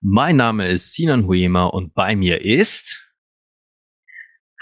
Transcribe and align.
Mein 0.00 0.36
Name 0.36 0.68
ist 0.68 0.92
Sinan 0.92 1.26
Huema 1.26 1.66
und 1.66 1.94
bei 1.94 2.16
mir 2.16 2.44
ist... 2.44 3.02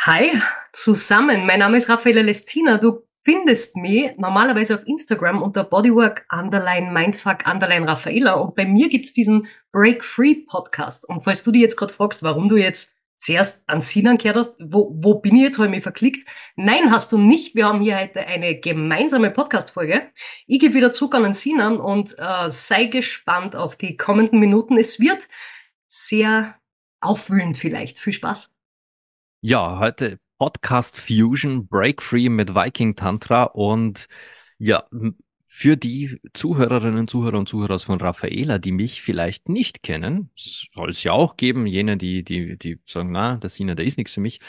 Hi, 0.01 0.41
zusammen. 0.73 1.47
Mein 1.47 1.61
Name 1.61 1.77
ist 1.77 1.88
Raffaella 1.88 2.20
Lestina. 2.20 2.79
Du 2.79 3.06
findest 3.25 3.75
mich 3.77 4.11
normalerweise 4.19 4.75
auf 4.75 4.87
Instagram 4.87 5.42
unter 5.42 5.65
Bodywork 5.65 6.27
Underline 6.30 6.92
Mindfuck 6.92 7.47
Underline 7.47 7.89
Raffaella 7.89 8.34
und 8.34 8.55
bei 8.55 8.66
mir 8.66 8.89
gibt's 8.89 9.12
diesen 9.12 9.48
Break 9.73 10.05
Free 10.05 10.45
Podcast. 10.47 11.09
Und 11.09 11.23
falls 11.23 11.42
du 11.42 11.51
dir 11.51 11.62
jetzt 11.62 11.77
gerade 11.77 11.92
fragst, 11.92 12.23
warum 12.23 12.48
du 12.48 12.56
jetzt 12.56 12.94
zuerst 13.17 13.69
an 13.69 13.81
Sinan 13.81 14.19
gehört 14.19 14.37
hast, 14.37 14.57
wo, 14.61 14.93
wo 14.95 15.15
bin 15.15 15.37
ich 15.37 15.43
jetzt, 15.43 15.59
habe 15.59 15.69
ich 15.69 15.75
mich 15.75 15.83
verklickt. 15.83 16.29
Nein, 16.57 16.91
hast 16.91 17.13
du 17.13 17.19
nicht. 17.19 17.55
Wir 17.55 17.67
haben 17.67 17.81
hier 17.81 17.99
heute 17.99 18.27
eine 18.27 18.59
gemeinsame 18.59 19.31
Podcast-Folge. 19.31 20.11
Ich 20.47 20.61
gebe 20.61 20.75
wieder 20.75 20.93
Zug 20.93 21.15
an 21.15 21.23
den 21.23 21.35
Sinan 21.35 21.79
und 21.81 22.15
äh, 22.19 22.49
sei 22.49 22.87
gespannt 22.87 23.57
auf 23.57 23.77
die 23.77 23.97
kommenden 23.97 24.41
Minuten. 24.41 24.77
Es 24.77 25.01
wird 25.01 25.29
sehr 25.89 26.57
aufwühlend 27.01 27.57
vielleicht. 27.57 27.99
Viel 27.99 28.13
Spaß. 28.13 28.51
Ja, 29.41 29.79
heute 29.79 30.19
Podcast 30.39 30.99
Fusion 30.99 31.69
Break 31.69 32.03
Free 32.03 32.28
mit 32.28 32.55
Viking 32.55 32.97
Tantra 32.97 33.45
und 33.45 34.06
ja, 34.59 34.84
für 35.56 35.77
die 35.77 36.20
Zuhörerinnen, 36.33 37.06
Zuhörer 37.06 37.38
und 37.38 37.48
Zuhörer 37.48 37.78
von 37.78 38.00
Raffaela, 38.00 38.58
die 38.58 38.72
mich 38.72 39.02
vielleicht 39.02 39.48
nicht 39.48 39.84
kennen, 39.84 40.30
soll 40.34 40.91
es 40.91 41.05
ja 41.05 41.12
auch 41.12 41.36
geben, 41.36 41.69
jene, 41.69 41.97
die, 41.97 42.24
die, 42.24 42.58
die 42.58 42.80
sagen, 42.84 43.12
na, 43.12 43.36
der 43.36 43.48
Sina, 43.48 43.77
der 43.77 43.84
ist 43.84 43.97
nichts 43.97 44.14
für 44.14 44.20
mich. 44.20 44.41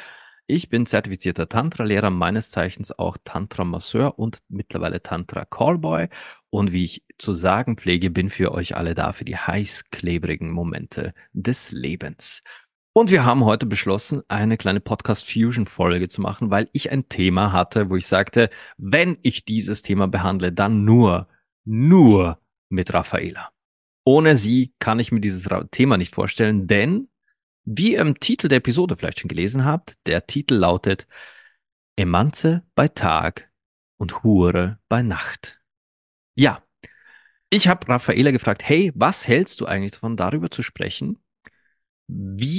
Ich 0.47 0.67
bin 0.67 0.87
zertifizierter 0.87 1.47
Tantra-Lehrer, 1.47 2.09
meines 2.09 2.49
Zeichens 2.49 2.91
auch 2.91 3.17
Tantra-Masseur 3.23 4.17
und 4.17 4.39
mittlerweile 4.49 5.03
Tantra-Callboy. 5.03 6.07
Und 6.49 6.71
wie 6.71 6.85
ich 6.85 7.03
zu 7.19 7.33
sagen 7.33 7.77
pflege, 7.77 8.09
bin 8.09 8.31
für 8.31 8.51
euch 8.51 8.75
alle 8.75 8.95
da 8.95 9.13
für 9.13 9.25
die 9.25 9.37
heißklebrigen 9.37 10.49
Momente 10.49 11.13
des 11.33 11.71
Lebens. 11.71 12.41
Und 12.97 13.11
wir 13.11 13.25
haben 13.25 13.43
heute 13.43 13.65
beschlossen, 13.65 14.23
eine 14.29 14.55
kleine 14.55 14.79
Podcast 14.79 15.29
Fusion 15.29 15.65
Folge 15.65 16.07
zu 16.07 16.21
machen, 16.21 16.49
weil 16.49 16.69
ich 16.71 16.91
ein 16.91 17.09
Thema 17.09 17.51
hatte, 17.51 17.89
wo 17.89 17.97
ich 17.97 18.07
sagte, 18.07 18.49
wenn 18.77 19.17
ich 19.21 19.43
dieses 19.43 19.81
Thema 19.81 20.07
behandle, 20.07 20.53
dann 20.53 20.85
nur, 20.85 21.27
nur 21.66 22.39
mit 22.69 22.93
Raffaela. 22.93 23.51
Ohne 24.05 24.38
sie 24.38 24.73
kann 24.79 24.99
ich 24.99 25.11
mir 25.11 25.19
dieses 25.19 25.49
Thema 25.71 25.97
nicht 25.97 26.16
vorstellen, 26.16 26.67
denn 26.67 27.09
wie 27.66 27.95
ihr 27.95 27.99
im 27.99 28.17
Titel 28.17 28.47
der 28.47 28.59
Episode 28.59 28.95
vielleicht 28.95 29.19
schon 29.19 29.27
gelesen 29.27 29.66
habt, 29.66 29.95
der 30.07 30.25
Titel 30.25 30.55
lautet 30.55 31.05
Emanze 31.97 32.63
bei 32.75 32.88
Tag 32.88 33.51
und 33.97 34.23
Hure 34.23 34.79
bei 34.88 35.01
Nacht. 35.01 35.59
Ja, 36.33 36.63
ich 37.49 37.67
habe 37.67 37.89
Raffaela 37.89 38.31
gefragt, 38.31 38.63
hey, 38.63 38.93
was 38.95 39.27
hältst 39.27 39.59
du 39.59 39.66
eigentlich 39.66 39.91
davon, 39.91 40.16
darüber 40.16 40.49
zu 40.49 40.63
sprechen, 40.63 41.19
wie 42.07 42.54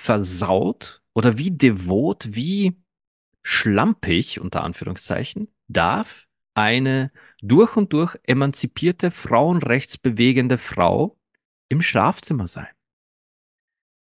versaut 0.00 1.02
oder 1.14 1.38
wie 1.38 1.50
devot, 1.50 2.34
wie 2.34 2.76
schlampig, 3.42 4.40
unter 4.40 4.64
Anführungszeichen, 4.64 5.48
darf 5.68 6.26
eine 6.54 7.12
durch 7.40 7.76
und 7.76 7.92
durch 7.92 8.16
emanzipierte, 8.24 9.10
frauenrechtsbewegende 9.10 10.58
Frau 10.58 11.18
im 11.68 11.80
Schlafzimmer 11.80 12.46
sein. 12.46 12.68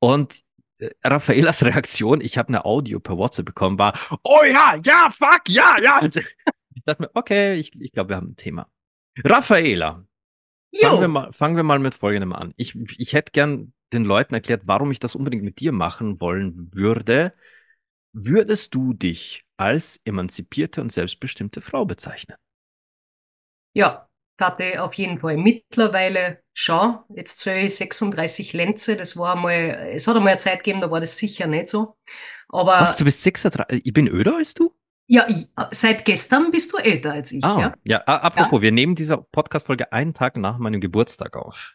Und 0.00 0.42
äh, 0.78 0.90
Raffaelas 1.04 1.62
Reaktion, 1.64 2.20
ich 2.20 2.38
habe 2.38 2.48
eine 2.48 2.64
Audio 2.64 2.98
per 2.98 3.16
WhatsApp 3.16 3.46
bekommen, 3.46 3.78
war, 3.78 3.96
oh 4.24 4.42
ja, 4.44 4.74
ja, 4.82 5.08
fuck, 5.10 5.48
ja, 5.48 5.76
ja. 5.80 6.00
Ich 6.74 6.84
dachte 6.84 7.02
mir, 7.02 7.10
okay, 7.14 7.54
ich, 7.56 7.78
ich 7.80 7.92
glaube, 7.92 8.08
wir 8.08 8.16
haben 8.16 8.30
ein 8.30 8.36
Thema. 8.36 8.66
Raffaela, 9.22 10.04
fangen 10.74 11.00
wir, 11.00 11.08
mal, 11.08 11.32
fangen 11.32 11.54
wir 11.54 11.62
mal 11.62 11.78
mit 11.78 11.94
folgendem 11.94 12.32
an. 12.32 12.54
Ich, 12.56 12.74
ich 12.98 13.12
hätte 13.12 13.30
gern 13.30 13.72
den 13.92 14.04
Leuten 14.04 14.34
erklärt, 14.34 14.62
warum 14.64 14.90
ich 14.90 15.00
das 15.00 15.14
unbedingt 15.14 15.42
mit 15.42 15.60
dir 15.60 15.72
machen 15.72 16.20
wollen 16.20 16.70
würde, 16.72 17.34
würdest 18.12 18.74
du 18.74 18.92
dich 18.92 19.44
als 19.56 20.00
emanzipierte 20.04 20.80
und 20.80 20.92
selbstbestimmte 20.92 21.60
Frau 21.60 21.84
bezeichnen? 21.84 22.36
Ja, 23.74 24.08
hatte 24.40 24.82
auf 24.82 24.94
jeden 24.94 25.18
Fall. 25.18 25.36
Mittlerweile 25.36 26.42
schon. 26.52 26.98
Jetzt 27.14 27.38
zähle 27.38 27.66
ich 27.66 27.76
36 27.76 28.52
Lenze. 28.52 28.96
Das 28.96 29.16
war 29.16 29.34
einmal, 29.34 29.90
es 29.92 30.06
hat 30.06 30.16
einmal 30.16 30.32
eine 30.32 30.38
Zeit 30.38 30.58
gegeben, 30.64 30.80
da 30.80 30.90
war 30.90 31.00
das 31.00 31.16
sicher 31.16 31.46
nicht 31.46 31.68
so. 31.68 31.96
Aber. 32.48 32.80
Was, 32.80 32.96
du 32.96 33.04
bist 33.04 33.22
36? 33.22 33.82
Ich 33.84 33.92
bin 33.92 34.08
öder 34.08 34.36
als 34.36 34.54
du? 34.54 34.74
Ja, 35.06 35.26
seit 35.72 36.04
gestern 36.04 36.50
bist 36.50 36.72
du 36.72 36.78
älter 36.78 37.12
als 37.12 37.32
ich. 37.32 37.44
Ah, 37.44 37.60
ja, 37.60 37.74
ja 37.84 37.98
apropos, 38.04 38.58
ja. 38.58 38.62
wir 38.62 38.72
nehmen 38.72 38.94
diese 38.94 39.18
Podcast-Folge 39.18 39.92
einen 39.92 40.14
Tag 40.14 40.36
nach 40.36 40.58
meinem 40.58 40.80
Geburtstag 40.80 41.36
auf. 41.36 41.74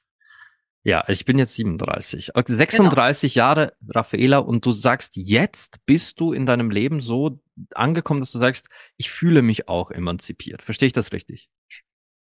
Ja, 0.87 1.03
ich 1.09 1.25
bin 1.25 1.37
jetzt 1.37 1.53
37. 1.55 2.31
36 2.33 3.33
genau. 3.33 3.45
Jahre, 3.45 3.73
Raffaela, 3.89 4.37
und 4.37 4.65
du 4.65 4.71
sagst, 4.71 5.17
jetzt 5.17 5.85
bist 5.85 6.17
du 6.21 6.31
in 6.31 6.45
deinem 6.45 6.71
Leben 6.71 7.01
so 7.01 7.41
angekommen, 7.75 8.21
dass 8.21 8.31
du 8.31 8.37
sagst, 8.37 8.69
ich 8.95 9.11
fühle 9.11 9.41
mich 9.41 9.67
auch 9.67 9.91
emanzipiert. 9.91 10.61
Verstehe 10.61 10.87
ich 10.87 10.93
das 10.93 11.11
richtig? 11.11 11.49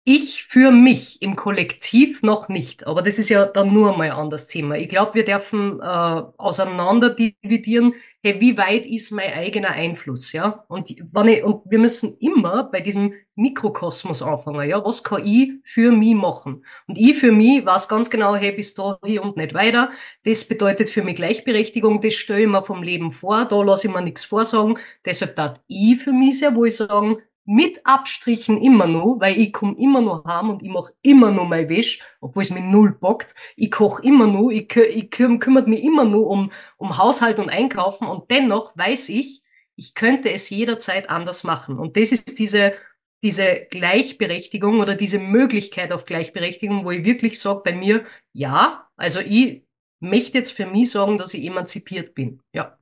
Ich 0.08 0.44
für 0.44 0.70
mich 0.70 1.20
im 1.20 1.34
Kollektiv 1.34 2.22
noch 2.22 2.48
nicht, 2.48 2.86
aber 2.86 3.02
das 3.02 3.18
ist 3.18 3.28
ja 3.28 3.44
dann 3.44 3.74
nur 3.74 3.96
mal 3.96 4.04
ein 4.04 4.16
anderes 4.16 4.46
Thema. 4.46 4.76
Ich 4.76 4.88
glaube, 4.88 5.14
wir 5.14 5.24
dürfen 5.24 5.80
äh, 5.80 5.84
auseinander 5.84 7.10
dividieren, 7.10 7.92
hey, 8.22 8.40
wie 8.40 8.56
weit 8.56 8.86
ist 8.86 9.10
mein 9.10 9.32
eigener 9.32 9.70
Einfluss, 9.70 10.32
ja? 10.32 10.64
Und 10.68 10.94
wenn 11.12 11.26
ich, 11.26 11.42
und 11.42 11.68
wir 11.68 11.80
müssen 11.80 12.16
immer 12.18 12.70
bei 12.70 12.80
diesem 12.80 13.14
Mikrokosmos 13.34 14.22
anfangen, 14.22 14.68
ja? 14.68 14.84
Was 14.84 15.02
kann 15.02 15.26
ich 15.26 15.54
für 15.64 15.90
mich 15.90 16.14
machen? 16.14 16.64
Und 16.86 16.98
ich 16.98 17.18
für 17.18 17.32
mich 17.32 17.66
weiß 17.66 17.88
ganz 17.88 18.08
genau, 18.08 18.36
hey, 18.36 18.52
bis 18.52 18.74
da 18.74 19.00
hier 19.04 19.24
und 19.24 19.36
nicht 19.36 19.54
weiter. 19.54 19.90
Das 20.22 20.46
bedeutet 20.46 20.88
für 20.88 21.02
mich 21.02 21.16
Gleichberechtigung, 21.16 22.00
das 22.00 22.14
stelle 22.14 22.42
ich 22.42 22.48
mir 22.48 22.62
vom 22.62 22.84
Leben 22.84 23.10
vor, 23.10 23.44
da 23.44 23.60
lasse 23.60 23.88
ich 23.88 23.92
mir 23.92 24.02
nichts 24.02 24.24
vorsagen. 24.24 24.78
Deshalb 25.04 25.34
darf 25.34 25.58
ich 25.66 25.98
für 25.98 26.12
mich 26.12 26.38
sehr 26.38 26.54
wohl 26.54 26.70
sagen, 26.70 27.18
mit 27.46 27.80
Abstrichen 27.86 28.60
immer 28.60 28.86
noch, 28.86 29.20
weil 29.20 29.38
ich 29.38 29.52
komm 29.52 29.76
immer 29.76 30.00
noch 30.00 30.24
heim 30.24 30.50
und 30.50 30.62
ich 30.62 30.68
mach 30.68 30.90
immer 31.02 31.30
noch 31.30 31.46
mein 31.46 31.68
Wäsch, 31.68 32.02
obwohl 32.20 32.42
es 32.42 32.50
mir 32.50 32.60
null 32.60 32.92
bockt. 32.92 33.34
Ich 33.54 33.70
koch 33.70 34.00
immer 34.00 34.26
noch, 34.26 34.50
ich, 34.50 34.74
ich 34.76 35.10
kümmert 35.10 35.68
mich 35.68 35.82
immer 35.82 36.04
nur 36.04 36.26
um, 36.26 36.52
um 36.76 36.98
Haushalt 36.98 37.38
und 37.38 37.48
Einkaufen 37.48 38.08
und 38.08 38.30
dennoch 38.30 38.76
weiß 38.76 39.08
ich, 39.10 39.42
ich 39.76 39.94
könnte 39.94 40.32
es 40.32 40.50
jederzeit 40.50 41.08
anders 41.08 41.44
machen. 41.44 41.78
Und 41.78 41.96
das 41.96 42.10
ist 42.10 42.38
diese, 42.38 42.74
diese 43.22 43.66
Gleichberechtigung 43.70 44.80
oder 44.80 44.94
diese 44.94 45.20
Möglichkeit 45.20 45.92
auf 45.92 46.04
Gleichberechtigung, 46.04 46.84
wo 46.84 46.90
ich 46.90 47.04
wirklich 47.04 47.38
sage 47.38 47.62
bei 47.64 47.74
mir, 47.74 48.04
ja, 48.32 48.88
also 48.96 49.20
ich 49.20 49.62
möchte 50.00 50.38
jetzt 50.38 50.50
für 50.50 50.66
mich 50.66 50.90
sagen, 50.90 51.18
dass 51.18 51.34
ich 51.34 51.44
emanzipiert 51.44 52.14
bin. 52.14 52.42
Ja. 52.52 52.78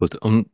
Gut, 0.00 0.16
und 0.16 0.50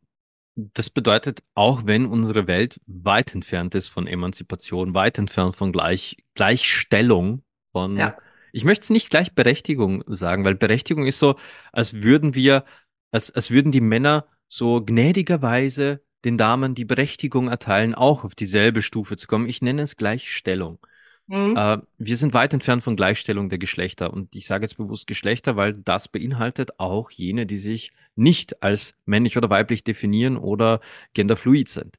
das 0.57 0.91
bedeutet, 0.91 1.43
auch 1.55 1.87
wenn 1.87 2.07
unsere 2.07 2.47
Welt 2.47 2.81
weit 2.87 3.35
entfernt 3.35 3.75
ist 3.75 3.89
von 3.89 4.07
Emanzipation, 4.07 4.95
weit 4.95 5.19
entfernt 5.19 5.57
von 5.57 5.73
Gleich, 5.73 6.17
Gleichstellung, 6.35 7.43
von, 7.73 7.97
ja. 7.97 8.17
ich 8.53 8.65
möchte 8.65 8.85
es 8.85 8.91
nicht 8.91 9.11
Gleichberechtigung 9.11 10.05
sagen, 10.07 10.45
weil 10.45 10.55
Berechtigung 10.55 11.07
ist 11.07 11.19
so, 11.19 11.37
als 11.73 12.03
würden 12.03 12.35
wir, 12.35 12.65
als, 13.11 13.33
als 13.33 13.51
würden 13.51 13.73
die 13.73 13.81
Männer 13.81 14.27
so 14.49 14.85
gnädigerweise 14.85 16.03
den 16.25 16.39
Damen 16.39 16.75
die 16.75 16.85
Berechtigung 16.85 17.49
erteilen, 17.49 17.95
auch 17.95 18.25
auf 18.25 18.35
dieselbe 18.35 18.81
Stufe 18.81 19.17
zu 19.17 19.27
kommen. 19.27 19.49
Ich 19.49 19.61
nenne 19.61 19.83
es 19.83 19.97
Gleichstellung. 19.97 20.79
Mhm. 21.27 21.57
Äh, 21.57 21.79
wir 21.99 22.17
sind 22.17 22.35
weit 22.35 22.53
entfernt 22.53 22.83
von 22.83 22.97
Gleichstellung 22.97 23.49
der 23.49 23.59
Geschlechter. 23.59 24.13
Und 24.13 24.35
ich 24.37 24.47
sage 24.47 24.65
jetzt 24.65 24.77
bewusst 24.77 25.07
Geschlechter, 25.07 25.57
weil 25.57 25.75
das 25.75 26.09
beinhaltet 26.09 26.79
auch 26.79 27.11
jene, 27.11 27.47
die 27.47 27.57
sich 27.57 27.93
nicht 28.17 28.63
als 28.63 28.97
männlich 29.05 29.37
oder 29.37 29.51
weiblich 29.51 29.85
definieren 29.85 30.37
oder 30.37 30.81
genderfluid 31.15 31.69
sind. 31.69 31.99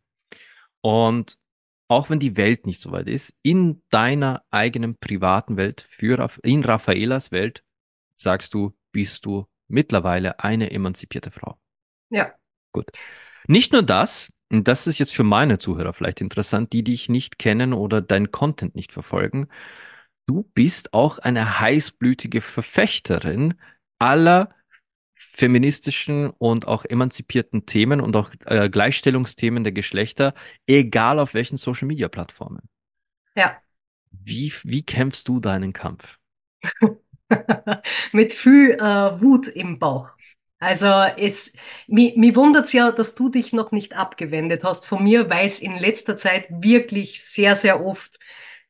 Und 0.81 1.37
auch 1.87 2.09
wenn 2.09 2.19
die 2.19 2.37
Welt 2.37 2.65
nicht 2.65 2.81
so 2.81 2.91
weit 2.91 3.07
ist, 3.07 3.35
in 3.43 3.81
deiner 3.89 4.43
eigenen 4.49 4.97
privaten 4.97 5.57
Welt, 5.57 5.85
für, 5.87 6.29
in 6.43 6.63
Raffaelas 6.63 7.31
Welt, 7.31 7.63
sagst 8.15 8.53
du, 8.53 8.73
bist 8.91 9.25
du 9.25 9.45
mittlerweile 9.67 10.39
eine 10.39 10.71
emanzipierte 10.71 11.31
Frau. 11.31 11.57
Ja. 12.09 12.33
Gut. 12.71 12.89
Nicht 13.47 13.73
nur 13.73 13.83
das, 13.83 14.31
und 14.51 14.67
das 14.67 14.87
ist 14.87 14.99
jetzt 14.99 15.13
für 15.13 15.23
meine 15.23 15.57
Zuhörer 15.57 15.93
vielleicht 15.93 16.21
interessant, 16.21 16.73
die 16.73 16.83
dich 16.83 17.09
nicht 17.09 17.39
kennen 17.39 17.73
oder 17.73 18.01
dein 18.01 18.31
Content 18.31 18.75
nicht 18.75 18.91
verfolgen. 18.91 19.47
Du 20.27 20.49
bist 20.53 20.93
auch 20.93 21.19
eine 21.19 21.59
heißblütige 21.59 22.41
Verfechterin 22.41 23.55
aller 23.99 24.55
feministischen 25.15 26.29
und 26.29 26.67
auch 26.67 26.85
emanzipierten 26.85 27.65
Themen 27.65 28.01
und 28.01 28.15
auch 28.15 28.31
äh, 28.45 28.69
Gleichstellungsthemen 28.69 29.63
der 29.63 29.73
Geschlechter, 29.73 30.33
egal 30.67 31.19
auf 31.19 31.33
welchen 31.33 31.57
Social-Media-Plattformen. 31.57 32.69
Ja. 33.35 33.57
Wie, 34.11 34.53
wie 34.63 34.83
kämpfst 34.83 35.27
du 35.27 35.39
deinen 35.39 35.73
Kampf? 35.73 36.19
Mit 38.11 38.33
viel 38.33 38.71
äh, 38.71 39.21
Wut 39.21 39.47
im 39.47 39.79
Bauch. 39.79 40.11
Also 40.59 40.87
es, 40.87 41.53
mir, 41.87 42.13
mir 42.15 42.35
wundert's 42.35 42.73
ja, 42.73 42.91
dass 42.91 43.15
du 43.15 43.29
dich 43.29 43.53
noch 43.53 43.71
nicht 43.71 43.95
abgewendet 43.95 44.63
hast 44.63 44.87
von 44.87 45.03
mir, 45.03 45.29
weil 45.29 45.45
es 45.45 45.59
in 45.59 45.77
letzter 45.77 46.17
Zeit 46.17 46.47
wirklich 46.49 47.23
sehr, 47.23 47.55
sehr 47.55 47.85
oft 47.85 48.19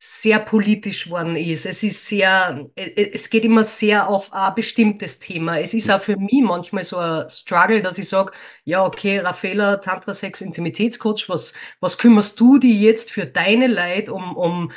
sehr 0.07 0.38
politisch 0.38 1.10
worden 1.10 1.36
ist. 1.36 1.66
Es 1.66 1.81
ist 1.81 2.06
sehr, 2.06 2.69
es 2.75 3.28
geht 3.31 3.44
immer 3.44 3.63
sehr 3.63 4.07
auf 4.07 4.31
ein 4.31 4.54
bestimmtes 4.54 5.18
Thema. 5.18 5.60
Es 5.60 5.74
ist 5.74 5.90
auch 5.90 6.00
für 6.00 6.16
mich 6.16 6.44
manchmal 6.44 6.84
so 6.84 6.98
ein 7.00 7.28
Struggle, 7.28 7.81
dass 7.81 7.98
ich 7.98 8.07
sage, 8.07 8.31
ja, 8.66 8.86
okay, 8.86 9.18
Raffaella, 9.18 9.78
Tantra 9.78 10.13
Sex 10.13 10.42
Intimitätscoach, 10.42 11.28
was, 11.28 11.56
was 11.80 11.98
kümmerst 11.98 12.40
du 12.40 12.60
die 12.60 12.80
jetzt 12.80 13.12
für 13.12 13.25
deine 13.25 13.66
Leid 13.66 14.07
um, 14.10 14.38
um 14.38 14.72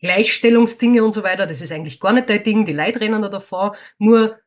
Gleichstellungsdinge 0.00 1.02
und 1.02 1.12
so 1.12 1.22
weiter? 1.22 1.46
Das 1.46 1.62
ist 1.62 1.72
eigentlich 1.72 1.98
gar 1.98 2.12
nicht 2.12 2.28
dein 2.28 2.44
Ding, 2.44 2.66
die 2.66 2.74
Leute 2.74 3.00
rennen 3.00 3.22
da 3.22 3.30
davor. 3.30 3.76
Nur 3.96 4.38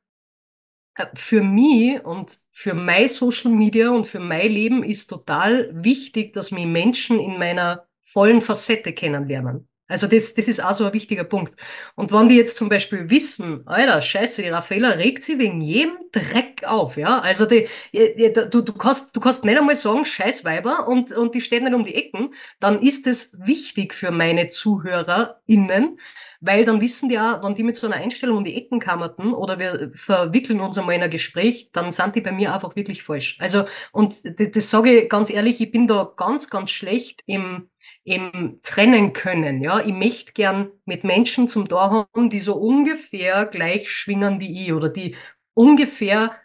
äh, 0.93 1.07
für 1.15 1.41
mich 1.41 2.05
und 2.05 2.37
für 2.51 2.75
mein 2.75 3.07
Social 3.07 3.51
Media 3.51 3.89
und 3.89 4.05
für 4.05 4.19
mein 4.19 4.51
Leben 4.51 4.83
ist 4.83 5.07
total 5.07 5.71
wichtig, 5.73 6.33
dass 6.33 6.51
mich 6.51 6.67
Menschen 6.67 7.19
in 7.19 7.39
meiner 7.39 7.87
vollen 8.03 8.41
Facette 8.41 8.93
kennenlernen. 8.93 9.68
Also 9.89 10.07
das, 10.07 10.35
das 10.35 10.47
ist 10.47 10.63
auch 10.63 10.73
so 10.73 10.85
ein 10.85 10.93
wichtiger 10.93 11.23
Punkt. 11.23 11.55
Und 11.95 12.11
wenn 12.11 12.29
die 12.29 12.35
jetzt 12.35 12.57
zum 12.57 12.69
Beispiel 12.69 13.09
wissen, 13.09 13.67
Alter, 13.67 14.01
scheiße, 14.01 14.43
die 14.43 14.49
Raffaella 14.49 14.91
regt 14.91 15.23
sie 15.23 15.39
wegen 15.39 15.61
jedem 15.61 15.97
Dreck 16.11 16.63
auf, 16.63 16.95
ja. 16.95 17.19
Also 17.19 17.45
die, 17.45 17.67
du, 17.91 18.61
du 18.61 18.73
kannst, 18.73 19.15
du 19.15 19.19
kannst 19.19 19.43
nicht 19.43 19.57
einmal 19.57 19.75
sagen, 19.75 20.05
scheiß 20.05 20.45
Weiber 20.45 20.87
und, 20.87 21.11
und 21.11 21.33
die 21.33 21.41
stehen 21.41 21.63
nicht 21.63 21.73
um 21.73 21.83
die 21.83 21.95
Ecken, 21.95 22.35
dann 22.59 22.83
ist 22.83 23.07
es 23.07 23.35
wichtig 23.39 23.95
für 23.95 24.11
meine 24.11 24.49
ZuhörerInnen, 24.49 25.99
weil 26.41 26.65
dann 26.65 26.81
wissen 26.81 27.09
die 27.09 27.19
auch, 27.19 27.43
wenn 27.43 27.55
die 27.55 27.63
mit 27.63 27.75
so 27.75 27.87
einer 27.87 27.97
Einstellung 27.97 28.37
um 28.37 28.43
die 28.43 28.55
Ecken 28.55 28.79
kammerten 28.79 29.33
oder 29.33 29.57
wir 29.57 29.91
verwickeln 29.95 30.61
uns 30.61 30.77
einmal 30.77 30.95
in 30.95 31.03
ein 31.03 31.09
Gespräch, 31.09 31.71
dann 31.73 31.91
sind 31.91 32.15
die 32.15 32.21
bei 32.21 32.31
mir 32.31 32.53
einfach 32.53 32.75
wirklich 32.75 33.03
falsch. 33.03 33.37
Also, 33.39 33.65
und 33.91 34.23
das, 34.39 34.51
das 34.51 34.69
sage 34.69 35.01
ich 35.01 35.09
ganz 35.09 35.31
ehrlich, 35.31 35.59
ich 35.59 35.71
bin 35.71 35.87
da 35.87 36.11
ganz, 36.15 36.49
ganz 36.49 36.69
schlecht 36.71 37.23
im 37.25 37.69
eben 38.09 38.59
trennen 38.63 39.13
können. 39.13 39.61
Ja, 39.61 39.79
ich 39.79 39.93
möchte 39.93 40.33
gern 40.33 40.71
mit 40.85 41.03
Menschen 41.03 41.47
zum 41.47 41.67
Tor 41.67 42.07
haben, 42.13 42.29
die 42.29 42.39
so 42.39 42.55
ungefähr 42.55 43.45
gleich 43.45 43.89
schwingen 43.91 44.39
wie 44.39 44.65
ich 44.65 44.73
oder 44.73 44.89
die 44.89 45.15
ungefähr 45.53 46.35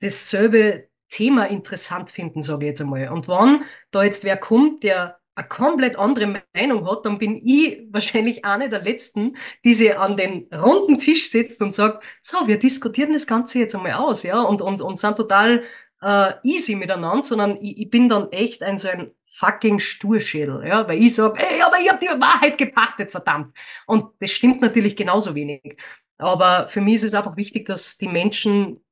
dasselbe 0.00 0.88
Thema 1.08 1.46
interessant 1.46 2.10
finden, 2.10 2.42
sage 2.42 2.66
ich 2.66 2.68
jetzt 2.70 2.80
einmal. 2.80 3.08
Und 3.08 3.28
wenn 3.28 3.64
da 3.90 4.04
jetzt 4.04 4.24
wer 4.24 4.36
kommt, 4.36 4.84
der 4.84 5.20
eine 5.34 5.48
komplett 5.48 5.98
andere 5.98 6.42
Meinung 6.54 6.88
hat, 6.88 7.06
dann 7.06 7.18
bin 7.18 7.40
ich 7.44 7.86
wahrscheinlich 7.90 8.44
eine 8.44 8.68
der 8.68 8.82
Letzten, 8.82 9.36
die 9.64 9.74
sich 9.74 9.96
an 9.96 10.16
den 10.16 10.48
runden 10.52 10.98
Tisch 10.98 11.30
setzt 11.30 11.62
und 11.62 11.74
sagt, 11.74 12.04
so, 12.22 12.46
wir 12.46 12.58
diskutieren 12.58 13.12
das 13.12 13.26
Ganze 13.26 13.60
jetzt 13.60 13.74
einmal 13.74 13.94
aus, 13.94 14.22
ja, 14.22 14.42
und, 14.42 14.60
und, 14.62 14.80
und 14.80 14.98
sind 14.98 15.16
total 15.16 15.62
äh, 16.02 16.32
easy 16.42 16.76
miteinander, 16.76 17.22
sondern 17.22 17.58
ich, 17.62 17.78
ich 17.78 17.90
bin 17.90 18.08
dann 18.08 18.30
echt 18.32 18.62
ein 18.62 18.78
so 18.78 18.88
ein 18.88 19.12
fucking 19.24 19.78
Sturschädel, 19.78 20.66
ja, 20.66 20.88
weil 20.88 21.02
ich 21.02 21.14
sag, 21.14 21.40
ey, 21.40 21.60
aber 21.62 21.80
ich 21.80 21.88
habe 21.88 22.04
die 22.04 22.20
Wahrheit 22.20 22.58
gepachtet, 22.58 23.10
verdammt. 23.10 23.56
Und 23.86 24.12
das 24.20 24.30
stimmt 24.30 24.60
natürlich 24.60 24.96
genauso 24.96 25.34
wenig. 25.34 25.76
Aber 26.18 26.68
für 26.68 26.80
mich 26.80 26.96
ist 26.96 27.04
es 27.04 27.14
einfach 27.14 27.36
wichtig, 27.36 27.66
dass 27.66 27.96
die 27.98 28.08
Menschen 28.08 28.84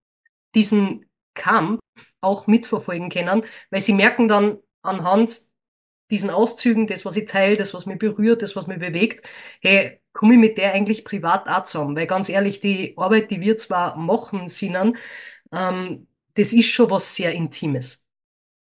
diesen 0.54 1.06
Kampf 1.34 1.80
auch 2.20 2.46
mitverfolgen 2.46 3.10
können, 3.10 3.44
weil 3.70 3.80
sie 3.80 3.92
merken 3.92 4.28
dann 4.28 4.58
anhand 4.82 5.30
diesen 6.10 6.30
Auszügen, 6.30 6.86
das, 6.86 7.04
was 7.04 7.16
ich 7.16 7.26
teile, 7.26 7.56
das, 7.56 7.74
was 7.74 7.86
mich 7.86 7.98
berührt, 7.98 8.42
das, 8.42 8.56
was 8.56 8.66
mich 8.66 8.78
bewegt, 8.78 9.22
hey, 9.60 10.00
komme 10.12 10.34
ich 10.34 10.40
mit 10.40 10.58
der 10.58 10.72
eigentlich 10.72 11.04
privat 11.04 11.46
auch 11.48 11.64
zusammen? 11.64 11.96
Weil 11.96 12.06
ganz 12.06 12.28
ehrlich, 12.28 12.60
die 12.60 12.94
Arbeit, 12.96 13.30
die 13.30 13.40
wir 13.40 13.56
zwar 13.56 13.96
machen, 13.96 14.48
Sinan, 14.48 14.96
ähm, 15.52 16.06
das 16.38 16.52
ist 16.52 16.66
schon 16.68 16.90
was 16.90 17.14
sehr 17.16 17.32
Intimes. 17.32 18.08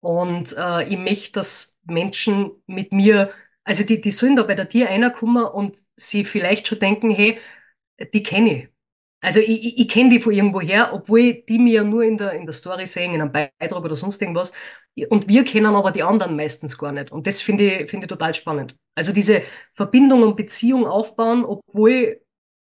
Und 0.01 0.55
äh, 0.59 0.89
ich 0.89 0.99
möchte, 0.99 1.33
dass 1.33 1.79
Menschen 1.85 2.51
mit 2.67 2.93
mir, 2.93 3.33
also 3.65 3.85
die, 3.85 4.01
die 4.01 4.11
sollen 4.11 4.35
da 4.35 4.43
bei 4.43 4.57
der 4.57 4.69
Tier 4.69 4.91
einer 4.91 5.11
kommen 5.11 5.45
und 5.45 5.79
sie 5.95 6.25
vielleicht 6.25 6.67
schon 6.67 6.81
denken, 6.81 7.11
hey, 7.11 7.39
die 8.13 8.23
kenne 8.25 8.55
ich. 8.65 8.69
Also 9.21 9.39
ich, 9.39 9.65
ich, 9.65 9.79
ich 9.79 9.89
kenne 9.89 10.11
die 10.11 10.21
von 10.21 10.33
irgendwoher, 10.33 10.93
obwohl 10.93 11.35
die 11.35 11.59
mir 11.61 11.85
nur 11.85 12.03
in 12.03 12.19
der, 12.19 12.33
in 12.33 12.47
der 12.47 12.53
Story 12.53 12.87
sehen, 12.89 13.15
in 13.15 13.21
einem 13.21 13.31
Beitrag 13.31 13.85
oder 13.85 13.95
sonst 13.95 14.21
irgendwas. 14.21 14.53
Und 15.09 15.29
wir 15.29 15.45
kennen 15.45 15.77
aber 15.77 15.93
die 15.93 16.03
anderen 16.03 16.35
meistens 16.35 16.77
gar 16.77 16.91
nicht. 16.91 17.13
Und 17.13 17.29
das 17.29 17.41
finde 17.41 17.83
ich, 17.83 17.91
finde 17.91 18.07
ich 18.07 18.09
total 18.09 18.35
spannend. 18.35 18.77
Also 18.97 19.13
diese 19.13 19.43
Verbindung 19.73 20.25
und 20.25 20.37
Beziehung 20.37 20.85
aufbauen, 20.85 21.45
obwohl 21.45 22.21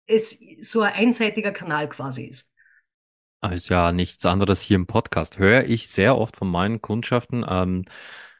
es 0.05 0.39
so 0.61 0.81
ein 0.81 0.93
einseitiger 0.93 1.51
Kanal 1.51 1.89
quasi 1.89 2.25
ist. 2.25 2.51
Ist 3.47 3.69
ja 3.69 3.91
nichts 3.91 4.25
anderes 4.25 4.61
hier 4.61 4.75
im 4.75 4.87
Podcast. 4.87 5.37
Höre 5.39 5.65
ich 5.65 5.87
sehr 5.87 6.17
oft 6.17 6.37
von 6.37 6.49
meinen 6.49 6.81
Kundschaften, 6.81 7.45
ähm, 7.47 7.85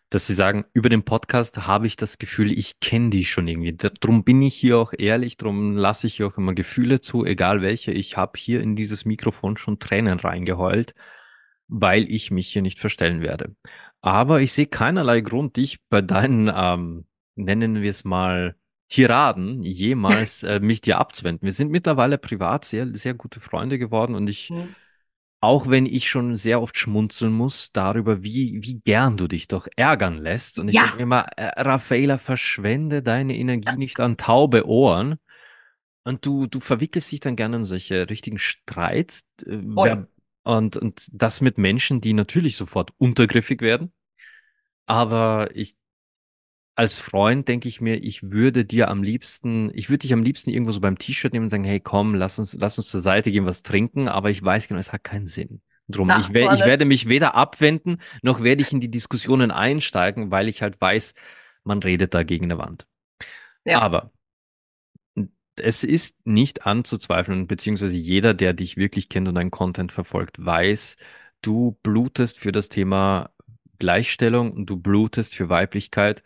dass 0.10 0.28
sie 0.28 0.34
sagen, 0.34 0.66
über 0.74 0.90
den 0.90 1.04
Podcast 1.04 1.68
habe 1.68 1.88
ich 1.88 1.96
das 1.96 2.18
Gefühl, 2.18 2.52
ich 2.52 2.80
kenne 2.80 3.10
die 3.10 3.26
schon 3.26 3.48
irgendwie. 3.48 3.74
Darum 3.74 4.24
bin 4.24 4.42
ich 4.42 4.56
hier 4.56 4.78
auch 4.78 4.94
ehrlich, 4.98 5.38
darum 5.38 5.76
lasse 5.76 6.08
ich 6.08 6.16
hier 6.18 6.28
auch 6.28 6.38
immer 6.38 6.54
Gefühle 6.54 7.02
zu, 7.02 7.26
egal 7.26 7.62
welche. 7.62 7.92
Ich 7.92 8.16
habe 8.16 8.34
hier 8.38 8.62
in 8.62 8.76
dieses 8.76 9.06
Mikrofon 9.06 9.58
schon 9.58 9.80
Tränen 9.80 10.20
reingeheult, 10.20 10.94
weil 11.68 12.10
ich 12.10 12.32
mich 12.32 12.50
hier 12.50 12.62
nicht 12.62 12.80
verstellen 12.80 13.22
werde. 13.22 13.56
Aber 14.02 14.42
ich 14.42 14.54
sehe 14.54 14.68
keinerlei 14.68 15.22
Grund, 15.22 15.58
dich 15.58 15.80
bei 15.90 16.02
deinen, 16.02 16.52
ähm, 16.56 17.06
nennen 17.36 17.82
wir 17.82 17.90
es 17.90 18.06
mal, 18.06 18.56
Tiraden 18.88 19.64
jemals 19.64 20.44
äh, 20.44 20.60
mich 20.60 20.80
dir 20.80 21.00
abzuwenden. 21.00 21.46
Wir 21.46 21.52
sind 21.52 21.72
mittlerweile 21.72 22.18
privat 22.20 22.66
sehr, 22.66 22.88
sehr 22.96 23.16
gute 23.16 23.40
Freunde 23.40 23.80
geworden 23.80 24.16
und 24.16 24.28
ich 24.30 24.52
mhm 24.52 24.76
auch 25.46 25.70
wenn 25.70 25.86
ich 25.86 26.10
schon 26.10 26.36
sehr 26.36 26.62
oft 26.62 26.78
schmunzeln 26.78 27.32
muss 27.32 27.72
darüber, 27.72 28.24
wie, 28.24 28.60
wie 28.62 28.80
gern 28.80 29.16
du 29.16 29.28
dich 29.28 29.48
doch 29.48 29.68
ärgern 29.76 30.18
lässt. 30.18 30.60
Und 30.60 30.68
ich 30.68 30.76
ja. 30.76 30.88
denke 30.88 31.04
immer, 31.04 31.26
äh, 31.38 31.62
Raffaela, 31.62 32.18
verschwende 32.18 33.02
deine 33.04 33.38
Energie 33.38 33.78
nicht 33.78 34.00
an 34.00 34.18
taube 34.18 34.68
Ohren. 34.68 35.18
Und 36.04 36.26
du, 36.26 36.48
du 36.48 36.60
verwickelst 36.60 37.12
dich 37.12 37.20
dann 37.20 37.36
gerne 37.36 37.58
in 37.58 37.64
solche 37.64 38.10
richtigen 38.10 38.40
Streits. 38.40 39.28
Äh, 39.46 39.60
ja. 39.76 40.08
und, 40.44 40.78
und 40.78 41.08
das 41.12 41.42
mit 41.42 41.58
Menschen, 41.58 42.02
die 42.02 42.14
natürlich 42.14 42.58
sofort 42.58 42.92
untergriffig 42.98 43.62
werden. 43.62 43.94
Aber 44.88 45.50
ich 45.54 45.76
als 46.76 46.98
Freund 46.98 47.48
denke 47.48 47.70
ich 47.70 47.80
mir, 47.80 48.04
ich 48.04 48.32
würde 48.32 48.66
dir 48.66 48.90
am 48.90 49.02
liebsten, 49.02 49.72
ich 49.74 49.90
würde 49.90 50.00
dich 50.00 50.14
am 50.14 50.24
liebsten 50.24 50.50
irgendwo 50.50 50.72
so 50.72 50.82
beim 50.82 50.98
T-Shirt 50.98 51.32
nehmen 51.32 51.46
und 51.46 51.50
sagen, 51.50 51.64
hey, 51.64 51.80
komm, 51.80 52.16
lass 52.16 52.38
uns, 52.38 52.54
lass 52.60 52.78
uns 52.78 52.90
zur 52.90 53.02
Seite 53.02 53.32
gehen, 53.32 53.46
was 53.46 53.64
trinken, 53.64 54.10
aber 54.10 54.30
ich 54.30 54.44
weiß 54.44 54.68
genau, 54.68 54.80
es 54.80 54.92
hat 54.92 55.04
keinen 55.04 55.28
Sinn. 55.28 55.62
Drum, 55.88 56.10
Ach, 56.10 56.20
ich, 56.20 56.34
we 56.34 56.42
ich 56.54 56.66
werde 56.66 56.84
mich 56.84 57.08
weder 57.08 57.36
abwenden, 57.36 58.02
noch 58.22 58.44
werde 58.44 58.62
ich 58.62 58.74
in 58.74 58.82
die 58.82 58.92
Diskussionen 58.92 59.52
einsteigen, 59.52 60.32
weil 60.32 60.50
ich 60.50 60.62
halt 60.62 60.82
weiß, 60.82 61.14
man 61.64 61.82
redet 61.82 62.14
da 62.14 62.24
gegen 62.24 62.46
eine 62.46 62.58
Wand. 62.58 62.88
Ja. 63.64 63.80
Aber 63.82 64.12
es 65.58 65.84
ist 65.84 66.18
nicht 66.26 66.66
anzuzweifeln, 66.66 67.48
beziehungsweise 67.48 67.98
jeder, 67.98 68.34
der 68.34 68.54
dich 68.54 68.76
wirklich 68.76 69.08
kennt 69.08 69.28
und 69.28 69.36
deinen 69.36 69.52
Content 69.52 69.92
verfolgt, 69.92 70.44
weiß, 70.44 70.98
du 71.42 71.78
blutest 71.84 72.40
für 72.40 72.52
das 72.52 72.68
Thema 72.68 73.30
Gleichstellung 73.80 74.52
und 74.52 74.66
du 74.70 74.78
blutest 74.78 75.36
für 75.36 75.50
Weiblichkeit 75.50 76.24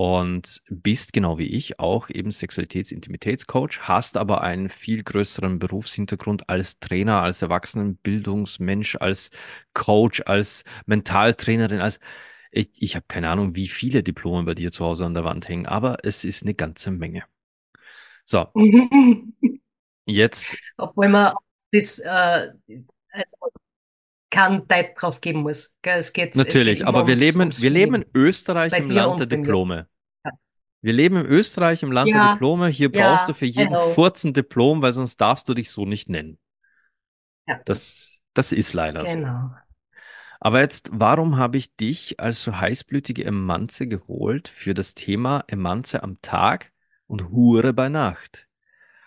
und 0.00 0.62
bist 0.70 1.12
genau 1.12 1.36
wie 1.36 1.48
ich 1.48 1.78
auch 1.78 2.08
eben 2.08 2.30
Sexualitäts-Intimitätscoach, 2.32 3.80
hast 3.80 4.16
aber 4.16 4.40
einen 4.40 4.70
viel 4.70 5.02
größeren 5.02 5.58
Berufshintergrund 5.58 6.48
als 6.48 6.78
Trainer, 6.78 7.20
als 7.20 7.42
Erwachsenenbildungsmensch, 7.42 8.96
als 8.96 9.30
Coach, 9.74 10.22
als 10.24 10.64
Mentaltrainerin, 10.86 11.82
als 11.82 12.00
ich, 12.50 12.70
ich 12.78 12.96
habe 12.96 13.04
keine 13.08 13.28
Ahnung, 13.28 13.54
wie 13.56 13.68
viele 13.68 14.02
Diplome 14.02 14.44
bei 14.44 14.54
dir 14.54 14.72
zu 14.72 14.86
Hause 14.86 15.04
an 15.04 15.12
der 15.12 15.24
Wand 15.24 15.50
hängen, 15.50 15.66
aber 15.66 15.98
es 16.02 16.24
ist 16.24 16.44
eine 16.44 16.54
ganze 16.54 16.90
Menge. 16.90 17.24
So. 18.24 18.46
Jetzt. 20.06 20.56
Obwohl 20.78 21.10
man 21.10 21.34
das 21.72 21.98
äh, 21.98 22.48
also 23.10 23.36
keinen 24.30 24.68
Zeit 24.68 25.00
drauf 25.00 25.20
geben 25.20 25.42
muss. 25.42 25.76
Es 25.82 26.12
geht, 26.12 26.36
Natürlich, 26.36 26.74
es 26.74 26.78
geht 26.80 26.88
aber 26.88 27.06
wir 27.06 27.16
leben, 27.16 27.50
wir 27.50 27.70
leben 27.70 27.94
in 27.96 28.06
Österreich 28.14 28.72
im 28.78 28.90
Land 28.90 29.20
der 29.20 29.26
Diplome. 29.26 29.88
Wir 30.82 30.92
leben 30.94 31.16
in 31.16 31.26
Österreich 31.26 31.82
im 31.82 31.92
Land 31.92 32.10
ja. 32.10 32.24
der 32.24 32.32
Diplome. 32.34 32.68
Hier 32.68 32.90
ja. 32.92 33.12
brauchst 33.12 33.28
du 33.28 33.34
für 33.34 33.46
jeden 33.46 33.68
Hello. 33.68 33.90
Furzen 33.90 34.32
Diplom, 34.32 34.80
weil 34.80 34.92
sonst 34.92 35.18
darfst 35.20 35.48
du 35.48 35.54
dich 35.54 35.70
so 35.70 35.84
nicht 35.84 36.08
nennen. 36.08 36.38
Das, 37.64 38.18
das 38.34 38.52
ist 38.52 38.74
leider 38.74 39.04
genau. 39.04 39.48
so. 39.48 39.54
Aber 40.38 40.60
jetzt, 40.60 40.88
warum 40.92 41.36
habe 41.36 41.58
ich 41.58 41.76
dich 41.76 42.18
als 42.18 42.42
so 42.42 42.56
heißblütige 42.56 43.24
Emanze 43.24 43.86
geholt 43.88 44.48
für 44.48 44.72
das 44.72 44.94
Thema 44.94 45.44
Emanze 45.48 46.02
am 46.02 46.22
Tag 46.22 46.72
und 47.06 47.30
Hure 47.30 47.74
bei 47.74 47.90
Nacht? 47.90 48.46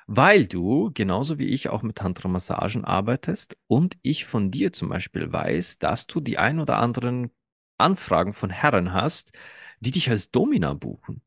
Weil 0.08 0.48
du, 0.48 0.92
genauso 0.94 1.40
wie 1.40 1.48
ich, 1.48 1.70
auch 1.70 1.82
mit 1.82 1.98
Tantra-Massagen 1.98 2.86
arbeitest 2.86 3.58
und 3.68 3.98
ich 4.02 4.26
von 4.26 4.52
dir 4.52 4.74
zum 4.74 4.90
Beispiel 4.90 5.32
weiß, 5.32 5.80
dass 5.80 6.08
du 6.08 6.20
die 6.20 6.38
ein 6.38 6.60
oder 6.60 6.78
anderen 6.78 7.32
Anfragen 7.78 8.34
von 8.34 8.50
Herren 8.50 8.94
hast, 8.94 9.32
die 9.80 9.92
dich 9.92 10.10
als 10.10 10.32
Domina 10.32 10.74
buchen. 10.74 11.22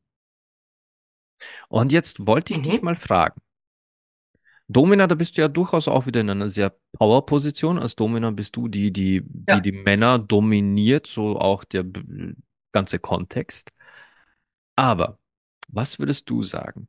Und 1.69 1.91
jetzt 1.91 2.25
wollte 2.27 2.53
ich 2.53 2.61
dich 2.61 2.77
Mhm. 2.79 2.85
mal 2.85 2.95
fragen. 2.95 3.41
Domina, 4.69 5.07
da 5.07 5.15
bist 5.15 5.37
du 5.37 5.41
ja 5.41 5.47
durchaus 5.47 5.87
auch 5.87 6.07
wieder 6.07 6.19
in 6.21 6.29
einer 6.29 6.49
sehr 6.49 6.75
Power-Position. 6.93 7.79
Als 7.79 7.95
Domina 7.95 8.31
bist 8.31 8.55
du 8.57 8.67
die, 8.67 8.91
die, 8.91 9.21
die 9.25 9.45
Ja. 9.49 9.61
die 9.61 9.71
Männer 9.71 10.19
dominiert, 10.19 11.07
so 11.07 11.39
auch 11.39 11.63
der 11.63 11.85
ganze 12.73 12.99
Kontext. 12.99 13.71
Aber 14.75 15.19
was 15.67 15.99
würdest 15.99 16.29
du 16.29 16.43
sagen, 16.43 16.87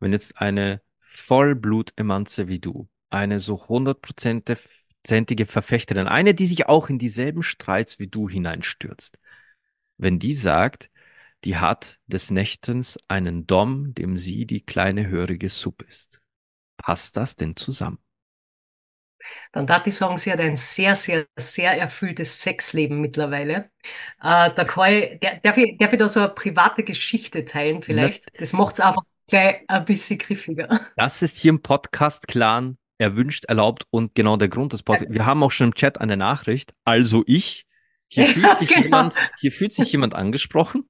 wenn 0.00 0.12
jetzt 0.12 0.40
eine 0.40 0.82
Vollblut-Emanze 1.10 2.48
wie 2.48 2.58
du, 2.58 2.86
eine 3.08 3.40
so 3.40 3.66
hundertprozentige 3.66 5.46
Verfechterin, 5.46 6.06
eine, 6.06 6.34
die 6.34 6.44
sich 6.44 6.66
auch 6.66 6.90
in 6.90 6.98
dieselben 6.98 7.42
Streits 7.42 7.98
wie 7.98 8.08
du 8.08 8.28
hineinstürzt, 8.28 9.18
wenn 9.96 10.18
die 10.18 10.34
sagt, 10.34 10.90
die 11.44 11.56
hat 11.56 11.98
des 12.08 12.30
Nächtens 12.30 12.98
einen 13.08 13.46
Dom, 13.46 13.94
dem 13.94 14.18
sie 14.18 14.44
die 14.44 14.60
kleine 14.60 15.06
hörige 15.06 15.48
Sub 15.48 15.80
ist. 15.80 16.20
Passt 16.76 17.16
das 17.16 17.36
denn 17.36 17.56
zusammen? 17.56 17.98
Dann 19.52 19.66
darf 19.66 19.86
ich 19.86 19.96
sagen, 19.96 20.18
sie 20.18 20.30
hat 20.30 20.40
ein 20.40 20.56
sehr, 20.56 20.94
sehr, 20.94 21.26
sehr 21.36 21.72
erfülltes 21.72 22.42
Sexleben 22.42 23.00
mittlerweile. 23.00 23.70
Äh, 24.20 24.52
da 24.54 24.64
kann 24.64 24.92
ich, 24.92 25.20
der, 25.20 25.40
darf 25.40 25.56
ich, 25.56 25.78
darf 25.78 25.92
ich 25.92 25.98
da 25.98 26.06
so 26.06 26.20
eine 26.20 26.28
private 26.28 26.84
Geschichte 26.84 27.46
teilen 27.46 27.82
vielleicht? 27.82 28.28
Das 28.38 28.52
macht 28.52 28.74
es 28.74 28.80
einfach 28.80 29.02
gleich 29.28 29.62
ein 29.68 29.84
bisschen 29.84 30.18
griffiger. 30.18 30.80
Das 30.96 31.22
ist 31.22 31.38
hier 31.38 31.50
im 31.50 31.62
Podcast-Clan 31.62 32.78
erwünscht, 32.98 33.44
erlaubt 33.44 33.86
und 33.90 34.14
genau 34.14 34.36
der 34.36 34.48
Grund 34.48 34.72
des 34.72 34.82
Podcasts. 34.82 35.12
Wir 35.12 35.24
haben 35.24 35.42
auch 35.42 35.52
schon 35.52 35.68
im 35.68 35.74
Chat 35.74 36.00
eine 36.00 36.16
Nachricht. 36.16 36.74
Also 36.84 37.22
ich. 37.26 37.66
Hier 38.08 38.26
fühlt 38.26 38.44
Ja, 38.46 38.54
sich 38.54 38.68
genau. 38.68 38.82
jemand, 38.82 39.14
hier 39.40 39.52
fühlt 39.52 39.72
sich 39.72 39.92
jemand 39.92 40.14
angesprochen. 40.14 40.88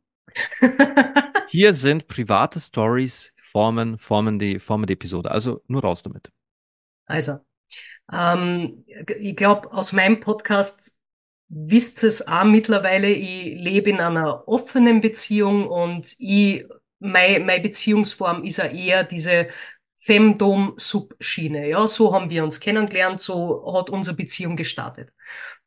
Hier 1.51 1.73
sind 1.73 2.07
private 2.09 2.61
Stories, 2.61 3.33
formen, 3.41 3.99
formen 3.99 4.39
die, 4.39 4.61
formen 4.61 4.87
die 4.87 4.93
Episode. 4.93 5.31
Also 5.31 5.63
nur 5.67 5.83
raus 5.83 6.03
damit. 6.03 6.31
Also, 7.07 7.39
ähm, 8.13 8.85
ich 9.19 9.37
glaube, 9.37 9.73
aus 9.73 9.93
meinem 9.93 10.21
Podcast 10.21 10.99
wisst 11.49 12.03
ihr 12.05 12.09
es 12.09 12.29
auch 12.29 12.45
mittlerweile, 12.45 13.09
ich 13.11 13.59
lebe 13.59 13.91
in 13.91 14.01
einer 14.01 14.47
offenen 14.47 15.01
Beziehung 15.01 15.67
und 15.69 16.15
ich, 16.19 16.67
meine, 17.01 17.45
meine 17.45 17.63
Beziehungsform 17.63 18.45
ist 18.45 18.59
ja 18.59 18.67
eher 18.67 19.05
diese 19.05 19.49
Femdom-Sub-Schiene. 19.99 21.69
Ja, 21.69 21.87
so 21.87 22.15
haben 22.15 22.31
wir 22.31 22.45
uns 22.45 22.61
kennengelernt, 22.61 23.21
so 23.21 23.75
hat 23.75 23.91
unsere 23.91 24.17
Beziehung 24.17 24.57
gestartet. 24.57 25.11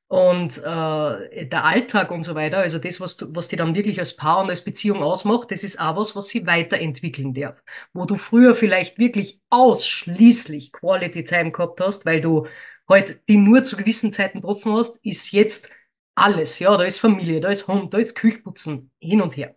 Und 0.08 0.58
äh, 0.58 1.46
der 1.48 1.64
Alltag 1.64 2.12
und 2.12 2.24
so 2.24 2.36
weiter, 2.36 2.58
also 2.58 2.80
das, 2.80 3.00
was, 3.00 3.16
du, 3.16 3.34
was 3.34 3.48
die 3.48 3.56
dann 3.56 3.76
wirklich 3.76 3.98
als 3.98 4.18
Paar 4.18 4.42
und 4.42 4.50
als 4.50 4.64
Beziehung 4.64 5.04
ausmacht, 5.04 5.52
das 5.52 5.64
ist 5.64 5.80
auch 5.80 5.96
was, 5.96 6.18
was 6.18 6.28
sie 6.28 6.46
weiterentwickeln 6.46 7.34
darf. 7.34 7.56
Wo 7.94 8.04
du 8.06 8.18
früher 8.18 8.54
vielleicht 8.54 9.00
wirklich 9.00 9.40
ausschließlich 9.50 10.74
Quality 10.74 11.24
Time 11.24 11.52
gehabt 11.52 11.80
hast, 11.80 12.06
weil 12.06 12.20
du 12.20 12.48
halt 12.90 13.22
die 13.30 13.38
nur 13.38 13.64
zu 13.64 13.78
gewissen 13.78 14.12
Zeiten 14.12 14.42
getroffen 14.42 14.74
hast, 14.74 14.98
ist 15.06 15.32
jetzt 15.32 15.70
alles. 16.14 16.60
Ja, 16.60 16.76
da 16.76 16.84
ist 16.84 17.00
Familie, 17.00 17.40
da 17.40 17.50
ist 17.50 17.70
Hund, 17.70 17.94
da 17.94 17.98
ist 17.98 18.16
Küchputzen, 18.16 18.92
hin 19.00 19.22
und 19.22 19.38
her. 19.38 19.56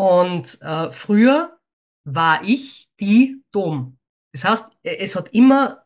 Und 0.00 0.62
äh, 0.62 0.90
früher 0.92 1.58
war 2.04 2.42
ich 2.42 2.88
die 2.98 3.44
Dom. 3.52 3.98
Das 4.32 4.46
heißt, 4.46 4.78
es 4.82 5.14
hat 5.14 5.28
immer 5.34 5.84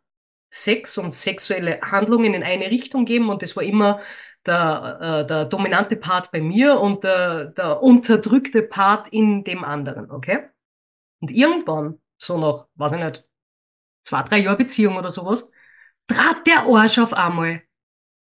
Sex 0.52 0.98
und 0.98 1.12
sexuelle 1.12 1.80
Handlungen 1.80 2.32
in 2.32 2.44
eine 2.44 2.70
Richtung 2.70 3.06
gegeben 3.06 3.28
und 3.28 3.42
das 3.42 3.56
war 3.56 3.64
immer 3.64 4.00
der, 4.46 4.98
äh, 5.00 5.26
der 5.26 5.46
dominante 5.46 5.96
Part 5.96 6.30
bei 6.30 6.40
mir 6.40 6.78
und 6.78 7.02
der, 7.02 7.46
der 7.46 7.82
unterdrückte 7.82 8.62
Part 8.62 9.08
in 9.08 9.42
dem 9.42 9.64
anderen, 9.64 10.12
okay? 10.12 10.48
Und 11.20 11.32
irgendwann, 11.32 11.98
so 12.16 12.38
nach, 12.38 12.68
weiß 12.76 12.92
ich 12.92 13.00
nicht, 13.00 13.24
zwei, 14.04 14.22
drei 14.22 14.38
Jahre 14.38 14.58
Beziehung 14.58 14.96
oder 14.96 15.10
sowas, 15.10 15.50
trat 16.06 16.46
der 16.46 16.66
Arsch 16.66 17.00
auf 17.00 17.14
einmal 17.14 17.62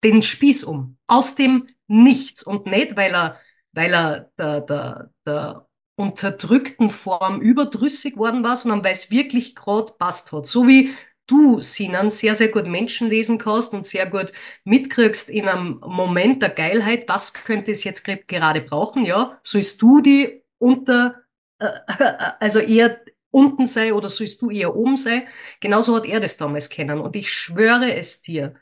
den 0.04 0.22
Spieß 0.22 0.62
um. 0.62 0.96
Aus 1.08 1.34
dem 1.34 1.68
Nichts. 1.88 2.44
Und 2.44 2.66
nicht, 2.66 2.94
weil 2.96 3.12
er, 3.12 3.40
weil 3.72 3.92
er 3.92 4.30
der, 4.38 4.60
der, 4.60 5.10
der 5.26 5.68
unterdrückten 5.96 6.90
Form 6.90 7.40
überdrüssig 7.40 8.16
worden 8.16 8.42
war, 8.42 8.56
sondern 8.56 8.84
weil 8.84 8.92
es 8.92 9.10
wirklich 9.10 9.54
gerade 9.54 9.92
passt 9.98 10.32
hat. 10.32 10.46
So 10.46 10.66
wie 10.66 10.94
du, 11.26 11.60
Sinan, 11.60 12.10
sehr, 12.10 12.34
sehr 12.34 12.48
gut 12.48 12.66
Menschen 12.66 13.08
lesen 13.08 13.38
kannst 13.38 13.74
und 13.74 13.84
sehr 13.84 14.06
gut 14.06 14.32
mitkriegst 14.64 15.28
in 15.30 15.48
einem 15.48 15.80
Moment 15.80 16.42
der 16.42 16.50
Geilheit, 16.50 17.08
was 17.08 17.34
könnte 17.34 17.70
es 17.70 17.84
jetzt 17.84 18.04
gerade 18.04 18.60
brauchen, 18.62 19.04
ja, 19.04 19.38
sollst 19.42 19.80
du 19.82 20.00
die 20.00 20.42
unter, 20.58 21.22
äh, 21.58 21.68
also 22.40 22.60
eher 22.60 23.00
unten 23.30 23.66
sei 23.66 23.94
oder 23.94 24.08
sollst 24.08 24.42
du 24.42 24.50
eher 24.50 24.76
oben 24.76 24.96
sei. 24.96 25.26
Genauso 25.60 25.96
hat 25.96 26.06
er 26.06 26.20
das 26.20 26.36
damals 26.36 26.68
kennen. 26.68 27.00
Und 27.00 27.16
ich 27.16 27.32
schwöre 27.32 27.94
es 27.94 28.22
dir, 28.22 28.54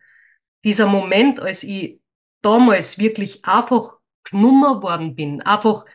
dieser 0.65 0.87
Moment, 0.87 1.41
als 1.41 1.65
ich 1.65 2.01
damals 2.43 2.99
wirklich 2.99 3.45
einfach 3.45 3.99
knummer 4.25 4.83
worden 4.83 5.17
bin, 5.17 5.43
einfach 5.43 5.87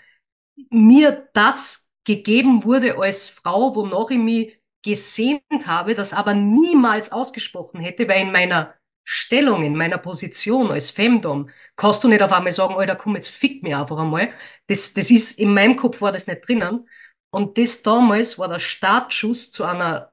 mir 0.70 1.30
das 1.34 1.92
gegeben 2.06 2.64
wurde 2.64 2.98
als 2.98 3.28
Frau, 3.28 3.76
wonach 3.76 4.10
ich 4.10 4.18
mich 4.18 4.60
gesehnt 4.84 5.42
habe, 5.66 5.96
das 5.96 6.14
aber 6.14 6.34
niemals 6.34 7.12
ausgesprochen 7.12 7.80
hätte, 7.80 8.08
weil 8.08 8.22
in 8.22 8.32
meiner 8.32 8.76
Stellung, 9.04 9.64
in 9.64 9.76
meiner 9.76 9.98
Position 9.98 10.72
als 10.72 10.90
Femdom, 10.90 11.50
kannst 11.76 12.04
du 12.04 12.08
nicht 12.08 12.22
auf 12.22 12.32
einmal 12.32 12.52
sagen, 12.52 12.76
Alter, 12.76 12.96
komm, 12.96 13.16
jetzt 13.16 13.30
fick 13.30 13.64
mich 13.64 13.76
einfach 13.76 13.98
einmal. 13.98 14.32
Das, 14.68 14.94
das 14.94 15.12
ist, 15.12 15.40
in 15.40 15.54
meinem 15.54 15.76
Kopf 15.76 16.02
war 16.02 16.12
das 16.12 16.28
nicht 16.28 16.48
drinnen. 16.48 16.88
Und 17.32 17.58
das 17.58 17.84
damals 17.84 18.40
war 18.40 18.48
der 18.48 18.60
Startschuss 18.60 19.52
zu 19.52 19.66
einer 19.66 20.12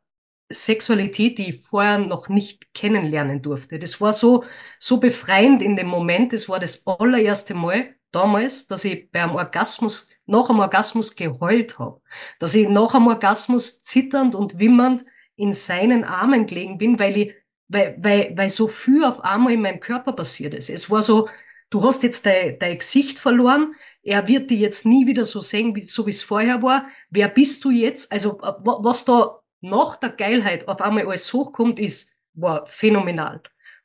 Sexualität, 0.51 1.39
die 1.39 1.51
ich 1.51 1.61
vorher 1.61 1.99
noch 1.99 2.29
nicht 2.29 2.75
kennenlernen 2.75 3.43
durfte. 3.43 3.79
Das 3.79 4.01
war 4.01 4.13
so, 4.13 4.45
so 4.79 4.99
befreiend 4.99 5.63
in 5.63 5.77
dem 5.77 5.87
Moment. 5.87 6.33
Das 6.33 6.49
war 6.49 6.61
das 6.61 6.87
allererste 6.87 7.55
Mal 7.55 7.95
damals, 8.11 8.67
dass 8.67 8.85
ich 8.85 9.11
beim 9.11 9.35
Orgasmus, 9.35 10.11
nach 10.27 10.49
einem 10.49 10.61
Orgasmus 10.61 11.17
geheult 11.17 11.79
habe. 11.79 12.01
Dass 12.39 12.55
ich 12.55 12.69
nach 12.69 12.95
einem 12.95 13.09
Orgasmus 13.09 13.83
zitternd 13.83 14.35
und 14.35 14.59
wimmernd 14.59 15.05
in 15.37 15.53
seinen 15.53 16.05
Armen 16.05 16.47
gelegen 16.47 16.79
bin, 16.79 16.99
weil 16.99 17.17
ich, 17.17 17.35
weil, 17.69 17.97
weil, 17.99 18.33
weil 18.37 18.49
so 18.49 18.69
viel 18.69 19.05
auf 19.05 19.25
einmal 19.25 19.55
in 19.55 19.63
meinem 19.63 19.81
Körper 19.81 20.13
passiert 20.13 20.55
ist. 20.55 20.71
Es 20.71 20.91
war 20.91 21.03
so, 21.03 21.29
du 21.71 21.83
hast 21.83 22.03
jetzt 22.03 22.27
dein, 22.27 22.59
dein 22.59 22.79
Gesicht 22.79 23.19
verloren, 23.19 23.75
er 24.03 24.27
wird 24.27 24.51
dich 24.51 24.59
jetzt 24.59 24.85
nie 24.85 25.07
wieder 25.07 25.25
so 25.25 25.41
sehen, 25.41 25.75
wie, 25.77 25.83
so 25.83 26.07
wie 26.07 26.11
es 26.11 26.23
vorher 26.23 26.63
war. 26.63 26.89
Wer 27.11 27.29
bist 27.29 27.65
du 27.65 27.71
jetzt? 27.71 28.11
Also, 28.11 28.39
was 28.41 29.05
da 29.05 29.41
nach 29.61 29.97
der 29.97 30.11
Geilheit 30.11 30.67
auf 30.67 30.81
einmal 30.81 31.07
alles 31.07 31.33
hochkommt, 31.33 31.79
ist, 31.79 32.17
war 32.35 32.67
phänomenal. 32.67 33.43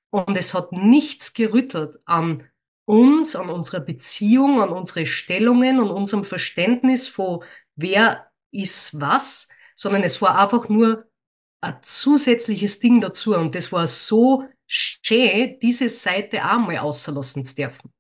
Und 0.10 0.36
es 0.36 0.53
hat 0.53 0.72
nichts 0.72 1.34
gerüttelt 1.34 2.00
an 2.06 2.50
uns, 2.88 3.36
an 3.36 3.50
unserer 3.50 3.82
Beziehung, 3.82 4.62
an 4.62 4.70
unsere 4.70 5.06
Stellungen, 5.06 5.79
an 5.79 5.91
unserem 5.91 6.24
Verständnis 6.24 7.08
von 7.10 7.44
wer 7.75 8.32
ist 8.51 9.00
was, 9.00 9.50
sondern 9.75 10.03
es 10.03 10.22
war 10.22 10.39
einfach 10.39 10.70
nur 10.70 11.06
ein 11.62 11.77
zusätzliches 11.82 12.79
Ding 12.79 13.01
dazu. 13.01 13.36
Und 13.36 13.56
das 13.56 13.74
war 13.74 13.88
so 13.88 14.46
schön, 14.67 15.60
diese 15.62 15.89
Seite 15.89 16.44
auch 16.46 16.60
mal 16.60 16.77
außerlassen 16.77 17.44
zu 17.44 17.56
dürfen. 17.56 17.91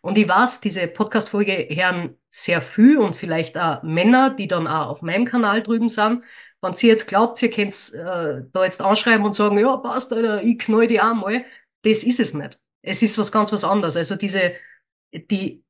Und 0.00 0.16
ich 0.16 0.26
weiß, 0.26 0.62
diese 0.62 0.86
Podcast-Folge 0.88 1.68
hören 1.70 2.16
sehr 2.30 2.62
viel 2.62 2.98
und 2.98 3.14
vielleicht 3.14 3.58
auch 3.58 3.82
Männer, 3.82 4.30
die 4.30 4.48
dann 4.48 4.66
auch 4.66 4.88
auf 4.88 5.02
meinem 5.02 5.26
Kanal 5.26 5.62
drüben 5.62 5.88
sind. 5.88 6.24
Wenn 6.62 6.74
sie 6.74 6.88
jetzt 6.88 7.08
glaubt, 7.08 7.42
ihr 7.42 7.50
könnt 7.50 7.92
äh, 7.94 8.42
da 8.52 8.64
jetzt 8.64 8.80
anschreiben 8.80 9.24
und 9.24 9.34
sagen, 9.34 9.58
ja, 9.58 9.76
passt, 9.78 10.12
Alter, 10.12 10.42
ich 10.42 10.58
knall 10.58 10.86
die 10.86 11.00
auch 11.00 11.14
mal. 11.14 11.44
Das 11.82 12.04
ist 12.04 12.20
es 12.20 12.34
nicht. 12.34 12.58
Es 12.82 13.02
ist 13.02 13.18
was 13.18 13.32
ganz 13.32 13.52
was 13.52 13.64
anderes. 13.64 13.96
Also 13.96 14.16
diese, 14.16 14.54
die, 15.12 15.64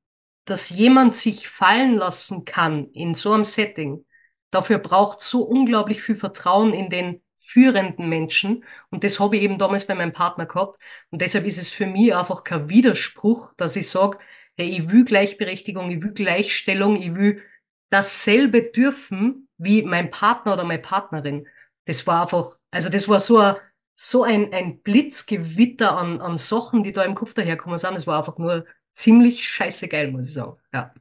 dass 0.45 0.71
jemand 0.71 1.17
sich 1.17 1.49
fallen 1.49 1.97
lassen 1.97 2.45
kann 2.45 2.91
in 2.93 3.15
so 3.15 3.33
einem 3.33 3.45
Setting, 3.45 4.05
dafür 4.51 4.79
braucht 4.79 5.21
so 5.21 5.43
unglaublich 5.43 6.03
viel 6.03 6.17
Vertrauen 6.17 6.73
in 6.73 6.91
den 6.91 7.23
führenden 7.37 8.09
Menschen. 8.09 8.65
Und 8.91 9.03
das 9.05 9.19
habe 9.19 9.37
ich 9.37 9.43
eben 9.43 9.59
damals 9.59 9.87
bei 9.87 9.95
meinem 9.95 10.13
Partner 10.13 10.47
gehabt. 10.47 10.79
Und 11.11 11.23
deshalb 11.23 11.47
ist 11.47 11.59
es 11.59 11.71
für 11.71 11.87
mich 11.87 12.15
einfach 12.15 12.45
kein 12.45 12.69
Widerspruch, 12.69 13.55
dass 13.57 13.77
ich 13.77 13.89
sage, 13.89 14.19
hey, 14.57 14.69
ich 14.69 14.91
will 14.91 15.05
Gleichberechtigung, 15.05 15.91
ich 15.91 16.03
will 16.03 16.13
Gleichstellung, 16.13 16.97
ich 16.97 17.15
will 17.15 17.43
dasselbe 17.91 18.63
dürfen 18.63 19.49
wie 19.59 19.83
mein 19.83 20.11
Partner 20.11 20.55
oder 20.55 20.65
meine 20.65 20.83
Partnerin. 20.83 21.47
Das 21.87 22.07
war 22.07 22.23
einfach, 22.23 22.57
also 22.71 22.89
das 22.89 23.09
war 23.09 23.21
so 23.21 23.39
ein, 23.39 23.57
so 24.03 24.23
ein, 24.23 24.51
ein 24.55 24.81
Blitzgewitter 24.81 25.95
an, 25.95 26.23
an 26.23 26.39
Sachen, 26.39 26.83
die 26.83 26.93
da 26.93 27.03
im 27.03 27.15
Kopf 27.15 27.35
daherkommen 27.35 27.77
sind. 27.77 27.93
Das 27.93 28.07
war 28.07 28.21
einfach 28.21 28.39
nur 28.39 28.65
ziemlich 28.93 29.47
scheiße 29.47 29.89
geil, 29.89 30.11
muss 30.11 30.29
ich 30.29 30.33
sagen. 30.33 30.57
Ja. 30.73 30.95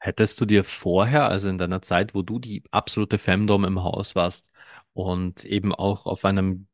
Hättest 0.00 0.38
du 0.38 0.44
dir 0.44 0.64
vorher, 0.64 1.30
also 1.30 1.48
in 1.48 1.56
deiner 1.56 1.80
Zeit, 1.80 2.14
wo 2.14 2.20
du 2.20 2.38
die 2.38 2.62
absolute 2.70 3.16
Femdom 3.16 3.64
im 3.64 3.82
Haus 3.82 4.14
warst, 4.14 4.50
und 4.92 5.46
eben 5.46 5.74
auch 5.74 6.04
auf 6.04 6.26
einem 6.26 6.66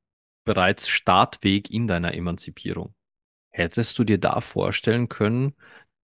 bereits 0.44 0.88
Startweg 0.88 1.70
in 1.70 1.86
deiner 1.86 2.14
Emanzipierung. 2.14 2.92
Hättest 3.50 3.96
du 4.00 4.04
dir 4.04 4.18
da 4.18 4.40
vorstellen 4.40 5.08
können, 5.08 5.54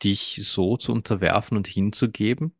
dich 0.04 0.40
so 0.44 0.76
zu 0.76 0.92
unterwerfen 0.92 1.56
und 1.56 1.66
hinzugeben? 1.66 2.54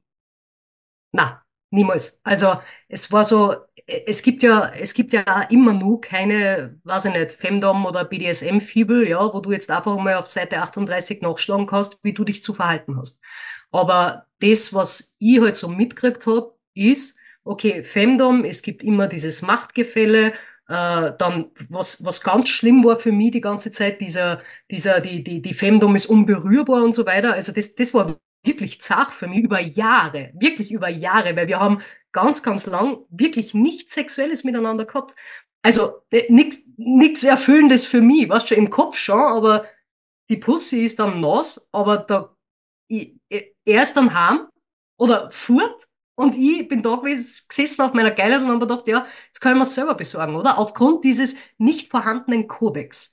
Na, 1.13 1.45
niemals. 1.71 2.21
Also 2.25 2.61
es 2.89 3.13
war 3.13 3.23
so, 3.23 3.57
es 3.87 4.23
gibt 4.23 4.43
ja, 4.43 4.71
es 4.71 4.95
gibt 4.95 5.13
ja 5.13 5.43
immer 5.51 5.75
nur 5.75 6.01
keine, 6.01 6.79
weiß 6.85 7.07
ich 7.07 7.13
nicht, 7.13 7.33
Femdom 7.33 7.87
oder 7.87 8.05
BDSM-Fibel, 8.05 9.09
ja, 9.09 9.33
wo 9.33 9.41
du 9.41 9.53
jetzt 9.53 9.71
einfach 9.71 9.97
mal 9.97 10.15
auf 10.15 10.27
Seite 10.27 10.59
38 10.59 11.23
nachschlagen 11.23 11.67
kannst, 11.67 12.03
wie 12.03 12.13
du 12.13 12.25
dich 12.25 12.43
zu 12.43 12.55
verhalten 12.55 12.97
hast. 12.97 13.23
Aber 13.71 14.27
das, 14.41 14.75
was 14.75 15.17
ich 15.19 15.41
halt 15.41 15.57
so 15.57 15.69
mitgekriegt 15.69 16.27
habe, 16.27 16.55
ist, 16.75 17.19
okay, 17.45 17.83
Femdom, 17.83 18.45
es 18.45 18.63
gibt 18.63 18.83
immer 18.83 19.09
dieses 19.09 19.43
Machtgefälle, 19.43 20.33
äh, 20.69 21.13
dann, 21.19 21.51
was, 21.69 22.05
was 22.05 22.23
ganz 22.23 22.49
schlimm 22.49 22.85
war 22.85 22.99
für 22.99 23.13
mich 23.13 23.33
die 23.33 23.41
ganze 23.41 23.71
Zeit, 23.71 24.01
dieser, 24.01 24.43
dieser, 24.71 25.01
die, 25.01 25.25
die, 25.25 25.43
die 25.43 25.55
Femdom 25.55 25.97
ist 25.97 26.07
unberührbar 26.07 26.83
und 26.83 26.95
so 26.95 27.07
weiter. 27.07 27.35
Also 27.35 27.53
das, 27.53 27.75
das 27.75 27.93
war 27.95 28.17
wirklich 28.45 28.81
zart 28.81 29.13
für 29.13 29.27
mich 29.27 29.45
über 29.45 29.61
Jahre, 29.61 30.31
wirklich 30.35 30.73
über 30.73 30.89
Jahre, 30.89 31.37
weil 31.37 31.49
wir 31.49 31.61
haben 31.61 31.83
ganz, 32.13 32.43
ganz 32.43 32.67
lang 32.67 32.99
wirklich 33.11 33.55
nichts 33.55 33.95
Sexuelles 33.95 34.45
miteinander 34.45 34.85
gehabt. 34.85 35.15
Also 35.63 36.03
äh, 36.11 36.31
nichts 36.77 37.25
Erfüllendes 37.25 37.87
für 37.87 38.01
mich, 38.01 38.29
weißt 38.29 38.51
du, 38.51 38.55
im 38.55 38.71
Kopf 38.71 38.99
schon, 38.99 39.21
aber 39.21 39.67
die 40.29 40.37
Pussy 40.37 40.85
ist 40.85 40.99
dann 40.99 41.21
nass, 41.21 41.69
aber 41.73 41.99
da, 41.99 42.35
ich, 42.89 43.15
er 43.29 43.83
ist 43.83 43.97
dann 43.97 44.15
heim 44.15 44.49
oder 44.97 45.31
furt 45.31 45.87
und 46.15 46.37
ich 46.37 46.69
bin 46.69 46.83
da 46.83 46.97
gewesen, 46.97 47.47
gesessen 47.49 47.83
auf 47.83 47.95
meiner 47.95 48.11
Geile 48.11 48.37
und 48.39 48.43
habe 48.47 48.55
mir 48.55 48.61
gedacht, 48.61 48.89
ja, 48.89 49.07
jetzt 49.27 49.41
können 49.41 49.59
wir 49.59 49.63
es 49.63 49.75
selber 49.75 49.95
besorgen, 49.95 50.37
oder? 50.37 50.59
Aufgrund 50.59 51.05
dieses 51.05 51.37
nicht 51.59 51.91
vorhandenen 51.91 52.49
Kodex. 52.49 53.13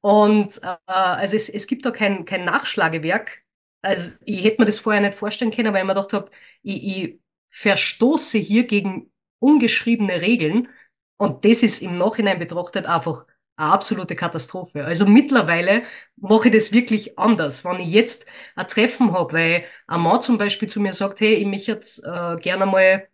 Und 0.00 0.62
äh, 0.62 0.76
also 0.86 1.36
es, 1.36 1.48
es 1.48 1.66
gibt 1.66 1.84
da 1.84 1.90
kein, 1.90 2.24
kein 2.24 2.44
Nachschlagewerk, 2.44 3.42
also 3.82 4.18
ich 4.24 4.44
hätte 4.44 4.60
mir 4.60 4.66
das 4.66 4.78
vorher 4.78 5.00
nicht 5.00 5.14
vorstellen 5.14 5.50
können, 5.50 5.72
weil 5.72 5.80
ich 5.82 5.86
mir 5.86 5.94
gedacht 5.94 6.12
habe, 6.12 6.30
ich, 6.62 6.82
ich 6.84 7.20
verstoße 7.50 8.38
hier 8.38 8.64
gegen 8.66 9.12
ungeschriebene 9.40 10.20
Regeln 10.22 10.68
und 11.16 11.44
das 11.44 11.62
ist 11.62 11.82
im 11.82 11.98
Nachhinein 11.98 12.38
betrachtet 12.38 12.86
einfach 12.86 13.26
eine 13.56 13.72
absolute 13.72 14.16
Katastrophe. 14.16 14.84
Also 14.84 15.06
mittlerweile 15.06 15.82
mache 16.16 16.48
ich 16.48 16.54
das 16.54 16.72
wirklich 16.72 17.18
anders. 17.18 17.64
Wenn 17.64 17.80
ich 17.80 17.90
jetzt 17.90 18.26
ein 18.56 18.66
Treffen 18.68 19.12
habe, 19.12 19.34
weil 19.34 19.64
ein 19.86 20.00
Mann 20.00 20.22
zum 20.22 20.38
Beispiel 20.38 20.68
zu 20.68 20.80
mir 20.80 20.94
sagt, 20.94 21.20
hey, 21.20 21.34
ich 21.34 21.46
möchte 21.46 21.72
jetzt 21.72 22.04
äh, 22.04 22.36
gerne 22.36 22.66
mal 22.66 23.08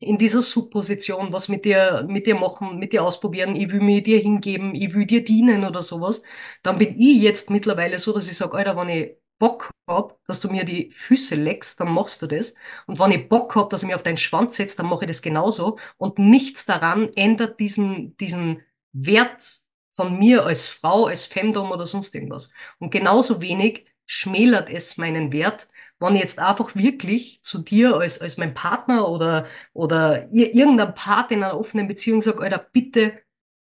in 0.00 0.18
dieser 0.18 0.42
Subposition 0.42 1.32
was 1.32 1.48
mit 1.48 1.64
dir, 1.64 2.04
mit 2.08 2.26
dir 2.26 2.36
machen, 2.36 2.78
mit 2.78 2.92
dir 2.92 3.02
ausprobieren, 3.02 3.56
ich 3.56 3.70
will 3.70 3.80
mir 3.80 4.02
dir 4.02 4.20
hingeben, 4.20 4.74
ich 4.74 4.94
will 4.94 5.06
dir 5.06 5.24
dienen 5.24 5.64
oder 5.64 5.82
sowas, 5.82 6.22
dann 6.62 6.78
bin 6.78 7.00
ich 7.00 7.16
jetzt 7.22 7.50
mittlerweile 7.50 7.98
so, 7.98 8.12
dass 8.12 8.28
ich 8.28 8.36
sage, 8.36 8.56
Alter, 8.56 8.76
wenn 8.76 8.88
ich 8.90 9.16
Bock 9.38 9.70
hab, 9.88 10.22
dass 10.24 10.40
du 10.40 10.50
mir 10.50 10.64
die 10.64 10.90
Füße 10.90 11.36
leckst, 11.36 11.80
dann 11.80 11.92
machst 11.92 12.20
du 12.22 12.26
das. 12.26 12.54
Und 12.86 12.98
wenn 12.98 13.12
ich 13.12 13.28
Bock 13.28 13.54
hab, 13.56 13.70
dass 13.70 13.82
ich 13.82 13.88
mir 13.88 13.96
auf 13.96 14.02
deinen 14.02 14.16
Schwanz 14.16 14.56
setze, 14.56 14.78
dann 14.78 14.86
mache 14.86 15.04
ich 15.04 15.08
das 15.08 15.22
genauso. 15.22 15.78
Und 15.96 16.18
nichts 16.18 16.66
daran 16.66 17.08
ändert 17.14 17.60
diesen, 17.60 18.16
diesen 18.16 18.62
Wert 18.92 19.44
von 19.92 20.18
mir 20.18 20.44
als 20.44 20.68
Frau, 20.68 21.06
als 21.06 21.26
Femdom 21.26 21.70
oder 21.70 21.86
sonst 21.86 22.14
irgendwas. 22.14 22.52
Und 22.78 22.90
genauso 22.90 23.40
wenig 23.40 23.86
schmälert 24.06 24.70
es 24.70 24.96
meinen 24.96 25.32
Wert, 25.32 25.68
wenn 26.00 26.14
ich 26.14 26.20
jetzt 26.20 26.38
einfach 26.38 26.74
wirklich 26.74 27.42
zu 27.42 27.62
dir 27.62 27.96
als, 27.96 28.20
als 28.20 28.36
mein 28.36 28.54
Partner 28.54 29.08
oder, 29.08 29.46
oder 29.72 30.30
irgendein 30.32 30.94
Part 30.94 31.32
in 31.32 31.42
einer 31.42 31.58
offenen 31.58 31.88
Beziehung 31.88 32.20
sage, 32.20 32.42
Alter, 32.42 32.58
bitte 32.58 33.20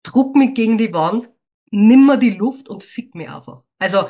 druck 0.04 0.36
mich 0.36 0.54
gegen 0.54 0.78
die 0.78 0.94
Wand, 0.94 1.30
nimm 1.70 2.06
mir 2.06 2.18
die 2.18 2.32
Luft 2.32 2.70
und 2.70 2.84
fick 2.84 3.16
mich 3.16 3.30
einfach. 3.30 3.64
Also, 3.78 4.10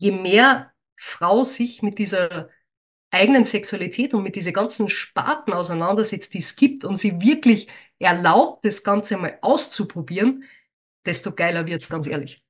je 0.00 0.12
mehr 0.12 0.72
Frau 0.96 1.44
sich 1.44 1.82
mit 1.82 1.98
dieser 1.98 2.48
eigenen 3.10 3.44
Sexualität 3.44 4.14
und 4.14 4.22
mit 4.22 4.34
diese 4.34 4.52
ganzen 4.52 4.88
Sparten 4.88 5.52
auseinandersetzt, 5.52 6.34
die 6.34 6.38
es 6.38 6.56
gibt 6.56 6.84
und 6.84 6.96
sie 6.96 7.20
wirklich 7.20 7.68
erlaubt, 7.98 8.64
das 8.64 8.82
Ganze 8.82 9.16
mal 9.18 9.38
auszuprobieren, 9.42 10.44
desto 11.04 11.32
geiler 11.32 11.66
wird's, 11.66 11.88
ganz 11.88 12.06
ehrlich. 12.06 12.42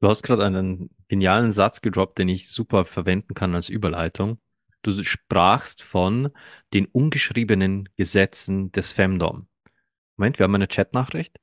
Du 0.00 0.08
hast 0.08 0.22
gerade 0.22 0.46
einen 0.46 0.90
genialen 1.08 1.52
Satz 1.52 1.82
gedroppt, 1.82 2.18
den 2.18 2.28
ich 2.28 2.48
super 2.48 2.86
verwenden 2.86 3.34
kann 3.34 3.54
als 3.54 3.68
Überleitung. 3.68 4.40
Du 4.82 4.92
sprachst 5.04 5.82
von 5.82 6.30
den 6.72 6.86
ungeschriebenen 6.86 7.90
Gesetzen 7.96 8.72
des 8.72 8.92
Femdom. 8.92 9.46
Moment, 10.16 10.38
wir 10.38 10.44
haben 10.44 10.54
eine 10.54 10.68
Chatnachricht. 10.68 11.36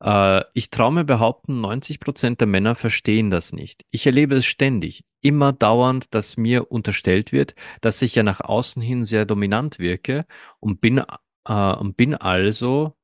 Äh, 0.00 0.42
ich 0.54 0.70
traue 0.70 0.92
mir 0.92 1.04
behaupten, 1.04 1.60
90 1.60 2.00
Prozent 2.00 2.40
der 2.40 2.48
Männer 2.48 2.74
verstehen 2.74 3.30
das 3.30 3.52
nicht. 3.52 3.84
Ich 3.90 4.06
erlebe 4.06 4.36
es 4.36 4.46
ständig, 4.46 5.04
immer 5.20 5.52
dauernd, 5.52 6.14
dass 6.14 6.36
mir 6.36 6.70
unterstellt 6.70 7.32
wird, 7.32 7.54
dass 7.80 8.02
ich 8.02 8.14
ja 8.14 8.22
nach 8.22 8.40
außen 8.40 8.82
hin 8.82 9.02
sehr 9.04 9.24
dominant 9.24 9.78
wirke 9.78 10.26
und 10.60 10.80
bin, 10.80 11.02
äh, 11.46 11.52
und 11.52 11.96
bin 11.96 12.14
also, 12.14 12.96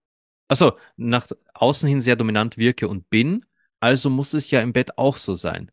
also 0.48 0.74
nach 0.96 1.26
außen 1.54 1.88
hin 1.88 2.00
sehr 2.00 2.16
dominant 2.16 2.58
wirke 2.58 2.88
und 2.88 3.10
bin, 3.10 3.44
also 3.80 4.10
muss 4.10 4.34
es 4.34 4.50
ja 4.50 4.60
im 4.60 4.72
Bett 4.72 4.98
auch 4.98 5.16
so 5.16 5.34
sein. 5.34 5.70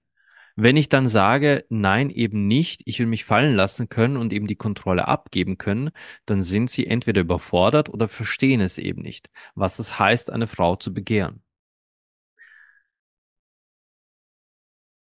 Wenn 0.63 0.77
ich 0.77 0.89
dann 0.89 1.07
sage, 1.09 1.65
nein, 1.69 2.11
eben 2.11 2.45
nicht, 2.45 2.83
ich 2.85 2.99
will 2.99 3.07
mich 3.07 3.25
fallen 3.25 3.55
lassen 3.55 3.89
können 3.89 4.15
und 4.15 4.31
eben 4.31 4.45
die 4.45 4.55
Kontrolle 4.55 5.07
abgeben 5.07 5.57
können, 5.57 5.89
dann 6.27 6.43
sind 6.43 6.69
sie 6.69 6.85
entweder 6.85 7.21
überfordert 7.21 7.89
oder 7.89 8.07
verstehen 8.07 8.61
es 8.61 8.77
eben 8.77 9.01
nicht, 9.01 9.31
was 9.55 9.79
es 9.79 9.97
heißt, 9.97 10.29
eine 10.31 10.45
Frau 10.45 10.75
zu 10.75 10.93
begehren. 10.93 11.41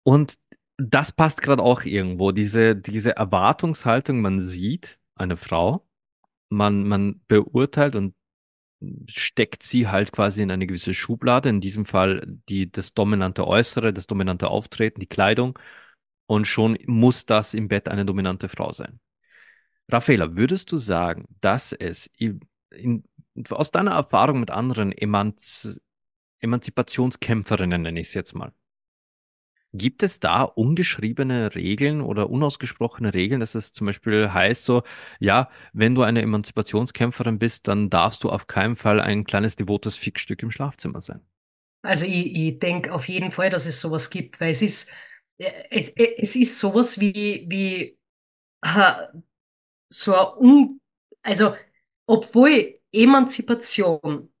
Und 0.02 0.34
das 0.76 1.10
passt 1.12 1.40
gerade 1.40 1.62
auch 1.62 1.84
irgendwo, 1.84 2.32
diese, 2.32 2.76
diese 2.76 3.16
Erwartungshaltung, 3.16 4.20
man 4.20 4.40
sieht 4.40 4.98
eine 5.14 5.38
Frau, 5.38 5.88
man, 6.50 6.86
man 6.86 7.22
beurteilt 7.28 7.96
und 7.96 8.14
steckt 9.08 9.62
sie 9.62 9.88
halt 9.88 10.12
quasi 10.12 10.42
in 10.42 10.50
eine 10.50 10.66
gewisse 10.66 10.94
Schublade, 10.94 11.48
in 11.48 11.60
diesem 11.60 11.86
Fall 11.86 12.22
die, 12.48 12.70
das 12.70 12.94
dominante 12.94 13.46
Äußere, 13.46 13.92
das 13.92 14.06
dominante 14.06 14.48
Auftreten, 14.48 15.00
die 15.00 15.06
Kleidung. 15.06 15.58
Und 16.26 16.46
schon 16.46 16.76
muss 16.86 17.26
das 17.26 17.54
im 17.54 17.68
Bett 17.68 17.88
eine 17.88 18.04
dominante 18.04 18.48
Frau 18.48 18.72
sein. 18.72 19.00
Raffaela, 19.88 20.36
würdest 20.36 20.72
du 20.72 20.78
sagen, 20.78 21.26
dass 21.40 21.72
es 21.72 22.10
in, 22.18 22.40
in, 22.70 23.04
aus 23.50 23.70
deiner 23.70 23.92
Erfahrung 23.92 24.40
mit 24.40 24.50
anderen 24.50 24.92
Emanz 24.92 25.80
Emanzipationskämpferinnen, 26.40 27.82
nenne 27.82 28.00
ich 28.00 28.08
es 28.08 28.14
jetzt 28.14 28.34
mal, 28.34 28.52
Gibt 29.72 30.02
es 30.02 30.20
da 30.20 30.42
ungeschriebene 30.42 31.54
Regeln 31.54 32.00
oder 32.00 32.30
unausgesprochene 32.30 33.12
Regeln, 33.12 33.40
dass 33.40 33.54
es 33.54 33.72
zum 33.72 33.86
Beispiel 33.86 34.32
heißt 34.32 34.64
so, 34.64 34.84
ja, 35.20 35.50
wenn 35.74 35.94
du 35.94 36.02
eine 36.02 36.22
Emanzipationskämpferin 36.22 37.38
bist, 37.38 37.68
dann 37.68 37.90
darfst 37.90 38.24
du 38.24 38.30
auf 38.30 38.46
keinen 38.46 38.76
Fall 38.76 39.00
ein 39.00 39.24
kleines 39.24 39.56
devotes 39.56 39.96
Fickstück 39.96 40.42
im 40.42 40.50
Schlafzimmer 40.50 41.00
sein? 41.00 41.20
Also 41.82 42.06
ich, 42.06 42.34
ich 42.34 42.58
denke 42.58 42.92
auf 42.92 43.08
jeden 43.08 43.32
Fall, 43.32 43.50
dass 43.50 43.66
es 43.66 43.80
sowas 43.80 44.08
gibt, 44.08 44.40
weil 44.40 44.50
es 44.50 44.62
ist, 44.62 44.90
es, 45.38 45.90
es 45.90 46.36
ist 46.36 46.58
sowas 46.58 46.98
wie, 46.98 47.44
wie 47.48 47.98
so 49.90 50.14
ein, 50.14 50.28
Un 50.38 50.80
also 51.22 51.54
obwohl 52.06 52.78
Emanzipation 52.92 54.32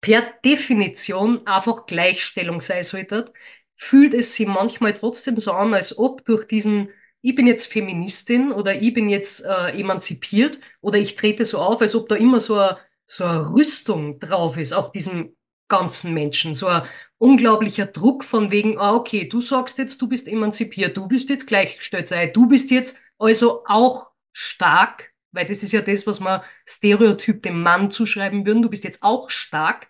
per 0.00 0.22
Definition 0.44 1.46
einfach 1.46 1.86
Gleichstellung 1.86 2.60
sein 2.60 2.84
sollte, 2.84 3.32
fühlt 3.78 4.12
es 4.12 4.34
sich 4.34 4.46
manchmal 4.46 4.92
trotzdem 4.92 5.38
so 5.38 5.52
an, 5.52 5.72
als 5.72 5.96
ob 5.96 6.24
durch 6.24 6.46
diesen, 6.46 6.90
ich 7.22 7.34
bin 7.36 7.46
jetzt 7.46 7.66
Feministin 7.66 8.52
oder 8.52 8.82
ich 8.82 8.92
bin 8.92 9.08
jetzt 9.08 9.44
äh, 9.44 9.78
emanzipiert 9.78 10.60
oder 10.80 10.98
ich 10.98 11.14
trete 11.14 11.44
so 11.44 11.58
auf, 11.58 11.80
als 11.80 11.94
ob 11.94 12.08
da 12.08 12.16
immer 12.16 12.40
so 12.40 12.58
eine, 12.58 12.76
so 13.06 13.24
eine 13.24 13.50
Rüstung 13.50 14.18
drauf 14.18 14.56
ist 14.58 14.72
auf 14.72 14.90
diesem 14.90 15.36
ganzen 15.68 16.12
Menschen. 16.12 16.54
So 16.54 16.66
ein 16.66 16.82
unglaublicher 17.18 17.86
Druck 17.86 18.24
von 18.24 18.50
wegen, 18.50 18.78
ah, 18.78 18.94
okay, 18.94 19.28
du 19.28 19.40
sagst 19.40 19.78
jetzt, 19.78 20.02
du 20.02 20.08
bist 20.08 20.26
emanzipiert, 20.26 20.96
du 20.96 21.06
bist 21.06 21.30
jetzt 21.30 21.46
gleichgestellt 21.46 22.08
sei, 22.08 22.26
du 22.26 22.48
bist 22.48 22.72
jetzt 22.72 23.00
also 23.16 23.64
auch 23.66 24.10
stark, 24.32 25.12
weil 25.30 25.46
das 25.46 25.62
ist 25.62 25.72
ja 25.72 25.82
das, 25.82 26.06
was 26.06 26.18
man 26.18 26.42
Stereotyp 26.66 27.42
dem 27.44 27.62
Mann 27.62 27.92
zuschreiben 27.92 28.44
würden, 28.44 28.62
du 28.62 28.70
bist 28.70 28.84
jetzt 28.84 29.04
auch 29.04 29.30
stark. 29.30 29.88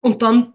Und 0.00 0.20
dann 0.22 0.52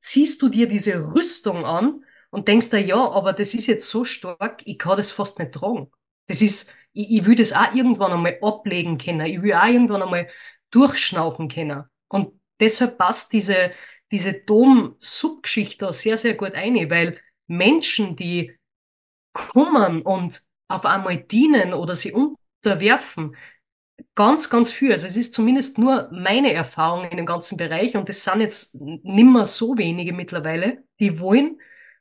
ziehst 0.00 0.42
du 0.42 0.48
dir 0.48 0.68
diese 0.68 1.14
Rüstung 1.14 1.64
an 1.64 2.04
und 2.30 2.48
denkst 2.48 2.70
da, 2.70 2.76
ja, 2.76 2.96
aber 2.96 3.32
das 3.32 3.54
ist 3.54 3.66
jetzt 3.66 3.90
so 3.90 4.04
stark, 4.04 4.62
ich 4.64 4.78
kann 4.78 4.96
das 4.96 5.12
fast 5.12 5.38
nicht 5.38 5.52
tragen. 5.52 5.90
Das 6.26 6.42
ist, 6.42 6.74
ich, 6.92 7.10
ich 7.10 7.26
will 7.26 7.34
das 7.36 7.52
auch 7.52 7.74
irgendwann 7.74 8.12
einmal 8.12 8.38
ablegen 8.42 8.98
können. 8.98 9.26
Ich 9.26 9.42
will 9.42 9.54
auch 9.54 9.66
irgendwann 9.66 10.02
einmal 10.02 10.28
durchschnaufen 10.70 11.48
können. 11.48 11.84
Und 12.08 12.40
deshalb 12.60 12.98
passt 12.98 13.32
diese, 13.32 13.72
diese 14.10 14.34
Dom-Subgeschichte 14.34 15.92
sehr, 15.92 16.16
sehr 16.16 16.34
gut 16.34 16.54
ein, 16.54 16.90
weil 16.90 17.20
Menschen, 17.46 18.16
die 18.16 18.56
kommen 19.32 20.02
und 20.02 20.40
auf 20.68 20.84
einmal 20.84 21.18
dienen 21.18 21.74
oder 21.74 21.94
sie 21.94 22.12
unterwerfen, 22.12 23.36
ganz, 24.14 24.50
ganz 24.50 24.72
viel. 24.72 24.92
Also 24.92 25.06
es 25.06 25.16
ist 25.16 25.34
zumindest 25.34 25.78
nur 25.78 26.08
meine 26.12 26.52
Erfahrung 26.52 27.04
in 27.10 27.16
dem 27.16 27.26
ganzen 27.26 27.56
Bereich 27.56 27.96
und 27.96 28.08
es 28.10 28.24
sind 28.24 28.40
jetzt 28.40 28.74
nimmer 28.74 29.44
so 29.44 29.76
wenige 29.78 30.12
mittlerweile, 30.12 30.84
die 31.00 31.20
wollen 31.20 31.60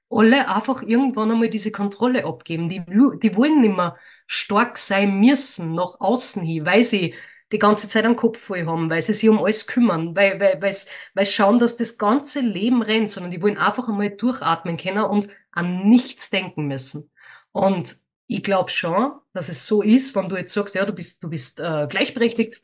alle 0.09 0.47
einfach 0.49 0.81
irgendwann 0.83 1.31
einmal 1.31 1.49
diese 1.49 1.71
Kontrolle 1.71 2.25
abgeben. 2.25 2.69
Die, 2.69 2.83
die 3.21 3.35
wollen 3.35 3.61
nimmer 3.61 3.97
stark 4.27 4.77
sein 4.77 5.19
müssen 5.19 5.73
nach 5.73 5.99
außen 5.99 6.43
hin, 6.43 6.65
weil 6.65 6.83
sie 6.83 7.15
die 7.51 7.59
ganze 7.59 7.87
Zeit 7.87 8.05
einen 8.05 8.15
Kopf 8.15 8.39
voll 8.39 8.65
haben, 8.65 8.89
weil 8.89 9.01
sie 9.01 9.13
sich 9.13 9.29
um 9.29 9.39
alles 9.39 9.67
kümmern, 9.67 10.15
weil, 10.15 10.39
weil, 10.39 10.61
weil, 10.61 10.75
weil 11.13 11.25
schauen, 11.25 11.59
dass 11.59 11.77
das 11.77 11.97
ganze 11.97 12.39
Leben 12.41 12.81
rennt, 12.81 13.11
sondern 13.11 13.31
die 13.31 13.41
wollen 13.41 13.57
einfach 13.57 13.87
einmal 13.87 14.09
durchatmen 14.09 14.77
können 14.77 15.03
und 15.03 15.29
an 15.51 15.87
nichts 15.87 16.29
denken 16.29 16.67
müssen. 16.67 17.11
Und 17.51 17.95
ich 18.27 18.43
glaube 18.43 18.69
schon, 18.71 19.13
dass 19.33 19.49
es 19.49 19.67
so 19.67 19.81
ist, 19.81 20.15
wenn 20.15 20.29
du 20.29 20.37
jetzt 20.37 20.53
sagst, 20.53 20.75
ja, 20.75 20.85
du 20.85 20.93
bist, 20.93 21.23
du 21.23 21.29
bist 21.29 21.59
äh, 21.59 21.87
gleichberechtigt, 21.87 22.61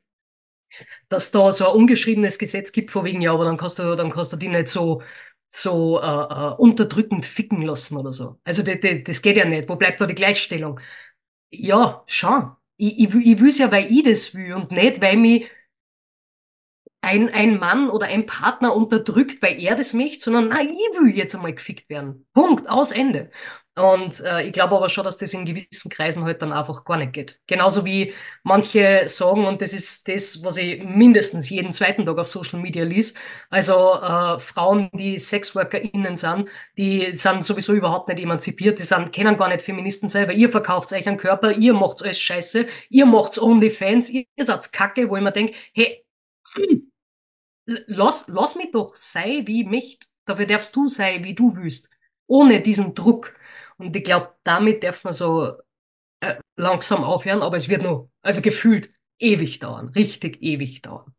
dass 1.09 1.31
da 1.31 1.51
so 1.51 1.69
ein 1.69 1.75
ungeschriebenes 1.75 2.39
Gesetz 2.39 2.71
gibt, 2.71 2.91
vor 2.91 3.03
wegen, 3.03 3.21
ja, 3.21 3.33
aber 3.33 3.45
dann 3.45 3.57
kannst 3.57 3.79
du, 3.79 3.95
dann 3.95 4.11
kannst 4.11 4.33
du 4.33 4.37
die 4.37 4.47
nicht 4.47 4.67
so, 4.69 5.01
so 5.49 5.99
äh, 5.99 6.03
äh, 6.05 6.55
unterdrückend 6.57 7.25
ficken 7.25 7.61
lassen 7.61 7.97
oder 7.97 8.11
so. 8.11 8.39
Also 8.43 8.63
das, 8.63 8.77
das 9.03 9.21
geht 9.21 9.37
ja 9.37 9.45
nicht. 9.45 9.67
Wo 9.69 9.75
bleibt 9.75 9.99
da 9.99 10.07
die 10.07 10.15
Gleichstellung? 10.15 10.79
Ja, 11.51 12.03
schon. 12.07 12.51
Ich, 12.77 12.99
ich, 12.99 13.15
ich 13.15 13.39
will 13.39 13.51
ja, 13.51 13.71
weil 13.71 13.91
ich 13.91 14.03
das 14.03 14.33
will 14.33 14.53
und 14.53 14.71
nicht, 14.71 15.01
weil 15.01 15.17
mich 15.17 15.49
ein, 17.01 17.29
ein 17.29 17.57
Mann 17.59 17.89
oder 17.89 18.07
ein 18.07 18.25
Partner 18.27 18.75
unterdrückt, 18.75 19.41
weil 19.41 19.59
er 19.59 19.75
das 19.75 19.93
möchte, 19.93 20.23
sondern 20.25 20.49
na, 20.49 20.61
ich 20.61 20.69
will 20.69 21.15
jetzt 21.15 21.35
einmal 21.35 21.53
gefickt 21.53 21.89
werden. 21.89 22.27
Punkt, 22.33 22.69
aus 22.69 22.91
Ende. 22.91 23.31
Und 23.81 24.19
äh, 24.21 24.43
ich 24.43 24.53
glaube 24.53 24.75
aber 24.75 24.89
schon, 24.89 25.03
dass 25.03 25.17
das 25.17 25.33
in 25.33 25.45
gewissen 25.45 25.89
Kreisen 25.89 26.23
halt 26.23 26.41
dann 26.41 26.53
einfach 26.53 26.83
gar 26.85 26.97
nicht 26.97 27.13
geht. 27.13 27.39
Genauso 27.47 27.83
wie 27.85 28.13
manche 28.43 29.07
sagen, 29.07 29.45
und 29.45 29.61
das 29.61 29.73
ist 29.73 30.07
das, 30.07 30.43
was 30.43 30.57
ich 30.57 30.83
mindestens 30.83 31.49
jeden 31.49 31.71
zweiten 31.71 32.05
Tag 32.05 32.17
auf 32.17 32.27
Social 32.27 32.59
Media 32.59 32.83
liest, 32.83 33.17
also 33.49 33.95
äh, 33.95 34.39
Frauen, 34.39 34.89
die 34.93 35.17
SexworkerInnen 35.17 36.15
sind, 36.15 36.49
die 36.77 37.15
sind 37.15 37.43
sowieso 37.45 37.73
überhaupt 37.73 38.07
nicht 38.07 38.21
emanzipiert, 38.21 38.79
die 38.79 38.83
sind, 38.83 39.11
kennen 39.11 39.37
gar 39.37 39.47
nicht 39.49 39.61
Feministen 39.61 40.09
selber. 40.09 40.33
Ihr 40.33 40.49
verkauft 40.49 40.91
euch 40.93 41.07
einen 41.07 41.17
Körper, 41.17 41.51
ihr 41.51 41.73
macht's 41.73 42.03
alles 42.03 42.19
scheiße, 42.19 42.67
ihr 42.89 43.05
macht's 43.05 43.41
Onlyfans, 43.41 44.09
ihr, 44.09 44.25
ihr 44.35 44.43
seid 44.45 44.71
Kacke, 44.71 45.09
wo 45.09 45.15
ich 45.15 45.23
mir 45.23 45.31
denke, 45.31 45.53
hey, 45.73 46.05
lass, 47.65 48.27
lass 48.27 48.55
mich 48.55 48.71
doch 48.71 48.95
sei 48.95 49.43
wie 49.45 49.63
mich. 49.63 49.99
Dafür 50.25 50.45
darfst 50.45 50.75
du 50.75 50.87
sein, 50.87 51.23
wie 51.23 51.33
du 51.35 51.55
willst. 51.55 51.89
Ohne 52.27 52.61
diesen 52.61 52.93
Druck. 52.93 53.33
Und 53.81 53.95
ich 53.95 54.03
glaube, 54.03 54.29
damit 54.43 54.83
darf 54.83 55.03
man 55.03 55.13
so 55.13 55.57
äh, 56.21 56.35
langsam 56.55 57.03
aufhören, 57.03 57.41
aber 57.41 57.57
es 57.57 57.69
wird 57.69 57.83
nur, 57.83 58.09
also 58.21 58.41
gefühlt, 58.41 58.91
ewig 59.19 59.59
dauern. 59.59 59.89
Richtig 59.89 60.41
ewig 60.41 60.81
dauern. 60.81 61.13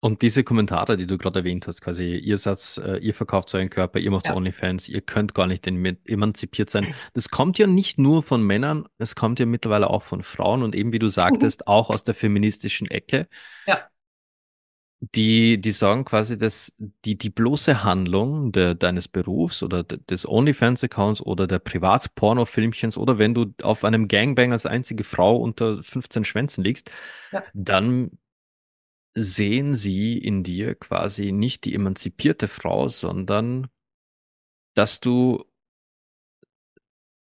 Und 0.00 0.22
diese 0.22 0.44
Kommentare, 0.44 0.96
die 0.96 1.08
du 1.08 1.18
gerade 1.18 1.40
erwähnt 1.40 1.66
hast, 1.66 1.80
quasi, 1.80 2.14
ihr 2.16 2.36
Satz, 2.36 2.78
äh, 2.78 2.98
ihr 2.98 3.14
verkauft 3.14 3.52
euren 3.54 3.68
Körper, 3.68 3.98
ihr 3.98 4.12
macht 4.12 4.26
ja. 4.28 4.36
OnlyFans, 4.36 4.88
ihr 4.88 5.00
könnt 5.00 5.34
gar 5.34 5.48
nicht 5.48 5.66
emanzipiert 5.66 6.70
sein. 6.70 6.94
Das 7.14 7.30
kommt 7.30 7.58
ja 7.58 7.66
nicht 7.66 7.98
nur 7.98 8.22
von 8.22 8.44
Männern, 8.44 8.86
es 8.98 9.16
kommt 9.16 9.40
ja 9.40 9.46
mittlerweile 9.46 9.90
auch 9.90 10.04
von 10.04 10.22
Frauen 10.22 10.62
und 10.62 10.76
eben, 10.76 10.92
wie 10.92 11.00
du 11.00 11.08
sagtest, 11.08 11.62
mhm. 11.62 11.64
auch 11.66 11.90
aus 11.90 12.04
der 12.04 12.14
feministischen 12.14 12.88
Ecke. 12.88 13.28
Ja 13.66 13.88
die, 15.00 15.60
die 15.60 15.70
sagen 15.70 16.04
quasi, 16.04 16.36
dass 16.36 16.74
die, 17.04 17.16
die 17.16 17.30
bloße 17.30 17.84
Handlung 17.84 18.50
de, 18.50 18.74
deines 18.74 19.06
Berufs 19.06 19.62
oder 19.62 19.84
de, 19.84 19.98
des 20.10 20.26
OnlyFans-Accounts 20.26 21.22
oder 21.22 21.46
der 21.46 21.60
Privat-Porno-Filmchens 21.60 22.98
oder 22.98 23.18
wenn 23.18 23.34
du 23.34 23.54
auf 23.62 23.84
einem 23.84 24.08
Gangbang 24.08 24.52
als 24.52 24.66
einzige 24.66 25.04
Frau 25.04 25.36
unter 25.36 25.82
15 25.82 26.24
Schwänzen 26.24 26.64
liegst, 26.64 26.90
ja. 27.30 27.44
dann 27.54 28.18
sehen 29.14 29.74
sie 29.74 30.18
in 30.18 30.42
dir 30.42 30.74
quasi 30.74 31.32
nicht 31.32 31.64
die 31.64 31.74
emanzipierte 31.74 32.48
Frau, 32.48 32.88
sondern 32.88 33.68
dass 34.74 35.00
du 35.00 35.44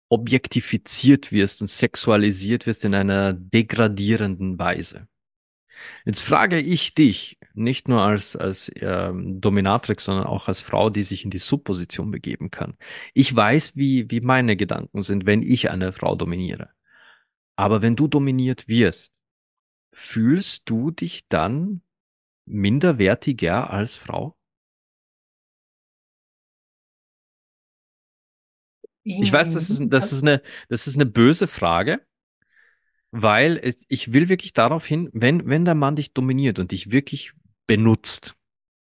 objektifiziert 0.08 1.32
wirst 1.32 1.60
und 1.60 1.66
sexualisiert 1.66 2.66
wirst 2.66 2.84
in 2.84 2.94
einer 2.94 3.32
degradierenden 3.32 4.58
Weise. 4.60 5.08
Jetzt 6.04 6.20
frage 6.20 6.60
ich 6.60 6.94
dich, 6.94 7.38
nicht 7.54 7.88
nur 7.88 8.02
als, 8.02 8.36
als 8.36 8.70
ähm, 8.76 9.40
Dominatrix, 9.40 10.04
sondern 10.04 10.26
auch 10.26 10.48
als 10.48 10.60
Frau, 10.60 10.90
die 10.90 11.02
sich 11.02 11.24
in 11.24 11.30
die 11.30 11.38
Subposition 11.38 12.10
begeben 12.10 12.50
kann. 12.50 12.76
Ich 13.14 13.34
weiß, 13.34 13.76
wie, 13.76 14.10
wie 14.10 14.20
meine 14.20 14.56
Gedanken 14.56 15.02
sind, 15.02 15.26
wenn 15.26 15.42
ich 15.42 15.70
eine 15.70 15.92
Frau 15.92 16.16
dominiere. 16.16 16.70
Aber 17.56 17.82
wenn 17.82 17.96
du 17.96 18.08
dominiert 18.08 18.68
wirst, 18.68 19.14
fühlst 19.92 20.68
du 20.68 20.90
dich 20.90 21.28
dann 21.28 21.82
minderwertiger 22.46 23.70
als 23.70 23.96
Frau? 23.96 24.36
Ich 29.04 29.32
weiß, 29.32 29.52
das 29.52 29.70
ist, 29.70 29.82
das 29.90 30.12
ist 30.12 30.22
eine, 30.22 30.42
das 30.68 30.86
ist 30.86 30.96
eine 30.96 31.06
böse 31.06 31.46
Frage, 31.46 32.00
weil 33.10 33.60
ich 33.88 34.12
will 34.12 34.28
wirklich 34.28 34.54
darauf 34.54 34.86
hin, 34.86 35.10
wenn, 35.12 35.46
wenn 35.46 35.64
der 35.64 35.74
Mann 35.74 35.94
dich 35.94 36.14
dominiert 36.14 36.58
und 36.58 36.72
dich 36.72 36.90
wirklich 36.90 37.34
benutzt 37.66 38.34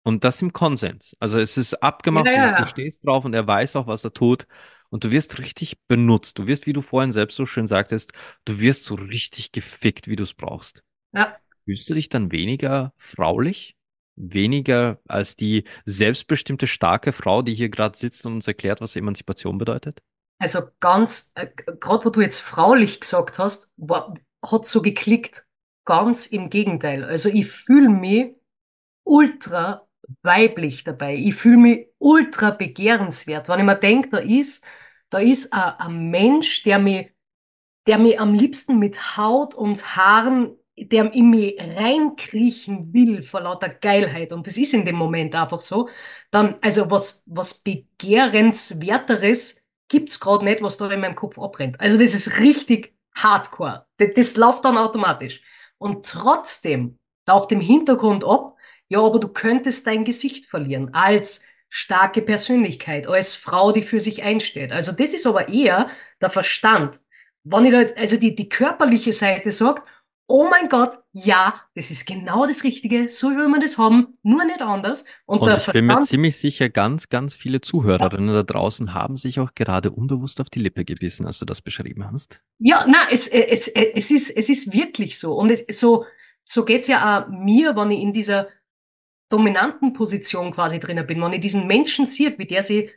und 0.03 0.23
das 0.23 0.41
im 0.41 0.53
Konsens. 0.53 1.15
Also 1.19 1.39
es 1.39 1.57
ist 1.57 1.75
abgemacht, 1.83 2.25
ja, 2.25 2.33
ja. 2.33 2.61
du 2.61 2.67
stehst 2.67 3.05
drauf 3.05 3.25
und 3.25 3.33
er 3.33 3.45
weiß 3.45 3.75
auch, 3.75 3.87
was 3.87 4.03
er 4.03 4.13
tut 4.13 4.47
und 4.89 5.03
du 5.03 5.11
wirst 5.11 5.39
richtig 5.39 5.77
benutzt. 5.87 6.39
Du 6.39 6.47
wirst, 6.47 6.65
wie 6.65 6.73
du 6.73 6.81
vorhin 6.81 7.11
selbst 7.11 7.35
so 7.35 7.45
schön 7.45 7.67
sagtest, 7.67 8.11
du 8.45 8.59
wirst 8.59 8.85
so 8.85 8.95
richtig 8.95 9.51
gefickt, 9.51 10.07
wie 10.07 10.15
du 10.15 10.23
es 10.23 10.33
brauchst. 10.33 10.83
Ja. 11.13 11.37
Fühlst 11.65 11.89
du 11.89 11.93
dich 11.93 12.09
dann 12.09 12.31
weniger 12.31 12.93
fraulich? 12.97 13.75
Weniger 14.15 14.99
als 15.07 15.35
die 15.35 15.63
selbstbestimmte, 15.85 16.67
starke 16.67 17.13
Frau, 17.13 17.41
die 17.41 17.53
hier 17.53 17.69
gerade 17.69 17.97
sitzt 17.97 18.25
und 18.25 18.33
uns 18.33 18.47
erklärt, 18.47 18.81
was 18.81 18.95
Emanzipation 18.95 19.57
bedeutet? 19.57 20.01
Also 20.39 20.61
ganz, 20.79 21.31
äh, 21.35 21.47
gerade 21.79 22.05
wo 22.05 22.09
du 22.09 22.21
jetzt 22.21 22.39
fraulich 22.39 22.99
gesagt 22.99 23.39
hast, 23.39 23.71
war, 23.77 24.13
hat 24.43 24.65
so 24.65 24.81
geklickt. 24.81 25.45
Ganz 25.85 26.27
im 26.27 26.49
Gegenteil. 26.49 27.03
Also 27.03 27.29
ich 27.29 27.47
fühle 27.47 27.89
mich 27.89 28.35
ultra 29.09 29.87
weiblich 30.21 30.83
dabei. 30.83 31.15
Ich 31.15 31.35
fühle 31.35 31.57
mich 31.57 31.87
ultra 31.97 32.51
begehrenswert. 32.51 33.49
Wenn 33.49 33.59
ich 33.59 33.65
mir 33.65 33.75
denke, 33.75 34.09
da 34.09 34.17
ist, 34.19 34.63
da 35.09 35.19
ist 35.19 35.53
ein, 35.53 35.73
ein 35.79 36.09
Mensch, 36.09 36.63
der 36.63 36.79
mir, 36.79 37.09
der 37.87 37.97
mir 37.97 38.21
am 38.21 38.33
liebsten 38.33 38.79
mit 38.79 39.17
Haut 39.17 39.55
und 39.55 39.95
Haaren, 39.95 40.55
der 40.77 41.13
in 41.13 41.29
mich 41.29 41.55
reinkriechen 41.59 42.93
will 42.93 43.21
vor 43.21 43.41
lauter 43.41 43.69
Geilheit. 43.69 44.31
Und 44.31 44.47
das 44.47 44.57
ist 44.57 44.73
in 44.73 44.85
dem 44.85 44.95
Moment 44.95 45.35
einfach 45.35 45.61
so. 45.61 45.89
Dann, 46.31 46.55
also 46.61 46.89
was, 46.89 47.23
was 47.27 47.61
begehrenswerteres 47.61 49.65
gibt's 49.89 50.19
gerade 50.19 50.45
nicht, 50.45 50.61
was 50.61 50.77
da 50.77 50.89
in 50.89 51.01
meinem 51.01 51.15
Kopf 51.15 51.37
abbrennt. 51.39 51.79
Also 51.81 51.97
das 51.97 52.13
ist 52.13 52.39
richtig 52.39 52.93
hardcore. 53.15 53.85
Das, 53.97 54.09
das 54.15 54.37
läuft 54.37 54.63
dann 54.63 54.77
automatisch. 54.77 55.41
Und 55.77 56.05
trotzdem 56.05 56.97
läuft 57.27 57.51
im 57.51 57.61
Hintergrund 57.61 58.23
ab, 58.23 58.55
ja, 58.89 58.99
aber 58.99 59.19
du 59.19 59.29
könntest 59.29 59.87
dein 59.87 60.03
Gesicht 60.03 60.47
verlieren 60.47 60.93
als 60.93 61.43
starke 61.69 62.21
Persönlichkeit, 62.21 63.07
als 63.07 63.35
Frau, 63.35 63.71
die 63.71 63.83
für 63.83 63.99
sich 63.99 64.23
einsteht. 64.23 64.71
Also 64.71 64.91
das 64.91 65.13
ist 65.13 65.27
aber 65.27 65.49
eher 65.49 65.89
der 66.19 66.31
Verstand. 66.31 66.99
Wenn 67.43 67.65
ich 67.65 67.71
da, 67.71 68.01
also 68.01 68.17
die, 68.17 68.35
die 68.35 68.49
körperliche 68.49 69.13
Seite 69.13 69.51
sagt, 69.51 69.87
oh 70.27 70.47
mein 70.49 70.69
Gott, 70.69 70.97
ja, 71.11 71.61
das 71.75 71.89
ist 71.89 72.05
genau 72.05 72.45
das 72.45 72.63
Richtige, 72.63 73.09
so 73.09 73.29
will 73.29 73.47
man 73.47 73.61
das 73.61 73.77
haben, 73.77 74.17
nur 74.21 74.45
nicht 74.45 74.61
anders. 74.61 75.05
Und, 75.25 75.41
und 75.41 75.57
ich 75.57 75.65
bin 75.67 75.85
mir 75.85 76.01
ziemlich 76.01 76.37
sicher, 76.37 76.69
ganz, 76.69 77.09
ganz 77.09 77.35
viele 77.35 77.61
Zuhörerinnen 77.61 78.29
ja. 78.29 78.43
da 78.43 78.43
draußen 78.43 78.93
haben 78.93 79.17
sich 79.17 79.39
auch 79.39 79.55
gerade 79.55 79.91
unbewusst 79.91 80.39
auf 80.39 80.49
die 80.49 80.59
Lippe 80.59 80.85
gebissen, 80.85 81.25
als 81.25 81.39
du 81.39 81.45
das 81.45 81.61
beschrieben 81.61 82.09
hast. 82.11 82.41
Ja, 82.59 82.85
na, 82.87 83.09
es, 83.11 83.27
es, 83.27 83.67
es, 83.67 84.11
ist, 84.11 84.29
es 84.29 84.49
ist 84.49 84.71
wirklich 84.71 85.17
so. 85.17 85.33
Und 85.35 85.49
es, 85.49 85.65
so, 85.79 86.05
so 86.43 86.63
geht's 86.63 86.87
ja 86.87 87.25
auch 87.25 87.29
mir, 87.29 87.75
wenn 87.75 87.91
ich 87.91 88.01
in 88.01 88.13
dieser 88.13 88.47
dominanten 89.29 89.93
Position 89.93 90.51
quasi 90.51 90.79
drinnen 90.79 91.05
bin, 91.05 91.21
wenn 91.21 91.33
ich 91.33 91.41
diesen 91.41 91.67
Menschen 91.67 92.05
sehe, 92.05 92.37
wie 92.37 92.47
der 92.47 92.63
sie, 92.63 92.91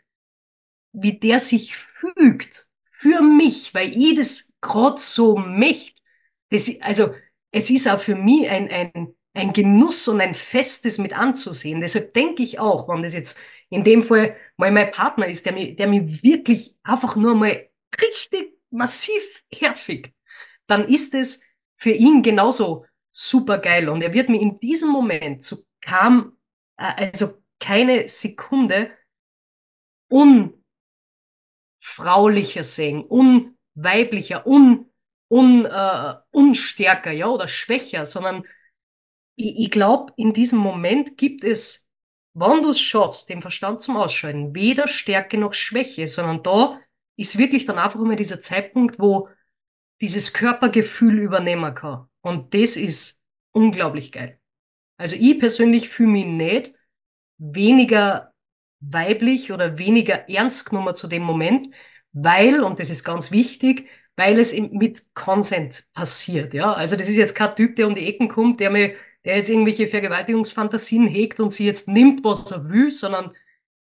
wie 0.92 1.18
der 1.18 1.38
sich 1.38 1.76
fügt 1.76 2.68
für 2.90 3.20
mich, 3.20 3.74
weil 3.74 3.92
ich 3.96 4.16
das 4.16 4.52
gerade 4.60 4.98
so 4.98 5.36
möchte. 5.36 6.00
Das, 6.50 6.70
also, 6.80 7.14
es 7.50 7.70
ist 7.70 7.88
auch 7.88 8.00
für 8.00 8.14
mich 8.14 8.48
ein, 8.48 8.70
ein, 8.70 9.14
ein 9.34 9.52
Genuss 9.52 10.08
und 10.08 10.20
ein 10.20 10.34
Fest, 10.34 10.84
das 10.84 10.98
mit 10.98 11.12
anzusehen. 11.12 11.80
Deshalb 11.80 12.14
denke 12.14 12.42
ich 12.42 12.58
auch, 12.58 12.88
wenn 12.88 13.02
das 13.02 13.14
jetzt 13.14 13.38
in 13.70 13.84
dem 13.84 14.02
Fall 14.02 14.36
mal 14.56 14.70
mein 14.70 14.90
Partner 14.90 15.26
ist, 15.28 15.46
der 15.46 15.52
mir, 15.52 15.74
der 15.74 15.86
mir 15.86 16.06
wirklich 16.22 16.76
einfach 16.82 17.16
nur 17.16 17.34
mal 17.34 17.68
richtig 18.00 18.54
massiv 18.70 19.22
herfickt, 19.50 20.14
dann 20.66 20.88
ist 20.88 21.14
es 21.14 21.42
für 21.76 21.90
ihn 21.90 22.22
genauso 22.22 22.86
super 23.12 23.58
geil. 23.58 23.88
Und 23.88 24.02
er 24.02 24.12
wird 24.12 24.28
mir 24.28 24.40
in 24.40 24.56
diesem 24.56 24.90
Moment 24.90 25.42
zu 25.42 25.64
kam 25.82 26.38
äh, 26.78 26.94
also 26.96 27.42
keine 27.60 28.08
Sekunde 28.08 28.90
unfraulicher 30.08 32.64
sehen, 32.64 33.04
unweiblicher, 33.04 34.46
un 34.46 34.92
un, 35.32 35.64
äh, 35.64 36.14
unstärker, 36.30 37.10
ja, 37.10 37.26
oder 37.26 37.48
schwächer, 37.48 38.04
sondern 38.04 38.44
ich, 39.34 39.60
ich 39.60 39.70
glaube, 39.70 40.12
in 40.16 40.34
diesem 40.34 40.58
Moment 40.58 41.16
gibt 41.16 41.42
es, 41.42 41.90
wenn 42.34 42.62
du 42.62 42.68
es 42.68 42.80
schaffst, 42.80 43.30
den 43.30 43.40
Verstand 43.40 43.80
zum 43.80 43.96
Ausschalten, 43.96 44.54
weder 44.54 44.88
Stärke 44.88 45.38
noch 45.38 45.54
Schwäche, 45.54 46.06
sondern 46.06 46.42
da 46.42 46.78
ist 47.16 47.38
wirklich 47.38 47.64
dann 47.64 47.78
einfach 47.78 47.98
immer 47.98 48.14
dieser 48.14 48.42
Zeitpunkt, 48.42 48.98
wo 48.98 49.30
dieses 50.02 50.34
Körpergefühl 50.34 51.18
übernehmen 51.18 51.74
kann. 51.74 52.08
Und 52.20 52.52
das 52.52 52.76
ist 52.76 53.22
unglaublich 53.52 54.12
geil. 54.12 54.38
Also 55.02 55.16
ich 55.16 55.38
persönlich 55.40 55.88
fühle 55.88 56.10
mich 56.10 56.26
nicht 56.26 56.74
weniger 57.38 58.32
weiblich 58.80 59.50
oder 59.52 59.76
weniger 59.78 60.28
ernst 60.28 60.68
genommen 60.70 60.94
zu 60.94 61.08
dem 61.08 61.22
Moment, 61.22 61.74
weil, 62.12 62.62
und 62.62 62.78
das 62.78 62.90
ist 62.90 63.02
ganz 63.04 63.32
wichtig, 63.32 63.88
weil 64.16 64.38
es 64.38 64.52
mit 64.56 65.02
Consent 65.14 65.86
passiert, 65.92 66.54
ja. 66.54 66.72
Also 66.72 66.96
das 66.96 67.08
ist 67.08 67.16
jetzt 67.16 67.34
kein 67.34 67.56
Typ, 67.56 67.76
der 67.76 67.88
um 67.88 67.94
die 67.96 68.06
Ecken 68.06 68.28
kommt, 68.28 68.60
der 68.60 68.70
mir, 68.70 68.94
der 69.24 69.36
jetzt 69.36 69.50
irgendwelche 69.50 69.88
Vergewaltigungsfantasien 69.88 71.08
hegt 71.08 71.40
und 71.40 71.52
sie 71.52 71.66
jetzt 71.66 71.88
nimmt, 71.88 72.22
was 72.24 72.52
er 72.52 72.68
will, 72.68 72.90
sondern 72.92 73.32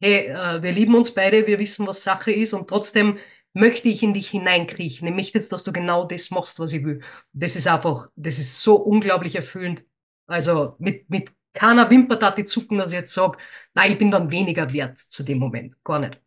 hey, 0.00 0.28
äh, 0.28 0.62
wir 0.62 0.72
lieben 0.72 0.94
uns 0.94 1.12
beide, 1.12 1.46
wir 1.46 1.58
wissen, 1.58 1.86
was 1.86 2.02
Sache 2.02 2.32
ist 2.32 2.54
und 2.54 2.68
trotzdem 2.68 3.18
möchte 3.52 3.88
ich 3.88 4.02
in 4.02 4.14
dich 4.14 4.30
hineinkriechen. 4.30 5.06
Ich 5.08 5.14
möchte 5.14 5.36
jetzt, 5.38 5.52
dass 5.52 5.64
du 5.64 5.72
genau 5.72 6.04
das 6.06 6.30
machst, 6.30 6.58
was 6.60 6.72
ich 6.72 6.82
will. 6.84 7.02
Das 7.34 7.56
ist 7.56 7.66
einfach, 7.66 8.08
das 8.16 8.38
ist 8.38 8.62
so 8.62 8.76
unglaublich 8.76 9.34
erfüllend. 9.36 9.84
Also 10.30 10.76
mit, 10.78 11.10
mit 11.10 11.32
keiner 11.52 11.90
Wimpertate 11.90 12.44
zucken, 12.44 12.78
dass 12.78 12.90
ich 12.90 12.96
jetzt 12.96 13.12
sage, 13.12 13.38
nein, 13.74 13.92
ich 13.92 13.98
bin 13.98 14.10
dann 14.10 14.30
weniger 14.30 14.72
wert 14.72 14.98
zu 14.98 15.24
dem 15.24 15.38
Moment. 15.38 15.82
Gar 15.82 15.98
nicht. 15.98 16.20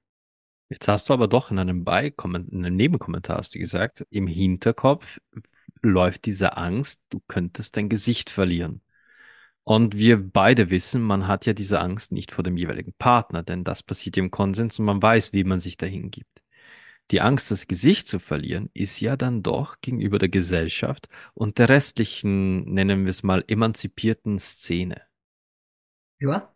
Jetzt 0.69 0.87
hast 0.87 1.07
du 1.07 1.13
aber 1.13 1.27
doch 1.27 1.51
in 1.51 1.59
einem, 1.59 1.85
in 1.85 2.65
einem 2.65 2.75
Nebenkommentar 2.75 3.37
hast 3.37 3.55
du 3.55 3.59
gesagt, 3.59 4.05
im 4.09 4.27
Hinterkopf 4.27 5.19
läuft 5.81 6.25
diese 6.25 6.57
Angst, 6.57 7.01
du 7.09 7.21
könntest 7.27 7.77
dein 7.77 7.89
Gesicht 7.89 8.29
verlieren. 8.29 8.81
Und 9.63 9.97
wir 9.97 10.21
beide 10.21 10.69
wissen, 10.69 11.01
man 11.01 11.27
hat 11.27 11.45
ja 11.45 11.53
diese 11.53 11.79
Angst 11.79 12.11
nicht 12.11 12.33
vor 12.33 12.43
dem 12.43 12.57
jeweiligen 12.57 12.93
Partner, 12.93 13.43
denn 13.43 13.63
das 13.63 13.83
passiert 13.83 14.17
im 14.17 14.31
Konsens 14.31 14.79
und 14.79 14.85
man 14.85 15.01
weiß, 15.01 15.31
wie 15.31 15.45
man 15.45 15.59
sich 15.59 15.77
dahin 15.77 16.11
gibt. 16.11 16.42
Die 17.11 17.21
Angst, 17.21 17.51
das 17.51 17.67
Gesicht 17.67 18.07
zu 18.07 18.19
verlieren, 18.19 18.69
ist 18.73 18.99
ja 18.99 19.15
dann 19.15 19.43
doch 19.43 19.81
gegenüber 19.81 20.19
der 20.19 20.29
Gesellschaft 20.29 21.09
und 21.33 21.59
der 21.59 21.69
restlichen, 21.69 22.73
nennen 22.73 23.03
wir 23.03 23.09
es 23.09 23.23
mal, 23.23 23.43
emanzipierten 23.47 24.39
Szene. 24.39 25.01
Ja. 26.19 26.55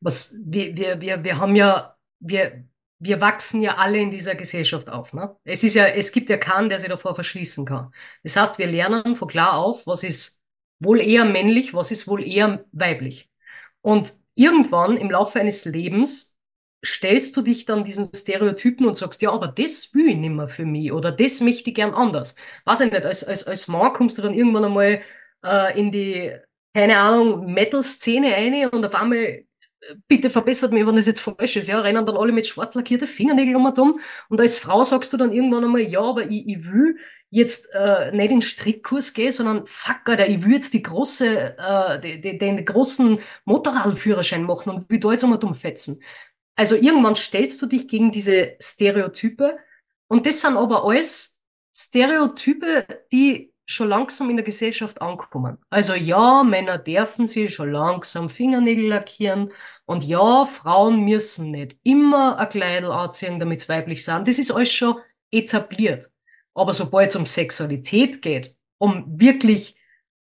Was, 0.00 0.38
wir, 0.44 0.76
wir, 0.76 1.00
wir, 1.00 1.24
wir 1.24 1.38
haben 1.38 1.56
ja, 1.56 1.96
wir, 2.20 2.64
wir 3.00 3.20
wachsen 3.20 3.62
ja 3.62 3.76
alle 3.76 3.98
in 3.98 4.10
dieser 4.10 4.34
Gesellschaft 4.34 4.88
auf. 4.88 5.12
Ne? 5.12 5.36
Es 5.44 5.64
ist 5.64 5.74
ja, 5.74 5.86
es 5.86 6.12
gibt 6.12 6.30
ja 6.30 6.36
keinen, 6.36 6.68
der 6.68 6.78
sich 6.78 6.88
davor 6.88 7.14
verschließen 7.14 7.64
kann. 7.64 7.92
Das 8.22 8.36
heißt, 8.36 8.58
wir 8.58 8.66
lernen 8.66 9.16
von 9.16 9.28
klar 9.28 9.54
auf, 9.54 9.86
was 9.86 10.02
ist 10.02 10.42
wohl 10.80 11.00
eher 11.00 11.24
männlich, 11.24 11.74
was 11.74 11.90
ist 11.90 12.06
wohl 12.08 12.24
eher 12.24 12.64
weiblich. 12.72 13.30
Und 13.80 14.14
irgendwann 14.34 14.96
im 14.96 15.10
Laufe 15.10 15.40
eines 15.40 15.64
Lebens 15.64 16.27
stellst 16.84 17.36
du 17.36 17.42
dich 17.42 17.64
dann 17.64 17.84
diesen 17.84 18.08
Stereotypen 18.14 18.86
und 18.86 18.96
sagst, 18.96 19.22
ja, 19.22 19.32
aber 19.32 19.48
das 19.48 19.94
will 19.94 20.08
ich 20.08 20.16
nicht 20.16 20.30
mehr 20.30 20.48
für 20.48 20.64
mich 20.64 20.92
oder 20.92 21.10
das 21.12 21.40
möchte 21.40 21.70
ich 21.70 21.76
gern 21.76 21.94
anders. 21.94 22.34
Weiß 22.64 22.80
ich 22.80 22.92
nicht, 22.92 23.04
als, 23.04 23.24
als, 23.24 23.46
als 23.46 23.68
Mann 23.68 23.92
kommst 23.92 24.18
du 24.18 24.22
dann 24.22 24.34
irgendwann 24.34 24.64
einmal 24.64 25.02
äh, 25.44 25.78
in 25.78 25.90
die, 25.90 26.32
keine 26.74 26.98
Ahnung, 26.98 27.52
Metal-Szene 27.52 28.34
eine 28.34 28.70
und 28.70 28.84
auf 28.84 28.94
einmal 28.94 29.44
bitte 30.06 30.30
verbessert 30.30 30.72
mich, 30.72 30.86
wenn 30.86 30.96
das 30.96 31.06
jetzt 31.06 31.20
falsch 31.20 31.56
ist, 31.56 31.68
ja, 31.68 31.80
rennen 31.80 32.04
dann 32.06 32.16
alle 32.16 32.32
mit 32.32 32.46
schwarz 32.46 32.74
lackierten 32.74 33.08
Fingernägeln 33.08 33.56
um 33.56 33.66
und 33.66 33.78
um. 33.78 34.00
Und 34.28 34.40
als 34.40 34.58
Frau 34.58 34.82
sagst 34.82 35.12
du 35.12 35.16
dann 35.16 35.32
irgendwann 35.32 35.64
einmal, 35.64 35.80
ja, 35.82 36.00
aber 36.00 36.30
ich, 36.30 36.46
ich 36.46 36.70
will 36.70 36.96
jetzt 37.30 37.68
äh, 37.74 38.10
nicht 38.12 38.30
in 38.30 38.42
Strickkurs 38.42 39.12
gehen, 39.12 39.32
sondern 39.32 39.66
fuck, 39.66 40.00
Alter, 40.06 40.28
ich 40.28 40.42
will 40.44 40.54
jetzt 40.54 40.72
die 40.72 40.82
große, 40.82 41.58
äh, 41.58 42.20
die, 42.20 42.38
den 42.38 42.64
großen 42.64 43.18
Motorradführerschein 43.44 44.44
machen 44.44 44.70
und 44.70 44.90
will 44.90 44.98
da 44.98 45.12
jetzt 45.12 45.24
einmal 45.24 45.54
fetzen. 45.54 46.02
Also 46.58 46.74
irgendwann 46.74 47.14
stellst 47.14 47.62
du 47.62 47.66
dich 47.66 47.86
gegen 47.86 48.10
diese 48.10 48.56
Stereotype 48.60 49.58
und 50.08 50.26
das 50.26 50.40
sind 50.40 50.56
aber 50.56 50.84
alles 50.84 51.40
Stereotype, 51.72 53.04
die 53.12 53.52
schon 53.64 53.88
langsam 53.88 54.28
in 54.28 54.38
der 54.38 54.44
Gesellschaft 54.44 55.00
ankommen. 55.00 55.58
Also 55.70 55.94
ja, 55.94 56.42
Männer 56.42 56.78
dürfen 56.78 57.28
sich 57.28 57.54
schon 57.54 57.70
langsam 57.70 58.28
Fingernägel 58.28 58.88
lackieren 58.88 59.52
und 59.84 60.02
ja, 60.02 60.46
Frauen 60.46 61.04
müssen 61.04 61.52
nicht 61.52 61.76
immer 61.84 62.36
ein 62.38 62.48
Kleidel 62.48 62.90
anziehen, 62.90 63.38
damit 63.38 63.60
sie 63.60 63.68
weiblich 63.68 64.04
sind. 64.04 64.26
Das 64.26 64.40
ist 64.40 64.50
alles 64.50 64.72
schon 64.72 64.96
etabliert. 65.30 66.10
Aber 66.54 66.72
sobald 66.72 67.10
es 67.10 67.16
um 67.16 67.24
Sexualität 67.24 68.20
geht, 68.20 68.56
um 68.78 69.04
wirklich 69.06 69.76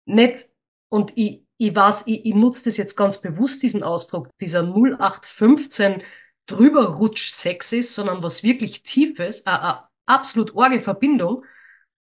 nicht, 0.06 0.50
und 0.90 1.14
ich, 1.16 1.42
ich 1.58 1.76
weiß, 1.76 2.06
ich, 2.06 2.28
ich 2.28 2.36
nutze 2.36 2.66
das 2.66 2.78
jetzt 2.78 2.96
ganz 2.96 3.22
bewusst, 3.22 3.64
diesen 3.64 3.82
Ausdruck, 3.82 4.30
dieser 4.40 4.62
0815 4.62 6.04
drüber 6.48 6.96
rutsch 6.96 7.32
Sex 7.32 7.74
ist, 7.74 7.94
sondern 7.94 8.24
was 8.24 8.44
wirklich 8.44 8.84
Tiefes, 8.84 9.46
eine, 9.46 9.62
eine 9.62 9.84
absolut 10.06 10.56
orge 10.56 10.82
Verbindung, 10.82 11.46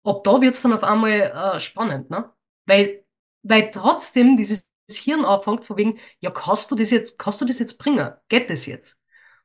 ob 0.03 0.25
da 0.25 0.41
wird's 0.41 0.63
dann 0.63 0.73
auf 0.73 0.85
einmal 0.85 1.55
äh, 1.55 1.61
spannend, 1.61 2.11
ne? 2.11 2.31
Weil, 2.67 3.05
weil 3.43 3.71
trotzdem 3.71 4.37
dieses 4.37 4.69
Hirn 4.91 5.25
anfängt 5.25 5.65
von 5.65 5.77
wegen, 5.77 5.99
ja, 6.21 6.31
kannst 6.31 6.71
du 6.71 6.77
das 6.77 6.91
jetzt, 6.91 7.19
kannst 7.19 7.41
du 7.41 7.45
das 7.45 7.59
jetzt 7.59 7.79
bringen? 7.79 8.13
Geht 8.29 8.51
das 8.51 8.67
jetzt? 8.67 8.99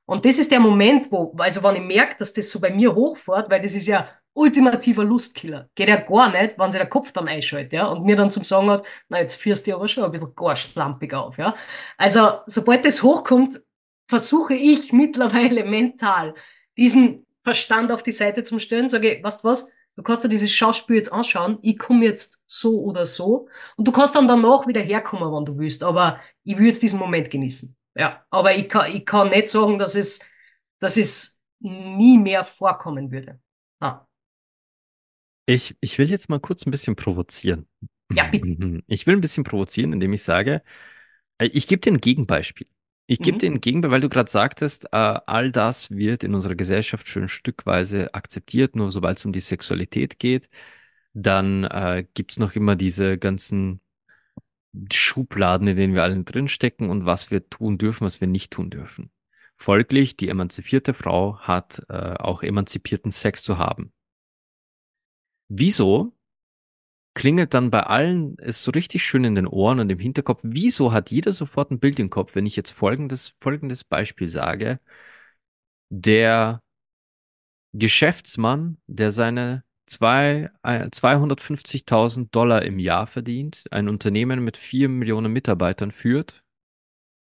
Und 0.06 0.26
das 0.26 0.40
ist 0.40 0.52
der 0.52 0.60
Moment, 0.60 1.12
wo, 1.12 1.36
also 1.38 1.62
wenn 1.64 1.76
ich 1.76 1.82
merke, 1.82 2.16
dass 2.18 2.34
das 2.34 2.50
so 2.50 2.60
bei 2.60 2.70
mir 2.72 2.96
hochfährt, 2.96 3.50
weil 3.50 3.62
das 3.62 3.76
ist 3.76 3.88
ja 3.88 4.10
ultimativer 4.34 5.04
Lustkiller. 5.04 5.70
Geht 5.76 5.90
ja 5.90 5.98
gar 5.98 6.32
nicht, 6.32 6.58
wenn 6.58 6.72
sich 6.72 6.80
der 6.80 6.90
Kopf 6.90 7.12
dann 7.12 7.28
einschaltet, 7.28 7.74
ja, 7.74 7.88
und 7.88 8.06
mir 8.06 8.16
dann 8.16 8.30
zum 8.30 8.44
Sagen 8.44 8.70
hat, 8.70 8.86
na, 9.10 9.20
jetzt 9.20 9.36
führst 9.36 9.68
du 9.68 9.76
aber 9.76 9.88
schon 9.88 10.04
ein 10.04 10.12
bisschen 10.12 10.36
gar 10.36 10.56
schlampig 10.56 11.14
auf, 11.14 11.38
ja. 11.38 11.56
Also, 11.98 12.40
sobald 12.46 12.86
das 12.86 13.02
hochkommt, 13.04 13.60
versuche 14.08 14.54
ich 14.54 14.92
mittlerweile 14.94 15.64
mental 15.64 16.36
diesen 16.78 17.26
Verstand 17.44 17.92
auf 17.92 18.04
die 18.04 18.12
Seite 18.12 18.44
zu 18.44 18.60
stellen, 18.60 18.90
sage, 18.90 19.20
weißt 19.22 19.44
du 19.44 19.48
was, 19.48 19.72
Du 19.98 20.04
kannst 20.04 20.24
dir 20.24 20.30
dieses 20.30 20.54
Schauspiel 20.54 20.98
jetzt 20.98 21.12
anschauen, 21.12 21.58
ich 21.64 21.80
komme 21.80 22.06
jetzt 22.06 22.40
so 22.46 22.84
oder 22.84 23.04
so. 23.04 23.50
Und 23.78 23.88
du 23.88 23.92
kannst 23.92 24.14
dann 24.16 24.28
danach 24.28 24.68
wieder 24.68 24.80
herkommen, 24.80 25.34
wenn 25.34 25.44
du 25.44 25.58
willst. 25.58 25.84
Aber 25.84 26.22
ich 26.44 26.56
will 26.56 26.68
jetzt 26.68 26.84
diesen 26.84 27.00
Moment 27.00 27.32
genießen. 27.32 27.76
Ja, 27.96 28.24
aber 28.30 28.56
ich 28.56 28.70
kann, 28.70 28.96
ich 28.96 29.04
kann 29.08 29.32
nicht 29.32 29.48
sagen, 29.48 29.80
dass 29.80 29.96
es, 29.96 30.20
dass 30.80 30.98
es 30.98 31.42
nie 31.60 32.20
mehr 32.20 32.46
vorkommen 32.46 33.12
würde. 33.12 33.42
Ah. 33.80 34.06
Ich, 35.48 35.76
ich 35.82 35.98
will 35.98 36.12
jetzt 36.12 36.30
mal 36.30 36.40
kurz 36.40 36.64
ein 36.68 36.72
bisschen 36.72 36.96
provozieren. 36.96 37.68
Ja, 38.14 38.30
bitte. 38.30 38.84
Ich 38.86 39.08
will 39.08 39.16
ein 39.16 39.22
bisschen 39.22 39.44
provozieren, 39.44 39.94
indem 39.94 40.14
ich 40.14 40.22
sage, 40.22 40.62
äh, 41.40 41.48
ich 41.48 41.68
gebe 41.68 41.82
dir 41.82 41.94
ein 41.94 42.02
Gegenbeispiel. 42.02 42.68
Ich 43.10 43.20
gebe 43.20 43.36
mhm. 43.36 43.40
dir 43.40 43.48
entgegen, 43.48 43.84
weil 43.90 44.02
du 44.02 44.10
gerade 44.10 44.30
sagtest, 44.30 44.86
äh, 44.92 44.98
all 45.26 45.52
das 45.52 45.92
wird 45.92 46.26
in 46.26 46.36
unserer 46.36 46.56
Gesellschaft 46.56 47.08
schon 47.08 47.30
stückweise 47.30 48.14
akzeptiert, 48.14 48.76
nur 48.76 48.92
sobald 48.92 49.18
es 49.18 49.26
um 49.26 49.32
die 49.32 49.40
Sexualität 49.40 50.20
geht, 50.20 50.50
dann 51.14 51.64
äh, 51.64 52.06
gibt's 52.14 52.38
noch 52.38 52.54
immer 52.56 52.76
diese 52.76 53.18
ganzen 53.18 53.80
Schubladen, 54.92 55.68
in 55.68 55.78
denen 55.78 55.94
wir 55.96 56.04
alle 56.04 56.22
drinstecken 56.22 56.90
und 56.90 57.06
was 57.06 57.32
wir 57.32 57.50
tun 57.50 57.78
dürfen, 57.78 58.06
was 58.06 58.20
wir 58.20 58.28
nicht 58.28 58.52
tun 58.52 58.70
dürfen. 58.70 59.10
Folglich, 59.56 60.18
die 60.18 60.28
emanzipierte 60.28 60.94
Frau 60.94 61.40
hat 61.40 61.84
äh, 61.90 61.94
auch 61.94 62.44
emanzipierten 62.44 63.10
Sex 63.10 63.42
zu 63.42 63.58
haben. 63.58 63.94
Wieso 65.48 66.17
klingelt 67.18 67.56
dann 67.56 67.72
bei 67.72 67.82
allen 67.82 68.38
es 68.40 68.64
so 68.64 68.72
richtig 68.72 69.04
schön 69.04 69.24
in 69.24 69.34
den 69.36 69.48
Ohren 69.48 69.80
und 69.80 69.90
im 69.90 69.98
Hinterkopf. 70.00 70.42
Wieso 70.44 70.92
hat 70.94 71.10
jeder 71.10 71.32
sofort 71.32 71.72
ein 71.72 71.80
Bild 71.80 71.98
im 72.00 72.12
Kopf, 72.12 72.36
wenn 72.36 72.46
ich 72.46 72.56
jetzt 72.56 72.72
folgendes, 72.72 73.34
folgendes 73.40 73.84
Beispiel 73.84 74.30
sage? 74.30 74.80
Der 75.90 76.62
Geschäftsmann, 77.74 78.78
der 78.86 79.12
seine 79.12 79.64
zwei, 79.88 80.52
250.000 80.64 82.26
äh, 82.26 82.30
Dollar 82.32 82.62
im 82.64 82.78
Jahr 82.78 83.08
verdient, 83.08 83.64
ein 83.72 83.90
Unternehmen 83.90 84.44
mit 84.44 84.56
vier 84.56 84.88
Millionen 84.88 85.34
Mitarbeitern 85.34 85.92
führt, 85.92 86.44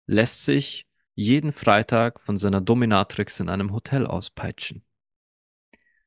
lässt 0.06 0.44
sich 0.44 0.88
jeden 1.14 1.52
Freitag 1.52 2.20
von 2.20 2.36
seiner 2.36 2.60
Dominatrix 2.60 3.38
in 3.38 3.48
einem 3.48 3.72
Hotel 3.72 4.06
auspeitschen. 4.06 4.84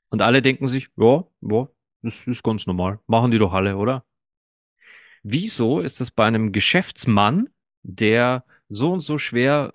Und 0.10 0.21
alle 0.21 0.41
denken 0.41 0.67
sich, 0.67 0.89
ja, 0.97 1.25
ja, 1.41 1.69
das 2.02 2.26
ist 2.28 2.44
ganz 2.44 2.68
normal. 2.68 3.00
Machen 3.08 3.32
die 3.32 3.40
doch 3.40 3.54
alle, 3.54 3.78
oder? 3.78 4.06
Wieso 5.24 5.80
ist 5.80 6.02
es 6.02 6.12
bei 6.12 6.26
einem 6.26 6.52
Geschäftsmann, 6.52 7.50
der 7.84 8.46
so 8.70 8.92
und 8.92 9.02
so 9.02 9.18
schwer 9.18 9.72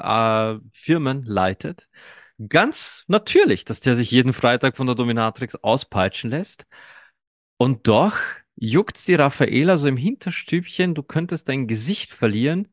äh, 0.62 0.66
Firmen 0.72 1.22
leitet, 1.24 1.88
ganz 2.48 3.04
natürlich, 3.06 3.64
dass 3.64 3.80
der 3.80 3.94
sich 3.94 4.10
jeden 4.10 4.32
Freitag 4.32 4.76
von 4.76 4.86
der 4.86 4.96
Dominatrix 4.96 5.56
auspeitschen 5.56 6.30
lässt? 6.30 6.66
Und 7.58 7.86
doch 7.86 8.16
juckt's 8.56 9.04
die 9.04 9.14
Raffaela 9.14 9.76
so 9.76 9.88
im 9.88 9.96
Hinterstübchen, 9.96 10.94
du 10.94 11.02
könntest 11.02 11.48
dein 11.48 11.66
Gesicht 11.66 12.12
verlieren, 12.12 12.68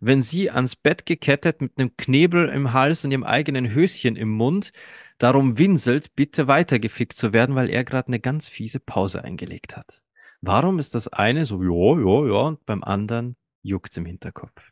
wenn 0.00 0.22
sie 0.22 0.50
ans 0.50 0.76
Bett 0.76 1.06
gekettet 1.06 1.60
mit 1.60 1.78
einem 1.78 1.96
Knebel 1.96 2.48
im 2.48 2.72
Hals 2.72 3.04
und 3.04 3.10
ihrem 3.10 3.24
eigenen 3.24 3.72
Höschen 3.72 4.16
im 4.16 4.30
Mund 4.30 4.72
darum 5.18 5.58
winselt, 5.58 6.14
bitte 6.14 6.46
weitergefickt 6.46 7.14
zu 7.14 7.32
werden, 7.32 7.54
weil 7.54 7.70
er 7.70 7.84
gerade 7.84 8.08
eine 8.08 8.20
ganz 8.20 8.48
fiese 8.48 8.80
Pause 8.80 9.24
eingelegt 9.24 9.76
hat. 9.76 10.02
Warum 10.40 10.78
ist 10.78 10.94
das 10.94 11.08
eine 11.08 11.44
so, 11.44 11.62
ja, 11.62 11.98
ja, 12.00 12.26
ja, 12.26 12.48
und 12.48 12.66
beim 12.66 12.82
anderen 12.82 13.36
juckt's 13.62 13.96
im 13.96 14.06
Hinterkopf? 14.06 14.70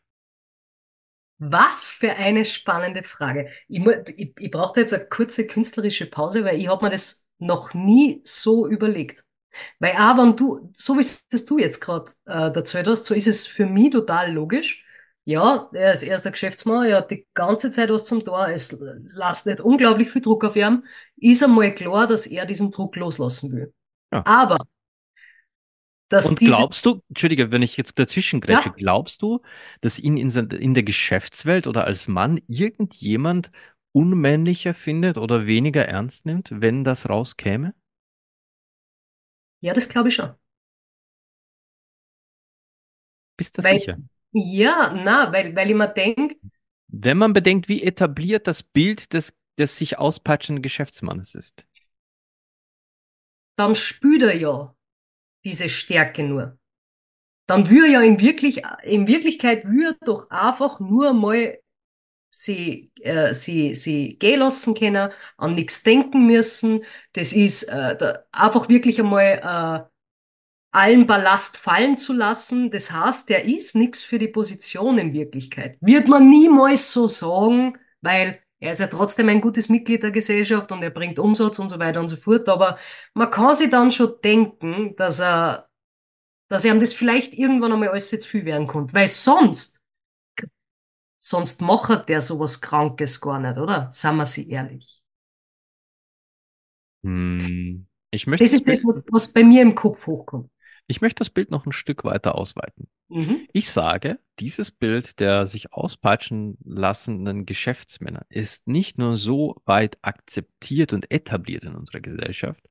Was 1.39 1.91
für 1.91 2.13
eine 2.13 2.45
spannende 2.45 3.03
Frage. 3.03 3.51
Ich, 3.67 3.85
ich, 4.17 4.35
ich 4.39 4.51
brauchte 4.51 4.81
jetzt 4.81 4.95
eine 4.95 5.07
kurze 5.07 5.47
künstlerische 5.47 6.07
Pause, 6.07 6.45
weil 6.45 6.61
ich 6.61 6.69
habe 6.69 6.85
mir 6.85 6.91
das 6.91 7.27
noch 7.39 7.75
nie 7.75 8.21
so 8.25 8.69
überlegt. 8.69 9.25
Weil 9.81 9.93
auch 9.93 10.17
wenn 10.19 10.37
du, 10.37 10.71
so 10.73 10.97
wie 10.97 11.01
es 11.01 11.27
du 11.29 11.59
jetzt 11.59 11.81
gerade 11.81 12.13
äh, 12.27 12.53
erzählt 12.55 12.87
hast, 12.87 13.07
so 13.07 13.15
ist 13.15 13.27
es 13.27 13.47
für 13.47 13.67
mich 13.67 13.91
total 13.91 14.33
logisch. 14.33 14.85
Ja, 15.25 15.71
er 15.73 15.93
ist 15.93 16.03
erster 16.03 16.33
Geschäftsmann, 16.33 16.87
er 16.87 16.99
hat 16.99 17.11
die 17.11 17.27
ganze 17.35 17.71
Zeit 17.71 17.91
was 17.91 18.05
zum 18.05 18.25
Tor, 18.25 18.49
es 18.49 18.77
lastet 19.05 19.61
unglaublich 19.61 20.11
viel 20.11 20.23
Druck 20.23 20.45
auf 20.45 20.57
ihm. 20.57 20.85
Ist 21.17 21.45
einmal 21.45 21.75
klar, 21.75 22.09
dass 22.09 22.27
er 22.27 22.45
diesen 22.45 22.73
Druck 22.73 22.97
loslassen 22.97 23.53
will. 23.53 23.73
Ja. 24.13 24.27
Aber 24.27 24.59
dass 26.13 26.27
Und 26.27 26.41
glaubst 26.41 26.85
du, 26.85 27.01
Entschuldige, 27.09 27.51
wenn 27.51 27.63
ich 27.63 27.79
jetzt 27.79 27.99
dazwischen 27.99 28.43
grätsche, 28.43 28.69
ja? 28.69 28.75
glaubst 28.77 29.23
du, 29.23 29.41
dass 29.81 29.99
ihn 29.99 30.19
in, 30.19 30.29
in 30.29 30.75
der 30.75 30.83
Geschäftswelt 30.83 31.67
oder 31.67 31.87
als 31.87 32.07
Mann 32.07 32.39
irgendjemand 32.49 33.51
unmännlicher 33.93 34.75
findet 34.75 35.17
oder 35.17 35.47
weniger 35.47 35.87
ernst 35.87 36.27
nimmt, 36.27 36.51
wenn 36.53 36.85
das 36.85 37.09
rauskäme? 37.09 37.75
Ja, 39.61 39.73
das 39.73 39.89
glaube 39.89 40.09
ich 40.09 40.15
schon. 40.17 40.35
Bist 43.39 43.57
du 43.57 43.63
weil, 43.63 43.79
sicher? 43.79 43.97
Ja, 44.33 44.93
na, 44.93 45.33
weil, 45.33 45.55
weil 45.55 45.71
ich 45.71 45.77
mir 45.77 45.89
denke. 45.89 46.37
Wenn 46.89 47.19
man 47.19 47.33
bedenkt, 47.33 47.69
wie 47.69 47.83
etabliert 47.83 48.47
das 48.47 48.63
Bild 48.63 49.13
des, 49.13 49.37
des 49.59 49.77
sich 49.77 49.99
auspatschenden 49.99 50.63
Geschäftsmannes 50.63 51.35
ist. 51.35 51.65
Dann 53.57 53.77
spürt 53.77 54.23
er 54.23 54.37
ja 54.37 54.75
diese 55.45 55.69
Stärke 55.69 56.23
nur. 56.23 56.59
Dann 57.47 57.69
würde 57.69 57.91
ja 57.91 58.01
in, 58.01 58.21
wirklich, 58.21 58.63
in 58.83 59.07
Wirklichkeit 59.07 59.65
würde 59.67 59.99
doch 60.05 60.31
einfach 60.31 60.81
nur 60.81 61.13
mal 61.13 61.59
sie, 62.31 62.91
äh, 63.01 63.35
sie, 63.35 63.75
sie 63.75 64.17
gehen 64.19 64.41
lassen 64.41 64.75
können, 64.75 65.11
an 65.37 65.55
nichts 65.55 65.83
denken 65.83 66.27
müssen. 66.27 66.85
Das 67.13 67.33
ist 67.33 67.65
äh, 67.65 67.97
da, 67.97 68.25
einfach 68.33 68.69
wirklich 68.69 69.01
einmal 69.01 69.89
äh, 69.89 69.92
allen 70.73 71.07
Ballast 71.07 71.57
fallen 71.59 71.99
zu 71.99 72.13
lassen. 72.13 72.71
Das 72.71 72.91
heißt, 72.91 73.29
der 73.29 73.45
ist 73.45 73.77
nichts 73.77 74.03
für 74.03 74.19
die 74.19 74.29
Position 74.29 74.99
in 74.99 75.13
Wirklichkeit. 75.13 75.79
Wird 75.81 76.09
man 76.09 76.29
niemals 76.29 76.93
so 76.93 77.07
sagen, 77.07 77.79
weil 78.01 78.41
er 78.59 78.73
ist 78.73 78.81
ja 78.81 78.87
trotzdem 78.87 79.29
ein 79.29 79.41
gutes 79.41 79.69
Mitglied 79.69 80.03
der 80.03 80.13
Gesellschaft 80.13 80.73
und 80.73 80.83
er 80.83 80.91
bringt 80.91 81.19
Umsatz 81.19 81.59
und 81.59 81.69
so 81.69 81.79
weiter 81.79 82.01
und 82.01 82.09
so 82.09 82.17
fort. 82.17 82.49
Aber 82.49 82.79
man 83.15 83.31
kann 83.31 83.55
sich 83.55 83.71
dann 83.71 83.93
schon 83.93 84.15
denken, 84.25 84.95
dass 84.97 85.21
er, 85.21 85.69
dass 86.49 86.65
er 86.65 86.75
ihm 86.75 86.81
das 86.81 86.93
vielleicht 86.93 87.35
irgendwann 87.35 87.73
einmal 87.73 87.89
alles 87.89 88.11
jetzt 88.11 88.27
viel 88.27 88.45
werden 88.45 88.67
könnte. 88.67 88.95
Weil 88.95 89.09
sonst 89.09 89.83
Sonst 91.25 91.63
macht 91.63 92.09
der 92.09 92.21
sowas 92.21 92.61
Krankes 92.61 93.21
gar 93.21 93.39
nicht, 93.39 93.57
oder? 93.57 93.89
Sagen 93.93 94.17
wir 94.17 94.27
sie 94.27 94.51
ehrlich. 94.51 95.05
Hm, 97.05 97.87
ich 98.11 98.27
möchte 98.27 98.43
das 98.43 98.53
ist 98.53 98.67
das, 98.67 98.85
was, 98.85 99.05
was 99.09 99.33
bei 99.33 99.45
mir 99.45 99.63
im 99.63 99.77
Kopf 99.77 100.05
hochkommt. 100.09 100.51
Ich 100.87 101.01
möchte 101.01 101.21
das 101.21 101.31
Bild 101.31 101.51
noch 101.51 101.67
ein 101.67 101.73
Stück 101.73 102.05
weiter 102.05 102.35
ausweiten. 102.35 102.89
Mhm. 103.09 103.47
Ich 103.53 103.71
sage, 103.71 104.19
dieses 104.41 104.71
Bild 104.71 105.21
der 105.21 105.47
sich 105.47 105.73
auspeitschen 105.73 106.59
lassenden 106.65 107.47
Geschäftsmänner 107.47 108.27
ist 108.29 108.69
nicht 108.69 108.99
nur 108.99 109.17
so 109.17 109.61
weit 109.65 109.99
akzeptiert 110.03 110.93
und 110.93 111.11
etabliert 111.11 111.65
in 111.65 111.75
unserer 111.75 112.01
Gesellschaft, 112.01 112.69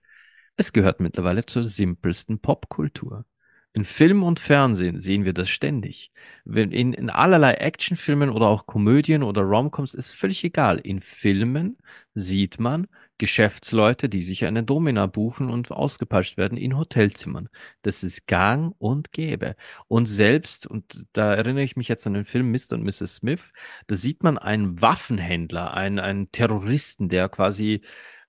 es 0.58 0.74
gehört 0.74 1.00
mittlerweile 1.00 1.46
zur 1.46 1.64
simpelsten 1.64 2.40
Popkultur. 2.40 3.26
In 3.74 3.86
Film 3.86 4.24
und 4.24 4.40
Fernsehen 4.40 5.00
sehen 5.00 5.24
wir 5.24 5.34
das 5.34 5.50
ständig. 5.50 6.12
In, 6.46 6.92
in 6.92 7.10
allerlei 7.10 7.54
Actionfilmen 7.54 8.30
oder 8.30 8.48
auch 8.48 8.66
Komödien 8.66 9.24
oder 9.24 9.44
Romcoms 9.44 9.94
ist 9.94 10.12
völlig 10.12 10.44
egal. 10.44 10.80
In 10.80 11.00
Filmen 11.02 11.78
sieht 12.14 12.60
man 12.60 12.88
Geschäftsleute, 13.22 14.10
die 14.10 14.24
sich 14.24 14.46
eine 14.46 14.64
Domina 14.64 15.06
buchen 15.06 15.52
und 15.52 15.70
ausgepeitscht 15.70 16.38
werden 16.38 16.58
in 16.58 16.76
Hotelzimmern. 16.76 17.50
Das 17.84 18.02
ist 18.02 18.26
gang 18.26 18.74
und 18.80 19.12
gäbe. 19.12 19.56
Und 19.88 20.08
selbst, 20.08 20.66
und 20.66 21.06
da 21.14 21.36
erinnere 21.36 21.64
ich 21.64 21.76
mich 21.76 21.88
jetzt 21.88 22.08
an 22.08 22.16
den 22.16 22.26
Film 22.26 22.52
Mr. 22.52 22.74
und 22.74 22.84
Mrs. 22.84 23.18
Smith, 23.18 23.42
da 23.86 23.96
sieht 23.96 24.24
man 24.24 24.40
einen 24.40 24.82
Waffenhändler, 24.82 25.76
einen, 25.76 26.00
einen 26.00 26.32
Terroristen, 26.32 27.10
der 27.10 27.30
quasi 27.30 27.82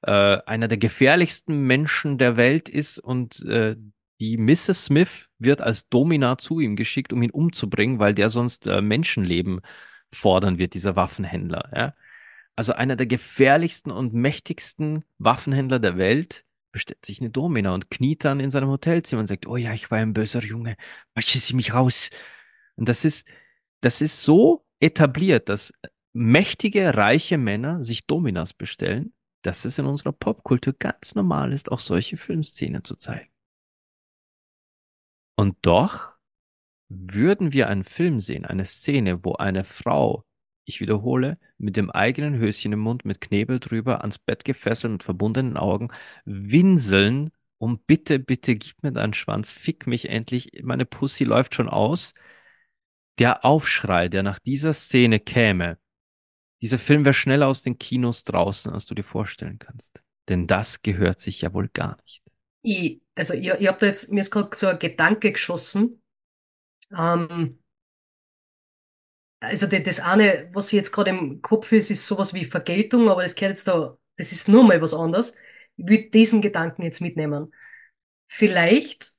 äh, 0.02 0.11
einer 0.44 0.68
der 0.68 0.76
gefährlichsten 0.76 1.62
Menschen 1.62 2.18
der 2.18 2.37
Welt 2.37 2.68
ist 2.68 2.98
und 2.98 3.42
äh, 3.46 3.76
die 4.20 4.37
Mrs. 4.37 4.85
Smith 4.85 5.31
wird 5.38 5.62
als 5.62 5.88
Domina 5.88 6.37
zu 6.37 6.61
ihm 6.61 6.76
geschickt, 6.76 7.14
um 7.14 7.22
ihn 7.22 7.31
umzubringen, 7.31 7.98
weil 7.98 8.12
der 8.12 8.28
sonst 8.28 8.66
äh, 8.66 8.83
Menschenleben 8.83 9.62
fordern 10.11 10.59
wird, 10.59 10.74
dieser 10.74 10.96
Waffenhändler. 10.96 11.70
Ja? 11.74 11.94
Also 12.56 12.74
einer 12.74 12.96
der 12.96 13.06
gefährlichsten 13.06 13.90
und 13.90 14.12
mächtigsten 14.12 15.04
Waffenhändler 15.18 15.78
der 15.78 15.96
Welt 15.96 16.44
bestellt 16.72 17.04
sich 17.04 17.20
eine 17.20 17.30
Domina 17.30 17.74
und 17.74 17.90
kniet 17.90 18.24
dann 18.24 18.40
in 18.40 18.50
seinem 18.50 18.68
Hotelzimmer 18.68 19.20
und 19.20 19.26
sagt, 19.26 19.46
oh 19.46 19.56
ja, 19.56 19.72
ich 19.72 19.90
war 19.90 19.98
ein 19.98 20.14
böser 20.14 20.42
Junge, 20.42 20.76
waschen 21.14 21.40
Sie 21.40 21.54
mich 21.54 21.74
raus. 21.74 22.10
Und 22.76 22.88
das 22.88 23.04
ist, 23.04 23.26
das 23.80 24.00
ist 24.00 24.22
so 24.22 24.64
etabliert, 24.80 25.48
dass 25.48 25.72
mächtige, 26.12 26.96
reiche 26.96 27.38
Männer 27.38 27.82
sich 27.82 28.06
Dominas 28.06 28.52
bestellen, 28.52 29.14
dass 29.42 29.64
es 29.64 29.78
in 29.78 29.86
unserer 29.86 30.12
Popkultur 30.12 30.74
ganz 30.78 31.14
normal 31.14 31.52
ist, 31.52 31.70
auch 31.70 31.80
solche 31.80 32.16
Filmszenen 32.16 32.84
zu 32.84 32.96
zeigen. 32.96 33.30
Und 35.36 35.56
doch 35.62 36.12
würden 36.88 37.52
wir 37.52 37.68
einen 37.68 37.84
Film 37.84 38.20
sehen, 38.20 38.44
eine 38.44 38.66
Szene, 38.66 39.24
wo 39.24 39.34
eine 39.34 39.64
Frau, 39.64 40.24
ich 40.64 40.81
wiederhole, 40.81 41.38
mit 41.59 41.77
dem 41.77 41.90
eigenen 41.90 42.38
Höschen 42.38 42.72
im 42.72 42.81
Mund, 42.81 43.05
mit 43.05 43.20
Knebel 43.20 43.61
drüber, 43.61 44.01
ans 44.03 44.18
Bett 44.18 44.44
gefesselt 44.44 44.92
mit 44.92 45.03
verbundenen 45.03 45.57
Augen, 45.57 45.88
winseln 46.25 47.31
und 47.59 47.87
bitte, 47.87 48.18
bitte 48.18 48.57
gib 48.57 48.83
mir 48.83 48.92
deinen 48.92 49.14
Schwanz, 49.14 49.51
fick 49.51 49.87
mich 49.87 50.09
endlich, 50.09 50.51
meine 50.62 50.87
Pussy 50.87 51.25
läuft 51.25 51.55
schon 51.55 51.68
aus. 51.68 52.14
Der 53.18 53.44
Aufschrei, 53.44 54.09
der 54.09 54.22
nach 54.22 54.38
dieser 54.38 54.72
Szene 54.72 55.20
käme, 55.20 55.79
dieser 56.62 56.79
Film 56.79 57.05
wäre 57.05 57.14
schneller 57.14 57.48
aus 57.48 57.62
den 57.62 57.79
Kinos 57.79 58.25
draußen, 58.25 58.72
als 58.72 58.87
du 58.87 58.94
dir 58.94 59.05
vorstellen 59.05 59.59
kannst. 59.59 60.03
Denn 60.29 60.46
das 60.46 60.83
gehört 60.83 61.20
sich 61.20 61.42
ja 61.42 61.53
wohl 61.53 61.68
gar 61.68 61.96
nicht 62.03 62.22
ich, 62.62 63.03
also 63.14 63.35
ich, 63.35 63.46
ich 63.46 63.68
habe 63.68 63.79
da 63.79 63.87
jetzt, 63.87 64.12
mir 64.12 64.20
ist 64.20 64.31
gerade 64.31 64.57
so 64.57 64.68
ein 64.68 64.79
Gedanke 64.79 65.33
geschossen. 65.33 66.03
Ähm, 66.96 67.62
also 69.42 69.66
das 69.66 69.98
eine, 70.00 70.48
was 70.52 70.70
jetzt 70.70 70.92
gerade 70.92 71.11
im 71.11 71.42
Kopf 71.42 71.72
ist, 71.72 71.90
ist 71.90 72.07
sowas 72.07 72.33
wie 72.33 72.44
Vergeltung, 72.44 73.09
aber 73.09 73.22
das 73.22 73.35
gehört 73.35 73.59
jetzt 73.59 73.66
da, 73.66 73.98
das 74.16 74.31
ist 74.31 74.48
nur 74.48 74.62
mal 74.62 74.81
was 74.81 74.94
anderes. 74.94 75.37
Ich 75.76 75.88
würde 75.88 76.11
diesen 76.11 76.42
Gedanken 76.42 76.83
jetzt 76.83 77.00
mitnehmen. 77.00 77.52
Vielleicht 78.28 79.14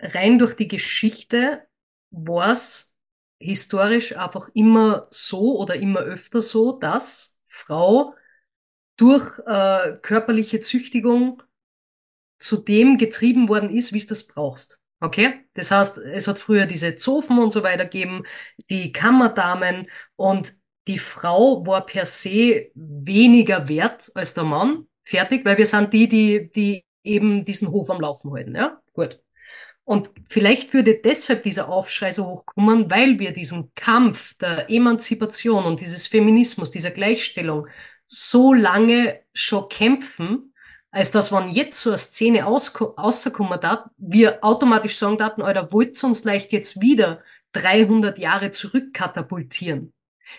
rein 0.00 0.38
durch 0.38 0.54
die 0.56 0.66
Geschichte 0.66 1.66
war 2.10 2.50
es 2.50 2.96
historisch 3.38 4.16
einfach 4.16 4.48
immer 4.54 5.06
so 5.10 5.58
oder 5.58 5.76
immer 5.76 6.00
öfter 6.00 6.42
so, 6.42 6.72
dass 6.72 7.38
Frau 7.46 8.14
durch 8.96 9.38
äh, 9.46 9.96
körperliche 10.02 10.58
Züchtigung 10.60 11.42
zu 12.40 12.56
dem 12.56 12.98
getrieben 12.98 13.48
worden 13.48 13.70
ist, 13.70 13.92
wie 13.92 13.98
es 13.98 14.08
das 14.08 14.26
brauchst. 14.26 14.80
Okay? 15.00 15.40
Das 15.54 15.70
heißt, 15.70 15.98
es 15.98 16.28
hat 16.28 16.38
früher 16.38 16.66
diese 16.66 16.94
Zofen 16.94 17.38
und 17.38 17.50
so 17.50 17.62
weiter 17.62 17.84
gegeben, 17.84 18.24
die 18.68 18.92
Kammerdamen 18.92 19.88
und 20.16 20.52
die 20.86 20.98
Frau 20.98 21.66
war 21.66 21.86
per 21.86 22.04
se 22.06 22.70
weniger 22.74 23.68
wert 23.68 24.10
als 24.14 24.34
der 24.34 24.44
Mann. 24.44 24.86
Fertig, 25.04 25.44
weil 25.44 25.58
wir 25.58 25.66
sind 25.66 25.92
die, 25.92 26.08
die, 26.08 26.50
die 26.54 26.84
eben 27.02 27.44
diesen 27.44 27.68
Hof 27.70 27.90
am 27.90 28.00
Laufen 28.00 28.32
halten, 28.32 28.54
ja? 28.54 28.80
Gut. 28.92 29.20
Und 29.84 30.10
vielleicht 30.28 30.72
würde 30.72 31.00
deshalb 31.02 31.42
dieser 31.42 31.68
Aufschrei 31.68 32.12
so 32.12 32.26
hochkommen, 32.26 32.90
weil 32.90 33.18
wir 33.18 33.32
diesen 33.32 33.72
Kampf 33.74 34.34
der 34.38 34.70
Emanzipation 34.70 35.64
und 35.64 35.80
dieses 35.80 36.06
Feminismus, 36.06 36.70
dieser 36.70 36.92
Gleichstellung 36.92 37.66
so 38.06 38.52
lange 38.52 39.20
schon 39.32 39.68
kämpfen, 39.68 40.49
als 40.90 41.10
dass 41.10 41.32
wenn 41.32 41.50
jetzt 41.50 41.80
so 41.80 41.90
eine 41.90 41.98
Szene 41.98 42.42
rauskommen 42.42 43.60
darf, 43.60 43.88
wir 43.96 44.42
automatisch 44.42 44.98
sagen 44.98 45.18
daten, 45.18 45.42
Alter, 45.42 45.72
wollt 45.72 46.02
uns 46.02 46.24
leicht 46.24 46.52
jetzt 46.52 46.80
wieder 46.80 47.22
300 47.52 48.18
Jahre 48.18 48.50
zurück 48.50 48.92
katapultieren? 48.92 49.92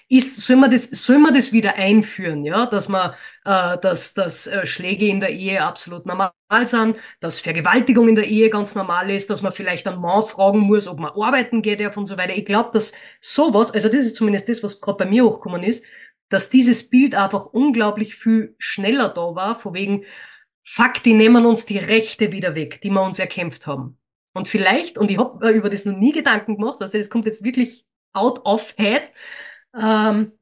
Ist, 0.08 0.38
soll 0.38 0.56
man 0.56 0.72
das, 0.72 0.86
soll 0.86 1.20
man 1.20 1.34
das 1.34 1.52
wieder 1.52 1.76
einführen, 1.76 2.46
ja, 2.46 2.66
dass 2.66 2.88
man, 2.88 3.12
äh, 3.44 3.78
dass, 3.80 4.14
dass 4.14 4.48
äh, 4.48 4.66
Schläge 4.66 5.06
in 5.08 5.20
der 5.20 5.32
Ehe 5.32 5.62
absolut 5.62 6.06
normal 6.06 6.32
sind, 6.64 6.96
dass 7.20 7.42
Vergewaltigung 7.42 8.08
in 8.08 8.16
der 8.16 8.28
Ehe 8.28 8.50
ganz 8.50 8.74
normal 8.74 9.10
ist, 9.10 9.30
dass 9.30 9.42
man 9.42 9.52
vielleicht 9.52 9.88
einen 9.88 10.00
Mann 10.00 10.24
fragen 10.24 10.60
muss, 10.60 10.88
ob 10.88 11.00
man 11.00 11.12
arbeiten 11.12 11.62
geht 11.62 11.82
darf 11.82 11.98
und 11.98 12.06
so 12.06 12.18
weiter. 12.18 12.36
Ich 12.36 12.46
glaube, 12.46 12.70
dass 12.72 12.94
sowas, 13.20 13.74
also 13.74 13.90
das 13.90 14.06
ist 14.06 14.16
zumindest 14.16 14.48
das, 14.48 14.64
was 14.64 14.80
gerade 14.80 15.00
bei 15.00 15.06
mir 15.06 15.26
hochgekommen 15.26 15.64
ist, 15.64 15.86
dass 16.30 16.50
dieses 16.50 16.90
Bild 16.90 17.14
einfach 17.14 17.48
unglaublich 17.48 18.16
viel 18.16 18.56
schneller 18.60 19.10
da 19.10 19.36
war, 19.36 19.60
von 19.60 19.74
wegen, 19.74 20.06
fuck, 20.64 21.04
die 21.04 21.14
nehmen 21.14 21.46
uns 21.46 21.66
die 21.66 21.78
Rechte 21.78 22.32
wieder 22.32 22.56
weg, 22.56 22.82
die 22.82 22.90
wir 22.90 23.02
uns 23.02 23.20
erkämpft 23.20 23.68
haben. 23.68 23.98
Und 24.34 24.48
vielleicht, 24.48 24.98
und 24.98 25.12
ich 25.12 25.18
habe 25.18 25.52
über 25.52 25.70
das 25.70 25.86
noch 25.86 25.98
nie 25.98 26.12
Gedanken 26.12 26.58
gemacht, 26.58 26.82
also 26.82 26.98
das 26.98 27.10
kommt 27.10 27.26
jetzt 27.26 27.44
wirklich 27.44 27.86
out 28.14 28.46
of 28.46 28.74
head, 28.78 29.12
ähm, 29.78 30.34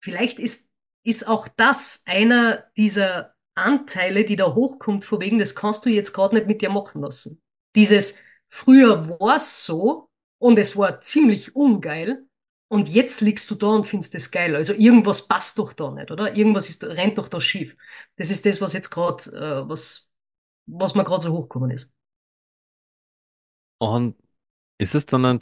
vielleicht 0.00 0.38
ist, 0.38 0.70
ist 1.04 1.26
auch 1.28 1.48
das 1.48 2.02
einer 2.06 2.64
dieser 2.76 3.34
Anteile, 3.54 4.24
die 4.24 4.36
da 4.36 4.54
hochkommt, 4.54 5.04
von 5.04 5.20
wegen, 5.20 5.38
das 5.38 5.54
kannst 5.54 5.84
du 5.84 5.90
jetzt 5.90 6.12
gerade 6.12 6.34
nicht 6.34 6.46
mit 6.46 6.62
dir 6.62 6.70
machen 6.70 7.02
lassen. 7.02 7.42
Dieses, 7.74 8.20
früher 8.48 9.08
war's 9.20 9.64
so 9.64 10.10
und 10.38 10.58
es 10.58 10.76
war 10.76 11.00
ziemlich 11.00 11.54
ungeil 11.54 12.26
und 12.72 12.88
jetzt 12.88 13.20
liegst 13.20 13.50
du 13.50 13.54
da 13.54 13.66
und 13.66 13.86
findest 13.86 14.14
das 14.14 14.30
geil. 14.30 14.56
Also 14.56 14.72
irgendwas 14.72 15.28
passt 15.28 15.58
doch 15.58 15.74
da 15.74 15.90
nicht, 15.90 16.10
oder? 16.10 16.34
Irgendwas 16.34 16.70
ist, 16.70 16.82
rennt 16.82 17.18
doch 17.18 17.28
da 17.28 17.38
schief. 17.38 17.76
Das 18.16 18.30
ist 18.30 18.46
das, 18.46 18.62
was 18.62 18.72
jetzt 18.72 18.88
gerade, 18.88 19.24
äh, 19.30 19.68
was, 19.68 20.10
was 20.64 20.94
mir 20.94 21.04
gerade 21.04 21.22
so 21.22 21.34
hochgekommen 21.34 21.70
ist. 21.70 21.92
Und 23.76 24.16
ist 24.78 24.94
es 24.94 25.04
dann 25.04 25.38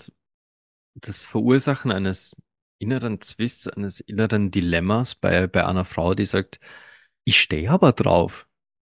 das 0.97 1.22
Verursachen 1.22 1.93
eines 1.93 2.35
inneren 2.81 3.20
Zwists, 3.20 3.68
eines 3.68 4.01
inneren 4.01 4.51
Dilemmas 4.51 5.14
bei, 5.14 5.47
bei 5.47 5.64
einer 5.64 5.85
Frau, 5.85 6.14
die 6.14 6.26
sagt, 6.26 6.59
ich 7.22 7.41
stehe 7.41 7.70
aber 7.70 7.93
drauf. 7.93 8.49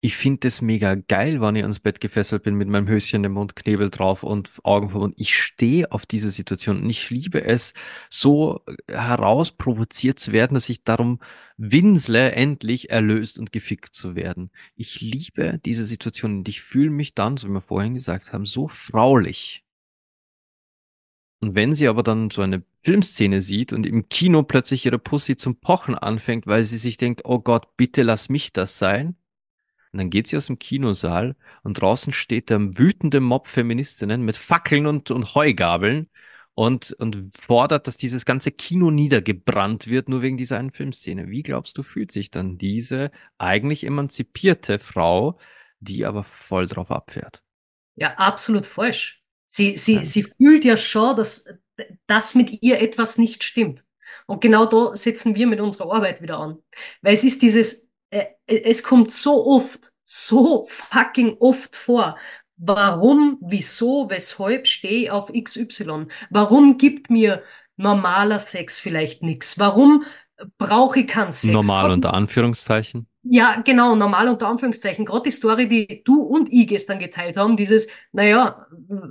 Ich 0.05 0.17
finde 0.17 0.41
das 0.41 0.63
mega 0.63 0.97
geil, 0.97 1.41
wenn 1.41 1.55
ich 1.55 1.63
ans 1.63 1.79
Bett 1.79 2.01
gefesselt 2.01 2.43
bin 2.43 2.57
mit 2.57 2.67
meinem 2.69 2.89
Höschen 2.89 3.23
im 3.23 3.35
Mund, 3.35 3.55
Knebel 3.55 3.89
drauf 3.89 4.25
und 4.25 4.51
Augen 4.65 4.91
verbunden. 4.91 5.15
Ich 5.17 5.37
stehe 5.37 5.93
auf 5.93 6.07
diese 6.07 6.33
Situation 6.33 6.83
und 6.83 6.91
ich 6.91 7.09
liebe 7.11 7.45
es, 7.45 7.73
so 8.11 8.65
herausprovoziert 8.89 10.19
zu 10.19 10.33
werden, 10.33 10.55
dass 10.55 10.69
ich 10.69 10.83
darum 10.83 11.21
winsle, 11.57 12.33
endlich 12.33 12.91
erlöst 12.91 13.39
und 13.39 13.53
gefickt 13.53 13.95
zu 13.95 14.17
werden. 14.17 14.51
Ich 14.75 15.01
liebe 15.01 15.61
diese 15.65 15.85
Situation 15.87 16.39
und 16.39 16.49
ich 16.49 16.63
fühle 16.63 16.91
mich 16.91 17.15
dann, 17.15 17.37
so 17.37 17.47
wie 17.49 17.53
wir 17.53 17.61
vorhin 17.61 17.95
gesagt 17.95 18.33
haben, 18.33 18.45
so 18.45 18.67
fraulich. 18.67 19.65
Und 21.41 21.55
wenn 21.55 21.75
sie 21.75 21.87
aber 21.87 22.03
dann 22.03 22.31
so 22.31 22.43
eine 22.43 22.65
Filmszene 22.83 23.41
sieht 23.41 23.73
und 23.73 23.87
im 23.87 24.09
Kino 24.09 24.43
plötzlich 24.43 24.85
ihre 24.85 24.99
Pussy 24.99 25.37
zum 25.37 25.61
Pochen 25.61 25.95
anfängt, 25.95 26.49
weil 26.49 26.65
sie 26.65 26.79
sich 26.79 26.97
denkt, 26.97 27.23
oh 27.25 27.39
Gott, 27.39 27.77
bitte 27.77 28.03
lass 28.03 28.29
mich 28.29 28.53
das 28.53 28.81
sein. 28.81 29.17
Und 29.93 29.99
dann 29.99 30.11
geht 30.11 30.27
sie 30.27 30.37
aus 30.37 30.47
dem 30.47 30.59
Kinosaal 30.59 31.37
und 31.63 31.81
draußen 31.81 32.13
steht 32.13 32.49
der 32.49 32.61
wütende 32.79 33.21
Mob 33.21 33.47
Feministinnen 33.47 34.23
mit 34.23 34.37
Fackeln 34.37 34.87
und, 34.87 35.11
und 35.11 35.35
Heugabeln 35.35 36.09
und, 36.55 36.93
und 36.93 37.37
fordert, 37.37 37.87
dass 37.87 37.99
dieses 37.99 38.25
ganze 38.25 38.53
Kino 38.53 38.91
niedergebrannt 38.91 39.87
wird, 39.87 40.09
nur 40.09 40.23
wegen 40.23 40.37
dieser 40.37 40.59
einen 40.59 40.71
Filmszene. 40.71 41.29
Wie 41.29 41.43
glaubst 41.43 41.77
du, 41.77 41.83
fühlt 41.83 42.11
sich 42.11 42.31
dann 42.31 42.57
diese 42.57 43.11
eigentlich 43.37 43.85
emanzipierte 43.85 44.79
Frau, 44.79 45.39
die 45.81 46.07
aber 46.07 46.25
voll 46.25 46.67
drauf 46.67 46.91
abfährt? 46.91 47.43
Ja, 47.95 48.15
absolut 48.15 48.65
falsch. 48.67 49.23
Sie, 49.47 49.77
sie, 49.77 49.97
ja. 49.97 50.05
sie 50.05 50.23
fühlt 50.23 50.65
ja 50.65 50.79
schon, 50.79 51.17
dass 51.17 51.47
das 52.07 52.35
mit 52.35 52.63
ihr 52.63 52.81
etwas 52.81 53.19
nicht 53.19 53.45
stimmt. 53.45 53.85
Und 54.27 54.41
genau 54.41 54.67
da 54.67 54.95
setzen 54.97 55.35
wir 55.37 55.47
mit 55.47 55.61
unserer 55.61 55.93
Arbeit 55.93 56.23
wieder 56.23 56.39
an. 56.39 56.59
Weil 57.03 57.15
es 57.15 57.25
ist 57.25 57.43
dieses, 57.43 57.91
es 58.47 58.83
kommt 58.83 59.13
so 59.13 59.47
oft, 59.47 59.93
so 60.05 60.67
fucking 60.69 61.37
oft 61.41 61.75
vor. 61.77 62.17
Warum, 62.57 63.39
wieso, 63.41 64.09
weshalb 64.09 64.67
stehe 64.67 65.05
ich 65.05 65.11
auf 65.11 65.33
XY? 65.33 66.07
Warum 66.31 66.79
gibt 66.79 67.11
mir 67.11 67.43
normaler 67.77 68.39
Sex 68.39 68.79
vielleicht 68.79 69.23
nichts? 69.23 69.59
Warum 69.59 70.05
brauche 70.59 71.01
ich 71.01 71.07
keinen 71.07 71.33
Sex? 71.33 71.53
Normal 71.53 71.91
unter 71.91 72.15
Anführungszeichen. 72.15 73.07
Ja, 73.25 73.61
genau, 73.61 73.95
normal 73.95 74.29
unter 74.29 74.49
Anführungszeichen. 74.49 75.05
Gerade 75.05 75.25
die 75.25 75.31
Story, 75.31 75.69
die 75.69 76.03
du 76.05 76.23
und 76.23 76.53
ich 76.53 76.67
gestern 76.67 76.99
geteilt 76.99 77.37
haben, 77.37 77.57
dieses, 77.57 77.89
naja, 78.11 78.67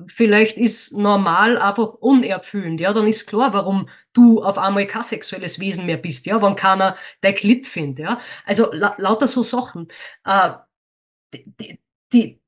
vielleicht 0.08 0.58
ist 0.58 0.98
normal 0.98 1.58
einfach 1.58 1.94
unerfüllend, 1.94 2.82
ja, 2.82 2.92
dann 2.92 3.08
ist 3.08 3.28
klar, 3.28 3.54
warum 3.54 3.88
du 4.14 4.44
auf 4.44 4.58
einmal 4.58 4.88
kein 4.88 5.04
sexuelles 5.04 5.60
Wesen 5.60 5.86
mehr 5.86 5.98
bist, 5.98 6.26
ja, 6.26 6.42
wenn 6.42 6.56
keiner 6.56 6.98
dein 7.22 7.36
Klit 7.36 7.68
findet, 7.68 8.06
ja. 8.06 8.22
Also 8.46 8.72
la 8.74 8.96
lauter 8.98 9.28
so 9.28 9.44
Sachen. 9.44 9.88
Äh, 10.26 10.52
die, 11.34 11.80
die, 12.14 12.42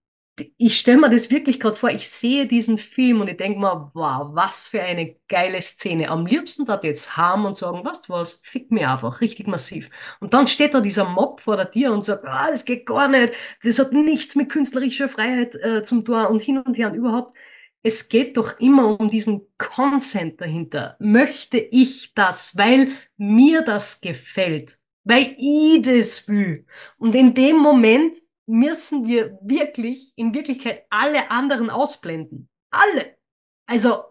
ich 0.58 0.80
stelle 0.80 0.98
mir 1.00 1.10
das 1.12 1.30
wirklich 1.30 1.60
gerade 1.60 1.76
vor, 1.76 1.90
ich 1.92 2.10
sehe 2.10 2.48
diesen 2.48 2.80
Film 2.80 3.22
und 3.22 3.28
ich 3.28 3.38
denke 3.38 3.60
mir, 3.60 3.92
wow, 3.94 4.30
was 4.34 4.68
für 4.68 4.82
eine 4.82 5.16
geile 5.28 5.62
Szene. 5.62 6.10
Am 6.10 6.26
liebsten 6.26 6.66
dort 6.66 6.84
jetzt 6.84 7.16
haben 7.18 7.46
und 7.46 7.56
sagen, 7.56 7.82
was 7.86 8.02
du 8.02 8.14
was, 8.14 8.42
fick 8.44 8.72
mir 8.72 8.90
einfach, 8.92 9.22
richtig 9.22 9.48
massiv. 9.48 9.90
Und 10.20 10.34
dann 10.34 10.48
steht 10.48 10.74
da 10.74 10.82
dieser 10.82 11.08
Mob 11.08 11.40
vor 11.42 11.56
der 11.56 11.70
Tür 11.70 11.94
und 11.94 12.04
sagt, 12.04 12.26
ah, 12.26 12.50
das 12.50 12.66
geht 12.66 12.88
gar 12.88 13.08
nicht, 13.08 13.34
das 13.64 13.78
hat 13.78 13.92
nichts 13.94 14.36
mit 14.36 14.50
künstlerischer 14.50 15.08
Freiheit 15.08 15.56
äh, 15.56 15.84
zum 15.84 16.04
Tor 16.04 16.30
und 16.32 16.42
hin 16.42 16.58
und 16.58 16.78
her 16.78 16.88
und 16.90 16.96
überhaupt. 16.96 17.36
Es 17.84 18.08
geht 18.08 18.38
doch 18.38 18.60
immer 18.60 18.98
um 19.00 19.10
diesen 19.10 19.46
Consent 19.58 20.40
dahinter. 20.40 20.96
Möchte 21.00 21.58
ich 21.58 22.14
das, 22.14 22.58
weil 22.58 22.94
mir 23.18 23.62
das 23.62 24.00
gefällt, 24.00 24.78
weil 25.04 25.36
ich 25.38 25.82
das 25.82 26.28
will. 26.30 26.66
Und 26.98 27.14
in 27.14 27.34
dem 27.34 27.58
Moment 27.58 28.16
müssen 28.46 29.06
wir 29.06 29.38
wirklich 29.42 30.14
in 30.16 30.34
Wirklichkeit 30.34 30.86
alle 30.90 31.30
anderen 31.30 31.70
ausblenden. 31.70 32.50
Alle. 32.72 33.18
Also, 33.66 34.04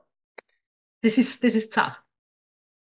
das 1.00 1.16
ist, 1.16 1.42
das 1.42 1.54
ist 1.54 1.72
zart. 1.72 1.98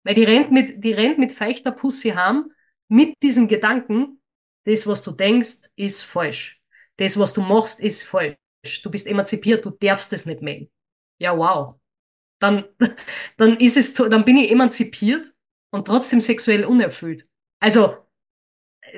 Weil 0.03 0.15
die 0.15 0.23
rennt 0.23 0.51
mit, 0.51 0.84
die 0.84 0.91
rennt 0.91 1.17
mit 1.17 1.32
feuchter 1.32 1.71
Pussy 1.71 2.09
haben, 2.09 2.51
mit 2.88 3.15
diesem 3.23 3.47
Gedanken, 3.47 4.21
das, 4.65 4.86
was 4.88 5.03
du 5.03 5.11
denkst, 5.11 5.69
ist 5.76 6.03
falsch. 6.03 6.61
Das, 6.97 7.17
was 7.17 7.34
du 7.34 7.41
machst, 7.41 7.80
ist 7.80 8.03
falsch. 8.03 8.36
Du 8.84 8.91
bist 8.91 9.07
emanzipiert, 9.07 9.66
du 9.66 9.72
darfst 9.72 10.11
es 10.13 10.26
nicht 10.26 10.41
mehr. 10.41 10.68
Ja, 11.20 11.38
wow. 11.38 11.76
Dann, 12.39 12.66
dann 13.38 13.57
ist 13.57 13.78
es, 13.78 13.93
dann 13.93 14.26
bin 14.26 14.38
ich 14.38 14.51
emanzipiert 14.51 15.34
und 15.72 15.88
trotzdem 15.88 16.20
sexuell 16.20 16.66
unerfüllt. 16.66 17.28
Also, 17.59 17.97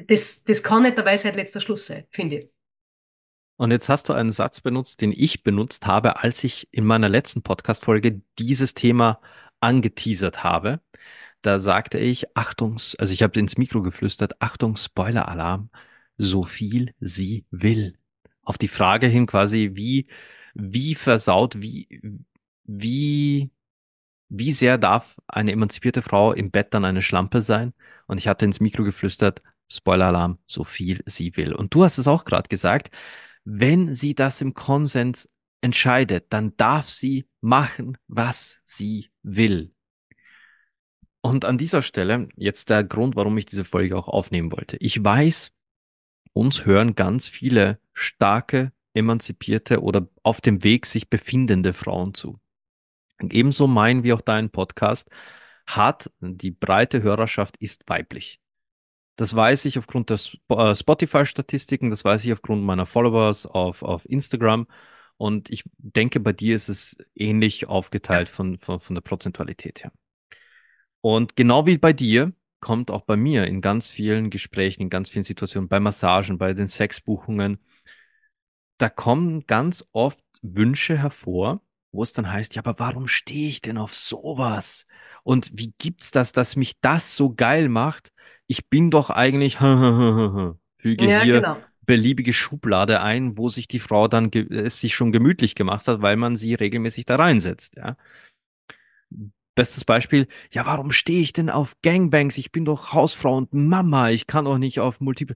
das, 0.08 0.44
das 0.44 0.64
kann 0.64 0.84
nicht 0.84 0.98
der 0.98 1.06
Weisheit 1.06 1.36
letzter 1.36 1.62
Schluss 1.62 1.88
sein, 1.88 2.06
finde 2.12 2.38
ich. 2.38 2.50
Und 3.58 3.72
jetzt 3.72 3.90
hast 3.90 4.08
du 4.10 4.14
einen 4.14 4.32
Satz 4.32 4.62
benutzt, 4.62 5.02
den 5.02 5.12
ich 5.12 5.44
benutzt 5.44 5.88
habe, 5.88 6.22
als 6.22 6.44
ich 6.44 6.68
in 6.72 6.86
meiner 6.86 7.10
letzten 7.10 7.42
Podcast-Folge 7.42 8.22
dieses 8.38 8.76
Thema 8.76 9.20
angeteasert 9.60 10.44
habe. 10.44 10.80
Da 11.42 11.60
sagte 11.60 11.98
ich, 11.98 12.36
Achtungs, 12.38 12.96
also 12.96 13.14
ich 13.14 13.24
habe 13.24 13.40
ins 13.40 13.58
Mikro 13.58 13.82
geflüstert, 13.82 14.42
Achtung, 14.42 14.76
Spoiler-Alarm, 14.76 15.72
so 16.18 16.44
viel 16.44 16.94
sie 17.00 17.46
will. 17.50 17.97
Auf 18.48 18.58
die 18.58 18.70
Frage 18.70 19.08
hin 19.08 19.26
quasi, 19.26 19.72
wie, 19.74 20.08
wie 20.54 20.96
versaut, 20.96 21.62
wie, 21.62 22.02
wie, 22.64 23.52
wie 24.30 24.52
sehr 24.54 24.78
darf 24.78 25.18
eine 25.28 25.52
emanzipierte 25.52 26.02
Frau 26.02 26.32
im 26.32 26.50
Bett 26.50 26.74
dann 26.74 26.86
eine 26.86 27.02
Schlampe 27.02 27.42
sein? 27.42 27.74
Und 28.08 28.20
ich 28.20 28.30
hatte 28.30 28.46
ins 28.46 28.62
Mikro 28.62 28.86
geflüstert, 28.86 29.42
Spoiler-Alarm, 29.70 30.40
so 30.46 30.64
viel 30.64 31.04
sie 31.06 31.36
will. 31.36 31.54
Und 31.54 31.74
du 31.74 31.84
hast 31.84 31.98
es 31.98 32.08
auch 32.08 32.24
gerade 32.24 32.48
gesagt, 32.48 32.90
wenn 33.44 33.94
sie 33.94 34.16
das 34.16 34.40
im 34.40 34.54
Konsens 34.54 35.30
entscheidet, 35.60 36.28
dann 36.30 36.56
darf 36.56 36.88
sie 36.88 37.28
machen, 37.42 37.98
was 38.08 38.62
sie 38.64 39.10
will. 39.24 39.74
Und 41.20 41.44
an 41.44 41.58
dieser 41.58 41.82
Stelle 41.82 42.30
jetzt 42.38 42.70
der 42.70 42.86
Grund, 42.86 43.18
warum 43.18 43.38
ich 43.38 43.46
diese 43.46 43.66
Folge 43.66 43.98
auch 43.98 44.08
aufnehmen 44.08 44.54
wollte. 44.54 44.78
Ich 44.78 45.04
weiß, 45.04 45.52
uns 46.38 46.66
hören 46.66 46.96
ganz 46.96 47.28
viele 47.28 47.80
starke, 47.94 48.72
emanzipierte 48.94 49.82
oder 49.82 50.08
auf 50.24 50.42
dem 50.42 50.64
Weg 50.64 50.86
sich 50.86 51.10
befindende 51.10 51.74
Frauen 51.74 52.14
zu. 52.14 52.40
Und 53.20 53.34
ebenso 53.34 53.68
mein 53.68 54.04
wie 54.04 54.14
auch 54.14 54.22
dein 54.22 54.50
Podcast 54.50 55.10
hat 55.66 56.12
die 56.22 56.52
breite 56.52 57.02
Hörerschaft 57.02 57.58
ist 57.58 57.84
weiblich. 57.88 58.40
Das 59.18 59.36
weiß 59.36 59.66
ich 59.66 59.78
aufgrund 59.80 60.10
der 60.12 60.20
äh, 60.50 60.76
Spotify-Statistiken, 60.76 61.90
das 61.90 62.06
weiß 62.06 62.24
ich 62.24 62.34
aufgrund 62.34 62.64
meiner 62.64 62.86
Followers 62.86 63.46
auf, 63.48 63.82
auf 63.82 64.08
Instagram. 64.08 64.68
Und 65.18 65.50
ich 65.50 65.64
denke, 65.78 66.20
bei 66.20 66.32
dir 66.32 66.56
ist 66.56 66.70
es 66.70 66.98
ähnlich 67.16 67.68
aufgeteilt 67.68 68.30
von, 68.30 68.60
von, 68.60 68.80
von 68.80 68.94
der 68.94 69.02
Prozentualität 69.02 69.84
her. 69.84 69.92
Und 71.02 71.36
genau 71.36 71.66
wie 71.66 71.78
bei 71.78 71.94
dir 71.94 72.34
kommt 72.60 72.92
auch 72.92 73.02
bei 73.02 73.16
mir 73.16 73.46
in 73.46 73.62
ganz 73.62 73.88
vielen 73.88 74.30
Gesprächen, 74.30 74.84
in 74.84 74.90
ganz 74.90 75.10
vielen 75.10 75.24
Situationen, 75.24 75.70
bei 75.70 75.80
Massagen, 75.80 76.38
bei 76.38 76.54
den 76.54 76.68
Sexbuchungen, 76.68 77.60
da 78.78 78.90
kommen 78.90 79.46
ganz 79.48 79.88
oft 79.92 80.20
Wünsche 80.42 80.98
hervor, 80.98 81.62
wo 81.92 82.04
es 82.04 82.14
dann 82.14 82.32
heißt, 82.32 82.56
ja, 82.56 82.62
aber 82.64 82.80
warum 82.80 83.08
stehe 83.08 83.50
ich 83.50 83.62
denn 83.62 83.78
auf 83.78 83.96
sowas? 83.96 84.86
Und 85.24 85.52
wie 85.54 85.74
gibt's 85.80 86.12
das, 86.12 86.32
dass 86.32 86.56
mich 86.56 86.80
das 86.82 87.16
so 87.16 87.34
geil 87.34 87.70
macht? 87.70 88.12
ich 88.48 88.70
bin 88.70 88.90
doch 88.90 89.10
eigentlich, 89.10 89.58
füge 89.58 90.56
ja, 91.06 91.22
hier 91.22 91.42
genau. 91.42 91.58
beliebige 91.86 92.34
Schublade 92.34 93.02
ein, 93.02 93.38
wo 93.38 93.50
sich 93.50 93.68
die 93.68 93.80
Frau 93.80 94.08
dann 94.08 94.32
es 94.32 94.80
sich 94.80 94.96
schon 94.96 95.12
gemütlich 95.12 95.54
gemacht 95.54 95.88
hat, 95.88 96.02
weil 96.02 96.16
man 96.16 96.36
sie 96.36 96.56
regelmäßig 96.56 97.06
da 97.06 97.18
reinsetzt. 97.18 97.76
Ja. 97.76 97.98
Bestes 99.58 99.84
Beispiel, 99.84 100.28
ja, 100.52 100.66
warum 100.66 100.92
stehe 100.92 101.22
ich 101.22 101.34
denn 101.34 101.50
auf 101.50 101.76
Gangbangs? 101.82 102.38
Ich 102.38 102.52
bin 102.52 102.64
doch 102.64 102.94
Hausfrau 102.94 103.36
und 103.36 103.54
Mama, 103.54 104.10
ich 104.12 104.28
kann 104.28 104.46
doch 104.46 104.58
nicht 104.58 104.80
auf 104.80 105.02
Multiple. 105.02 105.36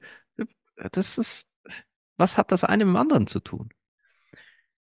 Das 0.91 1.17
ist, 1.17 1.49
was 2.17 2.38
hat 2.38 2.51
das 2.51 2.63
eine 2.63 2.86
mit 2.86 2.93
dem 2.93 2.97
anderen 2.97 3.28
zu 3.28 3.39
tun? 3.41 3.69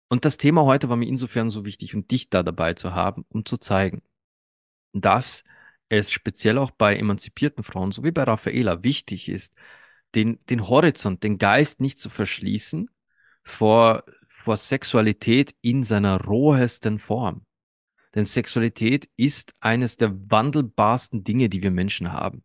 Und 0.08 0.24
das 0.24 0.36
Thema 0.36 0.64
heute 0.64 0.88
war 0.88 0.96
mir 0.96 1.06
insofern 1.06 1.48
so 1.48 1.64
wichtig 1.64 1.94
und 1.94 2.10
dich 2.10 2.28
da 2.28 2.42
dabei 2.42 2.74
zu 2.74 2.92
haben, 2.92 3.24
um 3.28 3.44
zu 3.44 3.56
zeigen, 3.56 4.02
dass 4.92 5.44
es 5.88 6.10
speziell 6.10 6.58
auch 6.58 6.72
bei 6.72 6.96
emanzipierten 6.96 7.62
Frauen, 7.62 7.92
so 7.92 8.02
wie 8.02 8.10
bei 8.10 8.24
Raffaela, 8.24 8.82
wichtig 8.82 9.28
ist, 9.28 9.54
den, 10.16 10.40
den 10.50 10.68
Horizont, 10.68 11.22
den 11.22 11.38
Geist 11.38 11.80
nicht 11.80 11.98
zu 11.98 12.10
verschließen 12.10 12.90
vor, 13.44 14.04
vor 14.28 14.56
Sexualität 14.56 15.54
in 15.60 15.84
seiner 15.84 16.20
rohesten 16.20 16.98
Form. 16.98 17.46
Denn 18.14 18.24
Sexualität 18.24 19.08
ist 19.16 19.54
eines 19.60 19.96
der 19.96 20.12
wandelbarsten 20.30 21.22
Dinge, 21.24 21.48
die 21.48 21.62
wir 21.62 21.70
Menschen 21.70 22.12
haben. 22.12 22.42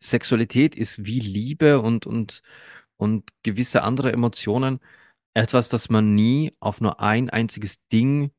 Sexualität 0.00 0.74
ist 0.74 1.06
wie 1.06 1.20
Liebe 1.20 1.80
und, 1.80 2.06
und, 2.06 2.42
und 2.96 3.30
gewisse 3.42 3.82
andere 3.82 4.12
Emotionen 4.12 4.80
etwas, 5.34 5.68
das 5.68 5.88
man 5.88 6.14
nie 6.14 6.54
auf 6.60 6.80
nur 6.80 7.00
ein 7.00 7.30
einziges 7.30 7.86
Ding 7.88 8.30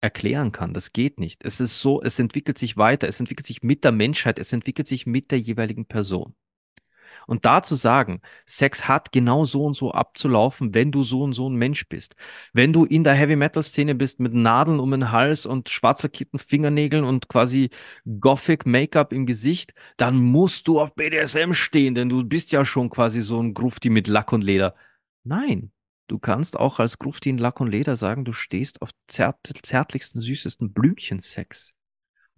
erklären 0.00 0.50
kann. 0.52 0.74
Das 0.74 0.92
geht 0.92 1.20
nicht. 1.20 1.44
Es 1.44 1.60
ist 1.60 1.80
so, 1.80 2.02
es 2.02 2.18
entwickelt 2.18 2.58
sich 2.58 2.76
weiter, 2.76 3.06
es 3.06 3.20
entwickelt 3.20 3.46
sich 3.46 3.62
mit 3.62 3.84
der 3.84 3.92
Menschheit, 3.92 4.38
es 4.38 4.52
entwickelt 4.52 4.88
sich 4.88 5.06
mit 5.06 5.30
der 5.30 5.40
jeweiligen 5.40 5.86
Person. 5.86 6.34
Und 7.26 7.46
da 7.46 7.62
zu 7.62 7.74
sagen, 7.74 8.20
Sex 8.46 8.88
hat 8.88 9.12
genau 9.12 9.44
so 9.44 9.64
und 9.64 9.74
so 9.74 9.92
abzulaufen, 9.92 10.74
wenn 10.74 10.92
du 10.92 11.02
so 11.02 11.22
und 11.22 11.32
so 11.32 11.48
ein 11.48 11.54
Mensch 11.54 11.88
bist. 11.88 12.16
Wenn 12.52 12.72
du 12.72 12.84
in 12.84 13.04
der 13.04 13.14
Heavy 13.14 13.36
Metal 13.36 13.62
Szene 13.62 13.94
bist 13.94 14.20
mit 14.20 14.34
Nadeln 14.34 14.80
um 14.80 14.90
den 14.90 15.12
Hals 15.12 15.46
und 15.46 15.68
schwarzer 15.68 16.08
Kitten 16.08 16.38
Fingernägeln 16.38 17.04
und 17.04 17.28
quasi 17.28 17.70
Gothic 18.20 18.66
Make-up 18.66 19.12
im 19.12 19.26
Gesicht, 19.26 19.74
dann 19.96 20.16
musst 20.16 20.68
du 20.68 20.80
auf 20.80 20.94
BDSM 20.94 21.52
stehen, 21.52 21.94
denn 21.94 22.08
du 22.08 22.24
bist 22.24 22.52
ja 22.52 22.64
schon 22.64 22.90
quasi 22.90 23.20
so 23.20 23.40
ein 23.40 23.54
Grufti 23.54 23.90
mit 23.90 24.08
Lack 24.08 24.32
und 24.32 24.42
Leder. 24.42 24.74
Nein. 25.24 25.72
Du 26.08 26.18
kannst 26.18 26.58
auch 26.58 26.78
als 26.78 26.98
Grufti 26.98 27.30
in 27.30 27.38
Lack 27.38 27.60
und 27.60 27.68
Leder 27.68 27.96
sagen, 27.96 28.24
du 28.26 28.32
stehst 28.32 28.82
auf 28.82 28.90
zärt 29.06 29.38
zärtlichsten, 29.62 30.20
süßesten 30.20 30.72
Blümchensex. 30.72 31.74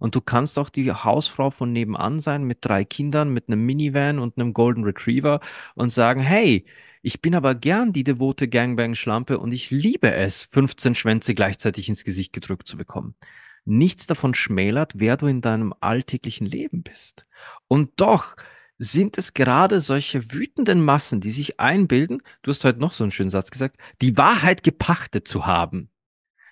Und 0.05 0.13
du 0.13 0.21
kannst 0.21 0.59
auch 0.59 0.69
die 0.69 0.91
Hausfrau 0.91 1.49
von 1.49 1.73
nebenan 1.73 2.19
sein 2.19 2.43
mit 2.43 2.59
drei 2.61 2.85
Kindern, 2.85 3.33
mit 3.33 3.47
einem 3.47 3.65
Minivan 3.65 4.19
und 4.19 4.37
einem 4.37 4.53
Golden 4.53 4.83
Retriever 4.83 5.39
und 5.73 5.91
sagen, 5.91 6.21
hey, 6.21 6.63
ich 7.01 7.23
bin 7.23 7.33
aber 7.33 7.55
gern 7.55 7.91
die 7.91 8.03
devote 8.03 8.47
Gangbang-Schlampe 8.47 9.39
und 9.39 9.51
ich 9.51 9.71
liebe 9.71 10.13
es, 10.13 10.43
15 10.43 10.93
Schwänze 10.93 11.33
gleichzeitig 11.33 11.89
ins 11.89 12.03
Gesicht 12.03 12.33
gedrückt 12.33 12.67
zu 12.67 12.77
bekommen. 12.77 13.15
Nichts 13.63 14.05
davon 14.05 14.35
schmälert, 14.35 14.91
wer 14.93 15.17
du 15.17 15.25
in 15.25 15.41
deinem 15.41 15.73
alltäglichen 15.79 16.45
Leben 16.45 16.83
bist. 16.83 17.25
Und 17.67 17.93
doch 17.95 18.35
sind 18.77 19.17
es 19.17 19.33
gerade 19.33 19.79
solche 19.79 20.31
wütenden 20.31 20.85
Massen, 20.85 21.19
die 21.19 21.31
sich 21.31 21.59
einbilden, 21.59 22.21
du 22.43 22.51
hast 22.51 22.63
heute 22.63 22.77
noch 22.77 22.93
so 22.93 23.03
einen 23.03 23.11
schönen 23.11 23.31
Satz 23.31 23.49
gesagt, 23.49 23.77
die 24.03 24.17
Wahrheit 24.17 24.61
gepachtet 24.61 25.27
zu 25.27 25.47
haben 25.47 25.89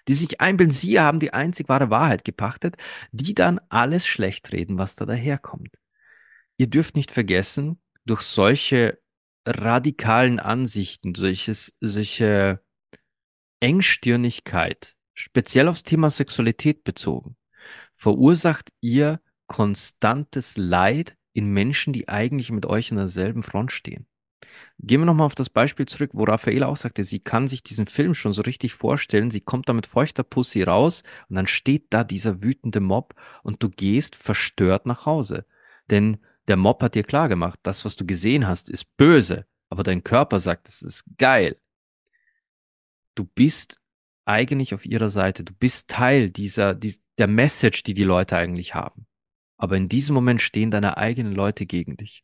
die 0.08 0.14
sich 0.14 0.41
einbilden, 0.41 0.72
sie 0.72 0.99
haben 0.99 1.20
die 1.20 1.34
einzig 1.34 1.70
wahre 1.70 1.89
Wahrheit 1.89 2.24
gepachtet, 2.24 2.76
die 3.12 3.34
dann 3.34 3.60
alles 3.70 4.06
schlecht 4.06 4.51
reden, 4.51 4.78
was 4.78 4.95
da 4.95 5.06
daherkommt. 5.06 5.78
Ihr 6.58 6.70
dürft 6.70 6.95
nicht 6.95 7.12
vergessen, 7.12 7.82
durch 8.06 8.22
solche 8.22 8.99
radikalen 9.45 10.39
Ansichten, 10.39 11.16
solches, 11.16 11.76
solche 11.80 12.62
Engstirnigkeit, 13.60 14.95
speziell 15.14 15.68
aufs 15.68 15.84
Thema 15.84 16.10
Sexualität 16.10 16.84
bezogen, 16.84 17.38
verursacht 17.93 18.72
ihr 18.82 19.22
konstantes 19.47 20.58
Leid 20.58 21.16
in 21.34 21.49
Menschen, 21.49 21.93
die 21.93 22.08
eigentlich 22.10 22.51
mit 22.51 22.66
euch 22.66 22.91
in 22.91 22.97
derselben 22.97 23.43
Front 23.43 23.72
stehen. 23.72 24.08
Gehen 24.80 25.02
wir 25.02 25.06
nochmal 25.06 25.28
auf 25.28 25.36
das 25.36 25.50
Beispiel 25.50 25.86
zurück, 25.86 26.12
wo 26.14 26.24
Raffaela 26.24 26.68
auch 26.68 26.78
sagte, 26.78 27.04
sie 27.04 27.20
kann 27.20 27.48
sich 27.48 27.64
diesen 27.64 27.88
Film 27.88 28.14
schon 28.16 28.34
so 28.34 28.42
richtig 28.42 28.74
vorstellen. 28.74 29.32
Sie 29.32 29.42
kommt 29.42 29.70
da 29.70 29.74
mit 29.74 29.88
feuchter 29.88 30.24
Pussy 30.24 30.64
raus 30.64 31.04
und 31.30 31.36
dann 31.36 31.48
steht 31.48 31.88
da 31.92 32.04
dieser 32.04 32.42
wütende 32.42 32.80
Mob 32.80 33.16
und 33.44 33.64
du 33.64 33.70
gehst 33.70 34.16
verstört 34.16 34.86
nach 34.86 35.06
Hause. 35.06 35.46
Denn 35.90 36.18
der 36.48 36.58
Mob 36.58 36.82
hat 36.82 36.96
dir 36.96 37.04
klar 37.04 37.30
gemacht, 37.30 37.60
das, 37.64 37.86
was 37.86 37.96
du 37.96 38.06
gesehen 38.06 38.48
hast, 38.48 38.70
ist 38.70 38.98
böse, 38.98 39.46
aber 39.70 39.84
dein 39.84 40.04
Körper 40.04 40.40
sagt, 40.40 40.68
es 40.68 40.82
ist 40.82 41.06
geil. 41.18 41.58
Du 43.16 43.26
bist 43.26 43.80
eigentlich 44.26 44.74
auf 44.74 44.86
ihrer 44.86 45.10
Seite. 45.10 45.44
Du 45.44 45.54
bist 45.54 45.90
Teil 45.90 46.30
dieser, 46.30 46.74
der 46.76 47.28
Message, 47.28 47.84
die 47.84 47.94
die 47.94 48.04
Leute 48.04 48.38
eigentlich 48.38 48.74
haben. 48.74 49.06
Aber 49.58 49.78
in 49.78 49.88
diesem 49.88 50.14
Moment 50.14 50.42
stehen 50.42 50.72
deine 50.72 50.98
eigenen 50.98 51.34
Leute 51.34 51.66
gegen 51.66 51.96
dich. 51.96 52.24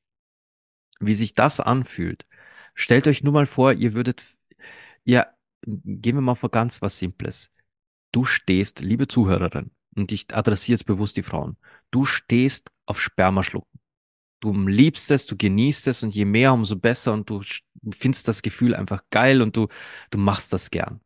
Wie 1.00 1.14
sich 1.14 1.34
das 1.34 1.60
anfühlt, 1.60 2.26
Stellt 2.80 3.07
euch 3.07 3.23
nur 3.23 3.34
mal 3.34 3.45
vor, 3.45 3.73
ihr 3.73 3.93
würdet, 3.93 4.23
ja, 5.03 5.27
gehen 5.65 6.15
wir 6.15 6.21
mal 6.21 6.36
vor 6.36 6.49
ganz 6.49 6.82
was 6.82 6.97
Simples. 6.97 7.51
Du 8.13 8.23
stehst, 8.23 8.80
liebe 8.80 9.09
Zuhörerin, 9.09 9.71
und 9.97 10.13
ich 10.13 10.34
adressiere 10.34 10.77
jetzt 10.77 10.86
bewusst 10.86 11.17
die 11.17 11.23
Frauen, 11.23 11.57
du 11.91 12.05
stehst 12.05 12.71
auf 12.86 13.01
Spermaschlucken. 13.01 13.82
Du 14.39 14.53
liebst 14.53 15.11
es, 15.11 15.25
du 15.25 15.36
genießt 15.36 15.89
es 15.89 16.03
und 16.03 16.15
je 16.15 16.23
mehr, 16.23 16.53
umso 16.53 16.77
besser 16.77 17.11
und 17.11 17.30
du 17.30 17.41
findest 17.93 18.30
das 18.30 18.41
Gefühl 18.41 18.73
einfach 18.73 19.03
geil 19.09 19.41
und 19.41 19.57
du, 19.57 19.67
du 20.09 20.17
machst 20.17 20.53
das 20.53 20.71
gern. 20.71 21.01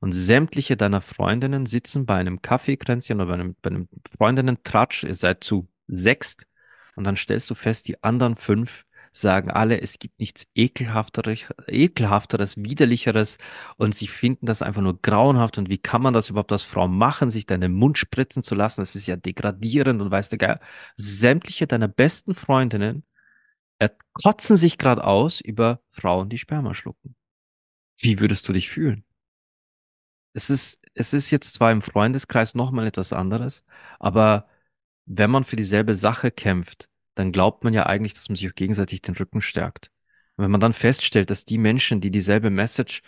Und 0.00 0.12
sämtliche 0.12 0.76
deiner 0.76 1.00
Freundinnen 1.00 1.64
sitzen 1.64 2.04
bei 2.04 2.16
einem 2.16 2.42
Kaffeekränzchen 2.42 3.18
oder 3.18 3.28
bei 3.28 3.34
einem, 3.34 3.56
bei 3.62 3.70
einem 3.70 3.88
Freundinnen-Tratsch, 4.14 5.04
ihr 5.04 5.14
seid 5.14 5.42
zu 5.42 5.70
sechst, 5.86 6.46
und 6.96 7.04
dann 7.04 7.16
stellst 7.16 7.48
du 7.48 7.54
fest, 7.54 7.88
die 7.88 8.02
anderen 8.02 8.36
fünf 8.36 8.85
sagen 9.16 9.50
alle, 9.50 9.80
es 9.80 9.98
gibt 9.98 10.18
nichts 10.18 10.46
ekelhafteres, 10.54 11.46
ekelhafteres, 11.68 12.56
widerlicheres 12.58 13.38
und 13.76 13.94
sie 13.94 14.06
finden 14.06 14.46
das 14.46 14.62
einfach 14.62 14.82
nur 14.82 15.00
grauenhaft 15.00 15.58
und 15.58 15.68
wie 15.68 15.78
kann 15.78 16.02
man 16.02 16.14
das 16.14 16.30
überhaupt 16.30 16.52
als 16.52 16.64
Frau 16.64 16.88
machen, 16.88 17.30
sich 17.30 17.46
deinen 17.46 17.72
Mund 17.72 17.98
spritzen 17.98 18.42
zu 18.42 18.54
lassen, 18.54 18.80
das 18.80 18.94
ist 18.94 19.06
ja 19.06 19.16
degradierend 19.16 20.00
und 20.02 20.10
weißt 20.10 20.32
du 20.32 20.38
geil, 20.38 20.60
sämtliche 20.96 21.66
deiner 21.66 21.88
besten 21.88 22.34
Freundinnen 22.34 23.04
kotzen 24.22 24.56
sich 24.56 24.78
gerade 24.78 25.04
aus 25.04 25.40
über 25.40 25.80
Frauen, 25.90 26.28
die 26.28 26.38
Sperma 26.38 26.74
schlucken. 26.74 27.14
Wie 27.98 28.20
würdest 28.20 28.48
du 28.48 28.52
dich 28.52 28.68
fühlen? 28.68 29.04
Es 30.32 30.50
ist, 30.50 30.82
es 30.94 31.14
ist 31.14 31.30
jetzt 31.30 31.54
zwar 31.54 31.72
im 31.72 31.82
Freundeskreis 31.82 32.54
nochmal 32.54 32.86
etwas 32.86 33.12
anderes, 33.12 33.64
aber 33.98 34.48
wenn 35.06 35.30
man 35.30 35.44
für 35.44 35.56
dieselbe 35.56 35.94
Sache 35.94 36.30
kämpft, 36.30 36.90
dann 37.16 37.32
glaubt 37.32 37.64
man 37.64 37.74
ja 37.74 37.86
eigentlich, 37.86 38.14
dass 38.14 38.28
man 38.28 38.36
sich 38.36 38.48
auch 38.48 38.54
gegenseitig 38.54 39.02
den 39.02 39.16
Rücken 39.16 39.40
stärkt. 39.40 39.90
Und 40.36 40.44
wenn 40.44 40.50
man 40.50 40.60
dann 40.60 40.74
feststellt, 40.74 41.30
dass 41.30 41.44
die 41.44 41.58
Menschen, 41.58 42.00
die 42.00 42.10
dieselbe 42.10 42.50
Message 42.50 43.02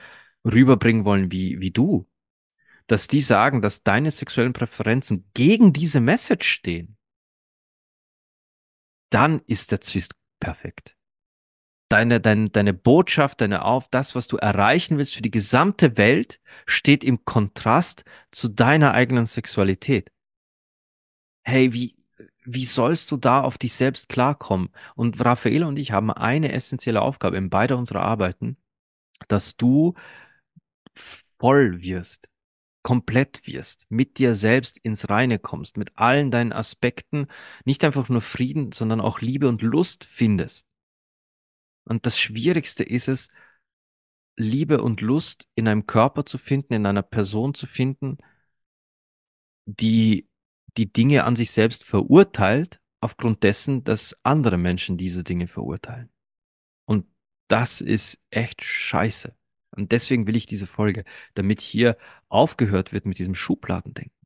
rüberbringen 0.44 1.04
wollen 1.04 1.30
wie, 1.30 1.60
wie 1.60 1.70
du, 1.70 2.08
dass 2.86 3.06
die 3.06 3.20
sagen, 3.20 3.60
dass 3.60 3.82
deine 3.82 4.10
sexuellen 4.10 4.54
Präferenzen 4.54 5.30
gegen 5.34 5.74
diese 5.74 6.00
Message 6.00 6.48
stehen, 6.48 6.96
dann 9.10 9.40
ist 9.46 9.72
der 9.72 9.82
Zwist 9.82 10.14
perfekt. 10.40 10.96
Deine, 11.90 12.20
deine, 12.20 12.48
deine 12.48 12.74
Botschaft, 12.74 13.42
deine 13.42 13.64
Auf, 13.64 13.88
das, 13.88 14.14
was 14.14 14.26
du 14.26 14.36
erreichen 14.38 14.96
willst 14.96 15.14
für 15.16 15.22
die 15.22 15.30
gesamte 15.30 15.98
Welt, 15.98 16.40
steht 16.66 17.04
im 17.04 17.24
Kontrast 17.24 18.04
zu 18.30 18.48
deiner 18.48 18.92
eigenen 18.92 19.26
Sexualität. 19.26 20.10
Hey, 21.42 21.72
wie, 21.72 21.97
wie 22.48 22.64
sollst 22.64 23.10
du 23.10 23.16
da 23.18 23.42
auf 23.42 23.58
dich 23.58 23.74
selbst 23.74 24.08
klarkommen? 24.08 24.70
Und 24.94 25.22
Raffaele 25.22 25.66
und 25.66 25.78
ich 25.78 25.92
haben 25.92 26.10
eine 26.10 26.52
essentielle 26.52 27.02
Aufgabe 27.02 27.36
in 27.36 27.50
beider 27.50 27.76
unserer 27.76 28.02
Arbeiten, 28.02 28.56
dass 29.28 29.56
du 29.56 29.94
voll 30.94 31.82
wirst, 31.82 32.30
komplett 32.82 33.46
wirst, 33.46 33.86
mit 33.90 34.18
dir 34.18 34.34
selbst 34.34 34.78
ins 34.78 35.10
Reine 35.10 35.38
kommst, 35.38 35.76
mit 35.76 35.96
allen 35.96 36.30
deinen 36.30 36.52
Aspekten, 36.52 37.26
nicht 37.64 37.84
einfach 37.84 38.08
nur 38.08 38.22
Frieden, 38.22 38.72
sondern 38.72 39.00
auch 39.00 39.20
Liebe 39.20 39.48
und 39.48 39.60
Lust 39.62 40.04
findest. 40.04 40.66
Und 41.84 42.06
das 42.06 42.18
Schwierigste 42.18 42.84
ist 42.84 43.08
es, 43.08 43.28
Liebe 44.36 44.82
und 44.82 45.00
Lust 45.00 45.48
in 45.54 45.68
einem 45.68 45.86
Körper 45.86 46.24
zu 46.24 46.38
finden, 46.38 46.74
in 46.74 46.86
einer 46.86 47.02
Person 47.02 47.54
zu 47.54 47.66
finden, 47.66 48.18
die 49.66 50.27
die 50.76 50.92
Dinge 50.92 51.24
an 51.24 51.36
sich 51.36 51.50
selbst 51.50 51.84
verurteilt, 51.84 52.80
aufgrund 53.00 53.42
dessen, 53.42 53.84
dass 53.84 54.18
andere 54.22 54.58
Menschen 54.58 54.96
diese 54.96 55.24
Dinge 55.24 55.46
verurteilen. 55.46 56.10
Und 56.84 57.06
das 57.48 57.80
ist 57.80 58.24
echt 58.30 58.62
scheiße. 58.62 59.34
Und 59.70 59.92
deswegen 59.92 60.26
will 60.26 60.36
ich 60.36 60.46
diese 60.46 60.66
Folge, 60.66 61.04
damit 61.34 61.60
hier 61.60 61.96
aufgehört 62.28 62.92
wird 62.92 63.06
mit 63.06 63.18
diesem 63.18 63.34
Schubladendenken. 63.34 64.17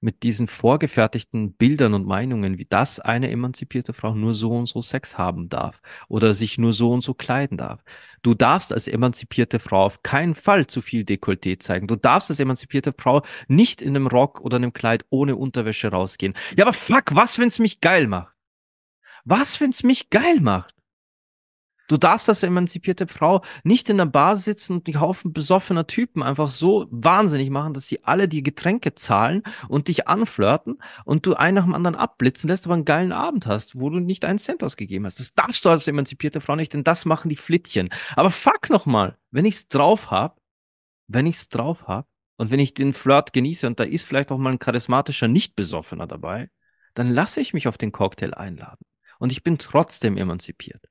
Mit 0.00 0.22
diesen 0.22 0.46
vorgefertigten 0.46 1.52
Bildern 1.54 1.94
und 1.94 2.06
Meinungen, 2.06 2.58
wie 2.58 2.66
das 2.66 3.00
eine 3.00 3.30
emanzipierte 3.30 3.92
Frau 3.92 4.14
nur 4.14 4.34
so 4.34 4.56
und 4.56 4.66
so 4.66 4.80
Sex 4.80 5.18
haben 5.18 5.48
darf 5.48 5.80
oder 6.08 6.34
sich 6.34 6.58
nur 6.58 6.72
so 6.72 6.92
und 6.92 7.02
so 7.02 7.14
kleiden 7.14 7.58
darf. 7.58 7.82
Du 8.22 8.34
darfst 8.34 8.72
als 8.72 8.88
emanzipierte 8.88 9.58
Frau 9.58 9.84
auf 9.84 10.02
keinen 10.02 10.34
Fall 10.34 10.66
zu 10.66 10.82
viel 10.82 11.02
Dekolleté 11.02 11.58
zeigen. 11.58 11.86
Du 11.86 11.96
darfst 11.96 12.30
als 12.30 12.40
emanzipierte 12.40 12.94
Frau 12.96 13.22
nicht 13.48 13.82
in 13.82 13.96
einem 13.96 14.06
Rock 14.06 14.40
oder 14.40 14.56
einem 14.56 14.72
Kleid 14.72 15.04
ohne 15.10 15.36
Unterwäsche 15.36 15.88
rausgehen. 15.88 16.34
Ja, 16.56 16.64
aber 16.64 16.72
fuck, 16.72 17.14
was, 17.14 17.38
wenn's 17.38 17.58
mich 17.58 17.80
geil 17.80 18.06
macht? 18.06 18.34
Was, 19.24 19.60
wenn's 19.60 19.82
mich 19.82 20.10
geil 20.10 20.40
macht? 20.40 20.77
Du 21.88 21.96
darfst 21.96 22.28
als 22.28 22.42
emanzipierte 22.42 23.08
Frau 23.08 23.42
nicht 23.64 23.88
in 23.88 23.96
der 23.96 24.04
Bar 24.04 24.36
sitzen 24.36 24.74
und 24.74 24.86
die 24.86 24.98
Haufen 24.98 25.32
besoffener 25.32 25.86
Typen 25.86 26.22
einfach 26.22 26.50
so 26.50 26.86
wahnsinnig 26.90 27.48
machen, 27.48 27.72
dass 27.72 27.88
sie 27.88 28.04
alle 28.04 28.28
die 28.28 28.42
Getränke 28.42 28.94
zahlen 28.94 29.42
und 29.68 29.88
dich 29.88 30.06
anflirten 30.06 30.82
und 31.06 31.24
du 31.24 31.34
einen 31.34 31.54
nach 31.54 31.64
dem 31.64 31.74
anderen 31.74 31.96
abblitzen 31.96 32.48
lässt, 32.48 32.66
aber 32.66 32.74
einen 32.74 32.84
geilen 32.84 33.12
Abend 33.12 33.46
hast, 33.46 33.80
wo 33.80 33.88
du 33.88 34.00
nicht 34.00 34.26
einen 34.26 34.38
Cent 34.38 34.62
ausgegeben 34.62 35.06
hast. 35.06 35.18
Das 35.18 35.34
darfst 35.34 35.64
du 35.64 35.70
als 35.70 35.88
emanzipierte 35.88 36.42
Frau 36.42 36.56
nicht, 36.56 36.74
denn 36.74 36.84
das 36.84 37.06
machen 37.06 37.30
die 37.30 37.36
Flittchen. 37.36 37.88
Aber 38.16 38.30
fuck 38.30 38.68
nochmal, 38.68 39.16
wenn 39.30 39.46
ich's 39.46 39.68
drauf 39.68 40.10
hab, 40.10 40.38
wenn 41.06 41.26
ich's 41.26 41.48
drauf 41.48 41.86
hab 41.86 42.06
und 42.36 42.50
wenn 42.50 42.60
ich 42.60 42.74
den 42.74 42.92
Flirt 42.92 43.32
genieße 43.32 43.66
und 43.66 43.80
da 43.80 43.84
ist 43.84 44.04
vielleicht 44.04 44.30
auch 44.30 44.36
mal 44.36 44.52
ein 44.52 44.58
charismatischer 44.58 45.26
Nicht-Besoffener 45.26 46.06
dabei, 46.06 46.50
dann 46.92 47.08
lasse 47.08 47.40
ich 47.40 47.54
mich 47.54 47.66
auf 47.66 47.78
den 47.78 47.92
Cocktail 47.92 48.34
einladen. 48.34 48.84
Und 49.18 49.32
ich 49.32 49.42
bin 49.42 49.56
trotzdem 49.56 50.18
emanzipiert. 50.18 50.84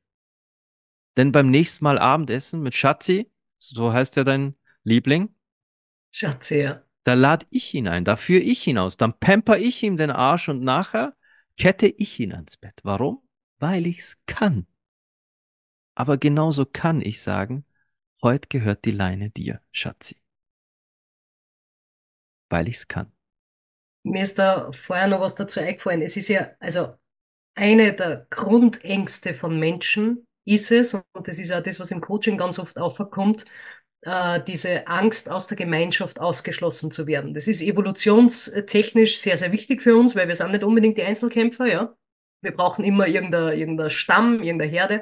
Denn 1.18 1.32
beim 1.32 1.50
nächsten 1.50 1.84
Mal 1.84 1.98
Abendessen 1.98 2.62
mit 2.62 2.76
Schatzi, 2.76 3.32
so 3.58 3.92
heißt 3.92 4.16
ja 4.16 4.24
dein 4.24 4.56
Liebling. 4.84 5.36
Schatzi, 6.12 6.62
ja. 6.62 6.84
Da 7.04 7.16
lade 7.16 7.48
ich 7.50 7.74
ihn 7.74 7.88
ein, 7.88 8.06
da 8.06 8.16
führe 8.16 8.42
ich 8.42 8.68
ihn 8.68 8.78
aus, 8.78 8.98
dann 8.98 9.18
pamper 9.18 9.58
ich 9.58 9.82
ihm 9.82 9.98
den 9.98 10.12
Arsch 10.12 10.48
und 10.50 10.62
nachher 10.62 11.16
kette 11.58 11.88
ich 11.88 12.20
ihn 12.20 12.34
ans 12.34 12.58
Bett. 12.58 12.80
Warum? 12.84 13.28
Weil 13.60 13.88
ich's 13.88 14.22
kann. 14.28 14.68
Aber 15.96 16.18
genauso 16.18 16.66
kann 16.66 17.02
ich 17.02 17.22
sagen, 17.22 17.66
heute 18.22 18.48
gehört 18.50 18.86
die 18.86 18.92
Leine 18.92 19.32
dir, 19.32 19.62
Schatzi. 19.72 20.22
Weil 22.50 22.68
ich's 22.68 22.88
kann. 22.88 23.12
Mir 24.04 24.22
ist 24.22 24.38
da 24.38 24.72
vorher 24.72 25.08
noch 25.08 25.22
was 25.22 25.34
dazu 25.34 25.60
eingefallen. 25.60 26.02
Es 26.02 26.16
ist 26.16 26.28
ja, 26.28 26.52
also 26.60 26.94
eine 27.56 27.96
der 27.96 28.28
Grundängste 28.30 29.34
von 29.34 29.60
Menschen 29.60 30.27
ist 30.48 30.72
es, 30.72 30.94
und 30.94 31.28
das 31.28 31.40
ist 31.40 31.50
ja 31.50 31.62
das, 31.62 31.80
was 31.80 31.92
im 31.92 32.02
Coaching 32.02 32.38
ganz 32.38 32.58
oft 32.58 32.78
aufkommt, 32.78 33.46
äh, 34.02 34.42
diese 34.44 34.88
Angst, 34.88 35.30
aus 35.30 35.48
der 35.48 35.58
Gemeinschaft 35.58 36.20
ausgeschlossen 36.20 36.92
zu 36.92 37.06
werden. 37.08 37.34
Das 37.34 37.48
ist 37.48 37.62
evolutionstechnisch 37.62 39.20
sehr, 39.20 39.38
sehr 39.38 39.52
wichtig 39.52 39.82
für 39.82 39.96
uns, 39.98 40.16
weil 40.16 40.28
wir 40.28 40.36
sind 40.36 40.52
nicht 40.52 40.64
unbedingt 40.64 40.98
die 40.98 41.04
Einzelkämpfer, 41.04 41.68
ja. 41.68 41.96
Wir 42.42 42.56
brauchen 42.56 42.86
immer 42.86 43.08
irgendein, 43.08 43.58
irgendein 43.58 43.90
Stamm, 43.90 44.42
irgendeine 44.42 44.72
Herde. 44.72 45.02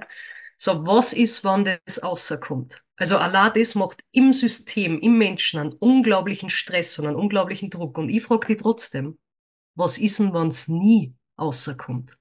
So, 0.57 0.85
was 0.85 1.13
ist, 1.13 1.43
wann 1.43 1.65
das 1.65 1.99
außerkommt? 1.99 2.81
Also 2.95 3.17
Allah, 3.17 3.49
das 3.49 3.75
macht 3.75 4.01
im 4.11 4.31
System, 4.31 4.99
im 4.99 5.17
Menschen 5.17 5.59
einen 5.59 5.73
unglaublichen 5.73 6.49
Stress 6.49 6.97
und 6.97 7.07
einen 7.07 7.17
unglaublichen 7.17 7.69
Druck. 7.69 7.97
Und 7.97 8.09
ich 8.09 8.23
frage 8.23 8.47
dich 8.47 8.61
trotzdem, 8.61 9.19
was 9.75 9.97
ist 9.97 10.19
denn, 10.19 10.33
wenn 10.33 10.47
es 10.47 10.69
nie 10.69 11.13
außerkommt? 11.35 12.17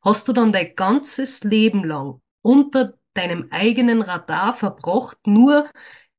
Hast 0.00 0.26
du 0.26 0.32
dann 0.32 0.52
dein 0.52 0.74
ganzes 0.74 1.44
Leben 1.44 1.84
lang 1.84 2.22
unter 2.44 2.94
deinem 3.14 3.48
eigenen 3.50 4.02
Radar 4.02 4.54
verbracht, 4.54 5.18
nur 5.26 5.70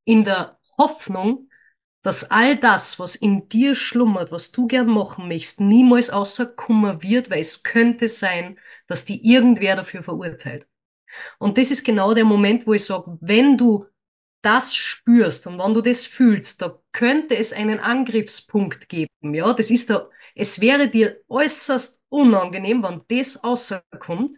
in 0.06 0.26
der 0.26 0.58
Hoffnung, 0.78 1.50
dass 2.02 2.30
all 2.32 2.58
das, 2.58 3.00
was 3.00 3.16
in 3.16 3.48
dir 3.50 3.76
schlummert, 3.76 4.32
was 4.32 4.52
du 4.52 4.68
gern 4.68 4.88
machen 4.88 5.28
möchtest, 5.28 5.60
niemals 5.62 6.10
außerkommen 6.10 7.02
wird, 7.04 7.30
weil 7.30 7.42
es 7.42 7.64
könnte 7.64 8.08
sein, 8.08 8.60
dass 8.88 9.06
die 9.06 9.28
irgendwer 9.28 9.76
dafür 9.76 10.04
verurteilt. 10.04 10.68
Und 11.40 11.58
das 11.58 11.72
ist 11.72 11.84
genau 11.84 12.14
der 12.14 12.26
Moment, 12.26 12.68
wo 12.68 12.74
ich 12.74 12.86
sage, 12.86 13.18
wenn 13.22 13.58
du 13.58 13.86
das 14.42 14.76
spürst 14.76 15.48
und 15.48 15.58
wenn 15.58 15.74
du 15.74 15.82
das 15.82 16.06
fühlst, 16.06 16.62
da 16.62 16.80
könnte 16.92 17.36
es 17.38 17.54
einen 17.54 17.80
Angriffspunkt 17.80 18.90
geben. 18.90 19.34
Ja, 19.34 19.54
das 19.54 19.72
ist 19.72 19.90
da, 19.90 20.10
es 20.36 20.62
wäre 20.62 20.88
dir 20.90 21.22
äußerst 21.28 22.02
unangenehm, 22.10 22.84
wenn 22.84 23.02
das 23.08 23.44
außerkommt, 23.44 24.36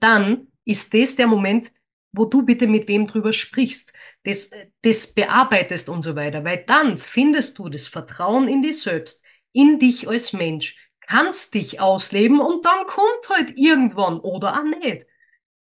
dann 0.00 0.48
ist 0.66 0.92
das 0.92 1.16
der 1.16 1.26
Moment, 1.26 1.72
wo 2.12 2.24
du 2.24 2.42
bitte 2.42 2.66
mit 2.66 2.88
wem 2.88 3.06
drüber 3.06 3.32
sprichst, 3.32 3.92
das, 4.24 4.50
das 4.82 5.14
bearbeitest 5.14 5.88
und 5.88 6.02
so 6.02 6.16
weiter, 6.16 6.44
weil 6.44 6.64
dann 6.66 6.98
findest 6.98 7.58
du 7.58 7.68
das 7.68 7.86
Vertrauen 7.86 8.48
in 8.48 8.62
dich 8.62 8.82
selbst, 8.82 9.24
in 9.52 9.78
dich 9.78 10.08
als 10.08 10.32
Mensch, 10.32 10.76
kannst 11.00 11.54
dich 11.54 11.80
ausleben 11.80 12.40
und 12.40 12.64
dann 12.64 12.86
kommt 12.86 13.28
halt 13.30 13.56
irgendwann 13.56 14.18
oder 14.20 14.60
auch 14.60 14.64
nicht. 14.64 15.06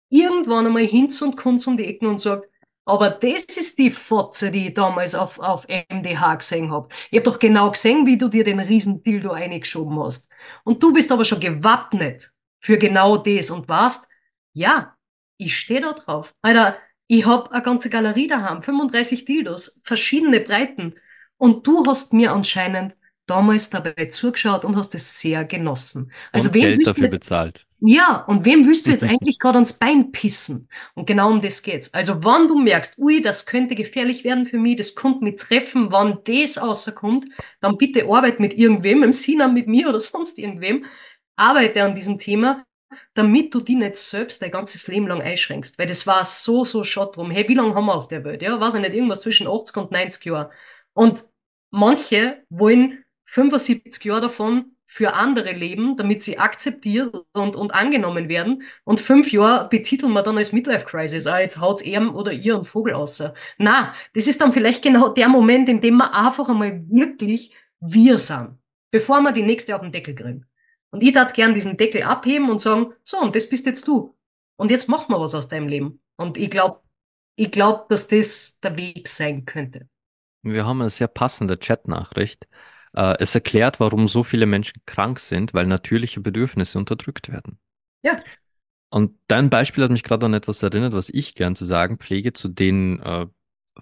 Irgendwann 0.08 0.66
einmal 0.66 0.86
Hinz 0.86 1.20
und 1.22 1.36
Kunz 1.36 1.66
um 1.66 1.76
die 1.76 1.86
Ecken 1.86 2.06
und 2.06 2.20
sagt, 2.20 2.46
aber 2.84 3.10
das 3.10 3.44
ist 3.44 3.78
die 3.78 3.90
Fotze, 3.90 4.50
die 4.50 4.68
ich 4.68 4.74
damals 4.74 5.14
auf, 5.14 5.38
auf 5.38 5.66
MDH 5.68 6.34
gesehen 6.36 6.70
hab. 6.70 6.92
Ich 7.10 7.18
hab 7.18 7.24
doch 7.24 7.38
genau 7.38 7.70
gesehen, 7.70 8.06
wie 8.06 8.18
du 8.18 8.28
dir 8.28 8.44
den 8.44 8.58
riesen 8.60 9.02
Dildo 9.02 9.30
eingeschoben 9.30 9.98
hast. 10.00 10.30
Und 10.64 10.82
du 10.82 10.92
bist 10.92 11.12
aber 11.12 11.24
schon 11.24 11.40
gewappnet 11.40 12.32
für 12.60 12.78
genau 12.78 13.16
das 13.16 13.50
und 13.50 13.68
warst, 13.68 14.08
ja, 14.52 14.96
ich 15.36 15.56
stehe 15.56 15.80
da 15.80 15.92
drauf. 15.92 16.34
Alter, 16.42 16.76
ich 17.06 17.26
hab 17.26 17.50
eine 17.52 17.62
ganze 17.62 17.90
Galerie 17.90 18.26
daheim, 18.26 18.62
35 18.62 19.24
Dildos, 19.24 19.80
verschiedene 19.84 20.40
Breiten. 20.40 20.94
Und 21.36 21.66
du 21.66 21.84
hast 21.86 22.12
mir 22.12 22.32
anscheinend 22.32 22.96
damals 23.26 23.70
dabei 23.70 24.06
zugeschaut 24.06 24.64
und 24.64 24.76
hast 24.76 24.94
es 24.94 25.20
sehr 25.20 25.44
genossen. 25.44 26.12
Also 26.32 26.48
und 26.48 26.54
wem 26.54 26.62
Geld 26.62 26.86
dafür 26.86 27.04
jetzt, 27.04 27.14
bezahlt. 27.14 27.66
Ja, 27.80 28.24
und 28.26 28.44
wem 28.44 28.66
willst 28.66 28.86
du 28.86 28.90
jetzt 28.90 29.04
eigentlich 29.08 29.38
gerade 29.38 29.56
ans 29.56 29.74
Bein 29.74 30.12
pissen? 30.12 30.68
Und 30.94 31.06
genau 31.06 31.30
um 31.30 31.40
das 31.40 31.62
geht's. 31.62 31.92
Also 31.94 32.24
wann 32.24 32.48
du 32.48 32.58
merkst, 32.58 32.98
ui, 32.98 33.22
das 33.22 33.46
könnte 33.46 33.74
gefährlich 33.74 34.24
werden 34.24 34.46
für 34.46 34.58
mich, 34.58 34.76
das 34.76 34.94
kommt 34.94 35.22
mich 35.22 35.36
treffen, 35.36 35.90
wann 35.90 36.18
das 36.24 36.58
außerkommt, 36.58 37.26
dann 37.60 37.76
bitte 37.76 38.04
arbeit 38.04 38.40
mit 38.40 38.54
irgendwem, 38.54 39.02
im 39.02 39.12
Sina 39.12 39.48
mit 39.48 39.66
mir 39.66 39.88
oder 39.88 40.00
sonst 40.00 40.38
irgendwem, 40.38 40.84
arbeite 41.36 41.82
an 41.82 41.94
diesem 41.94 42.18
Thema, 42.18 42.64
damit 43.14 43.54
du 43.54 43.60
die 43.60 43.74
nicht 43.74 43.96
selbst 43.96 44.40
dein 44.42 44.50
ganzes 44.50 44.88
Leben 44.88 45.06
lang 45.06 45.20
einschränkst. 45.20 45.78
Weil 45.78 45.86
das 45.86 46.06
war 46.06 46.24
so, 46.24 46.64
so 46.64 46.84
schott 46.84 47.16
drum. 47.16 47.30
Hey, 47.30 47.48
wie 47.48 47.54
lange 47.54 47.74
haben 47.74 47.86
wir 47.86 47.94
auf 47.94 48.08
der 48.08 48.24
Welt? 48.24 48.42
Ja, 48.42 48.58
weiß 48.60 48.74
ich 48.74 48.80
nicht, 48.80 48.94
irgendwas 48.94 49.22
zwischen 49.22 49.46
80 49.46 49.76
und 49.76 49.90
90 49.92 50.24
Jahren. 50.24 50.50
Und 50.94 51.24
manche 51.70 52.44
wollen 52.48 53.04
75 53.24 54.04
Jahre 54.04 54.22
davon 54.22 54.76
für 54.92 55.14
andere 55.14 55.52
leben, 55.52 55.96
damit 55.96 56.22
sie 56.22 56.38
akzeptiert 56.38 57.14
und, 57.32 57.56
und 57.56 57.72
angenommen 57.72 58.28
werden. 58.28 58.62
Und 58.84 59.00
fünf 59.00 59.32
Jahre 59.32 59.68
betiteln 59.70 60.12
wir 60.12 60.22
dann 60.22 60.36
als 60.36 60.52
Midlife 60.52 60.84
Crisis. 60.84 61.26
Ah, 61.26 61.40
jetzt 61.40 61.58
haut's 61.58 61.80
er 61.80 62.14
oder 62.14 62.30
ihr 62.32 62.56
einen 62.56 62.66
Vogel 62.66 62.92
aus. 62.92 63.22
Na, 63.56 63.94
das 64.12 64.26
ist 64.26 64.42
dann 64.42 64.52
vielleicht 64.52 64.82
genau 64.82 65.08
der 65.08 65.28
Moment, 65.28 65.70
in 65.70 65.80
dem 65.80 65.96
wir 65.96 66.12
einfach 66.12 66.48
einmal 66.50 66.86
wirklich 66.90 67.54
wir 67.80 68.18
sind, 68.18 68.58
bevor 68.90 69.22
wir 69.22 69.32
die 69.32 69.42
nächste 69.42 69.74
auf 69.74 69.80
den 69.80 69.92
Deckel 69.92 70.14
kriegen. 70.14 70.46
Und 70.92 71.02
ich 71.02 71.12
darf 71.12 71.32
gern 71.32 71.54
diesen 71.54 71.76
Deckel 71.76 72.02
abheben 72.02 72.50
und 72.50 72.60
sagen, 72.60 72.92
so, 73.02 73.18
und 73.18 73.34
das 73.34 73.48
bist 73.48 73.66
jetzt 73.66 73.88
du. 73.88 74.14
Und 74.56 74.70
jetzt 74.70 74.88
mach 74.88 75.08
mal 75.08 75.18
was 75.18 75.34
aus 75.34 75.48
deinem 75.48 75.66
Leben. 75.66 76.00
Und 76.16 76.36
ich 76.36 76.50
glaube, 76.50 76.80
ich 77.34 77.50
glaube, 77.50 77.86
dass 77.88 78.08
das 78.08 78.60
der 78.60 78.76
Weg 78.76 79.08
sein 79.08 79.46
könnte. 79.46 79.88
Wir 80.42 80.66
haben 80.66 80.80
eine 80.80 80.90
sehr 80.90 81.08
passende 81.08 81.56
Chatnachricht. 81.56 82.46
Äh, 82.94 83.16
es 83.20 83.34
erklärt, 83.34 83.80
warum 83.80 84.06
so 84.06 84.22
viele 84.22 84.44
Menschen 84.44 84.82
krank 84.84 85.18
sind, 85.18 85.54
weil 85.54 85.66
natürliche 85.66 86.20
Bedürfnisse 86.20 86.78
unterdrückt 86.78 87.30
werden. 87.30 87.58
Ja. 88.02 88.16
Und 88.90 89.18
dein 89.28 89.48
Beispiel 89.48 89.84
hat 89.84 89.90
mich 89.90 90.02
gerade 90.02 90.26
an 90.26 90.34
etwas 90.34 90.62
erinnert, 90.62 90.92
was 90.92 91.08
ich 91.08 91.34
gern 91.34 91.56
zu 91.56 91.64
sagen 91.64 91.96
pflege 91.96 92.34
zu 92.34 92.48
den 92.48 93.00
äh, 93.00 93.26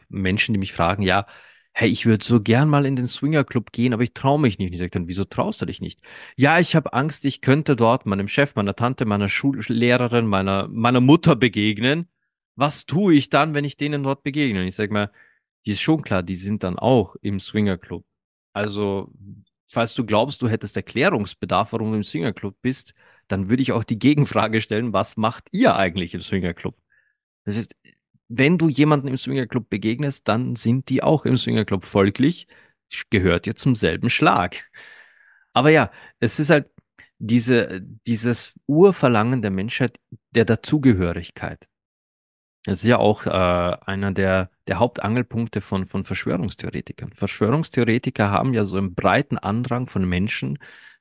Menschen, 0.08 0.52
die 0.52 0.58
mich 0.58 0.72
fragen, 0.72 1.02
ja, 1.02 1.26
hey, 1.72 1.88
ich 1.88 2.06
würde 2.06 2.24
so 2.24 2.40
gern 2.40 2.68
mal 2.68 2.84
in 2.86 2.96
den 2.96 3.06
Swingerclub 3.06 3.72
gehen, 3.72 3.92
aber 3.94 4.02
ich 4.02 4.12
traue 4.14 4.40
mich 4.40 4.58
nicht. 4.58 4.68
Und 4.68 4.74
ich 4.74 4.78
sage 4.80 4.90
dann, 4.90 5.08
wieso 5.08 5.24
traust 5.24 5.62
du 5.62 5.66
dich 5.66 5.80
nicht? 5.80 6.00
Ja, 6.36 6.58
ich 6.58 6.76
habe 6.76 6.92
Angst, 6.92 7.24
ich 7.24 7.40
könnte 7.40 7.76
dort 7.76 8.06
meinem 8.06 8.28
Chef, 8.28 8.54
meiner 8.56 8.74
Tante, 8.74 9.04
meiner 9.06 9.28
Schullehrerin, 9.28 10.26
meiner, 10.26 10.68
meiner 10.68 11.00
Mutter 11.00 11.36
begegnen. 11.36 12.08
Was 12.56 12.86
tue 12.86 13.14
ich 13.14 13.30
dann, 13.30 13.54
wenn 13.54 13.64
ich 13.64 13.76
denen 13.76 14.02
dort 14.02 14.22
begegne? 14.22 14.60
Und 14.60 14.66
ich 14.66 14.74
sage 14.74 14.92
mal, 14.92 15.10
die 15.66 15.72
ist 15.72 15.80
schon 15.80 16.02
klar, 16.02 16.22
die 16.22 16.34
sind 16.36 16.64
dann 16.64 16.78
auch 16.78 17.16
im 17.22 17.40
Swingerclub. 17.40 18.04
Also, 18.52 19.12
falls 19.70 19.94
du 19.94 20.04
glaubst, 20.04 20.42
du 20.42 20.48
hättest 20.48 20.76
Erklärungsbedarf, 20.76 21.72
warum 21.72 21.90
du 21.90 21.96
im 21.96 22.04
Swingerclub 22.04 22.56
bist, 22.62 22.94
dann 23.28 23.48
würde 23.48 23.62
ich 23.62 23.72
auch 23.72 23.84
die 23.84 23.98
Gegenfrage 23.98 24.60
stellen, 24.60 24.92
was 24.92 25.16
macht 25.16 25.48
ihr 25.52 25.76
eigentlich 25.76 26.14
im 26.14 26.20
Swingerclub? 26.20 26.76
Das 27.44 27.56
heißt, 27.56 27.74
wenn 28.30 28.58
du 28.58 28.68
jemanden 28.68 29.08
im 29.08 29.16
Swingerclub 29.16 29.68
begegnest, 29.68 30.28
dann 30.28 30.56
sind 30.56 30.88
die 30.88 31.02
auch 31.02 31.26
im 31.26 31.36
Swingerclub. 31.36 31.84
Folglich 31.84 32.46
gehört 33.10 33.46
ihr 33.46 33.56
zum 33.56 33.74
selben 33.76 34.08
Schlag. 34.08 34.70
Aber 35.52 35.70
ja, 35.70 35.90
es 36.20 36.38
ist 36.38 36.50
halt 36.50 36.70
diese, 37.18 37.82
dieses 38.06 38.54
Urverlangen 38.66 39.42
der 39.42 39.50
Menschheit 39.50 40.00
der 40.30 40.44
Dazugehörigkeit. 40.44 41.66
Das 42.64 42.80
ist 42.82 42.88
ja 42.88 42.98
auch 42.98 43.26
äh, 43.26 43.30
einer 43.30 44.12
der, 44.12 44.50
der 44.68 44.78
Hauptangelpunkte 44.78 45.60
von, 45.60 45.86
von 45.86 46.04
Verschwörungstheoretikern. 46.04 47.12
Verschwörungstheoretiker 47.12 48.30
haben 48.30 48.54
ja 48.54 48.64
so 48.64 48.76
einen 48.76 48.94
breiten 48.94 49.38
Andrang 49.38 49.88
von 49.88 50.08
Menschen, 50.08 50.58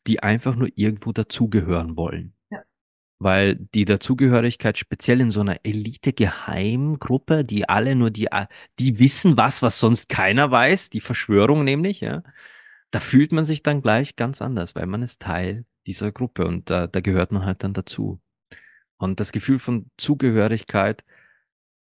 die 0.07 0.23
einfach 0.23 0.55
nur 0.55 0.69
irgendwo 0.75 1.11
dazugehören 1.11 1.95
wollen. 1.95 2.33
Weil 3.19 3.55
die 3.55 3.83
Dazugehörigkeit 3.85 4.77
speziell 4.77 5.19
in 5.19 5.29
so 5.29 5.41
einer 5.41 5.59
Elite-Geheimgruppe, 5.63 7.43
die 7.43 7.67
alle 7.67 7.95
nur 7.95 8.11
die, 8.11 8.29
die 8.79 8.99
wissen 8.99 9.35
was, 9.35 9.61
was 9.61 9.79
sonst 9.79 10.07
keiner 10.07 10.51
weiß, 10.51 10.89
die 10.89 11.01
Verschwörung 11.01 11.65
nämlich, 11.65 11.99
ja, 11.99 12.23
da 12.91 12.99
fühlt 12.99 13.31
man 13.31 13.45
sich 13.45 13.61
dann 13.61 13.81
gleich 13.81 14.15
ganz 14.15 14.41
anders, 14.41 14.75
weil 14.75 14.85
man 14.85 15.03
ist 15.03 15.21
Teil 15.21 15.65
dieser 15.85 16.11
Gruppe 16.11 16.45
und 16.45 16.69
da, 16.69 16.87
da 16.87 17.01
gehört 17.01 17.31
man 17.31 17.45
halt 17.45 17.63
dann 17.63 17.73
dazu. 17.73 18.21
Und 18.97 19.19
das 19.19 19.31
Gefühl 19.31 19.59
von 19.59 19.89
Zugehörigkeit, 19.97 21.03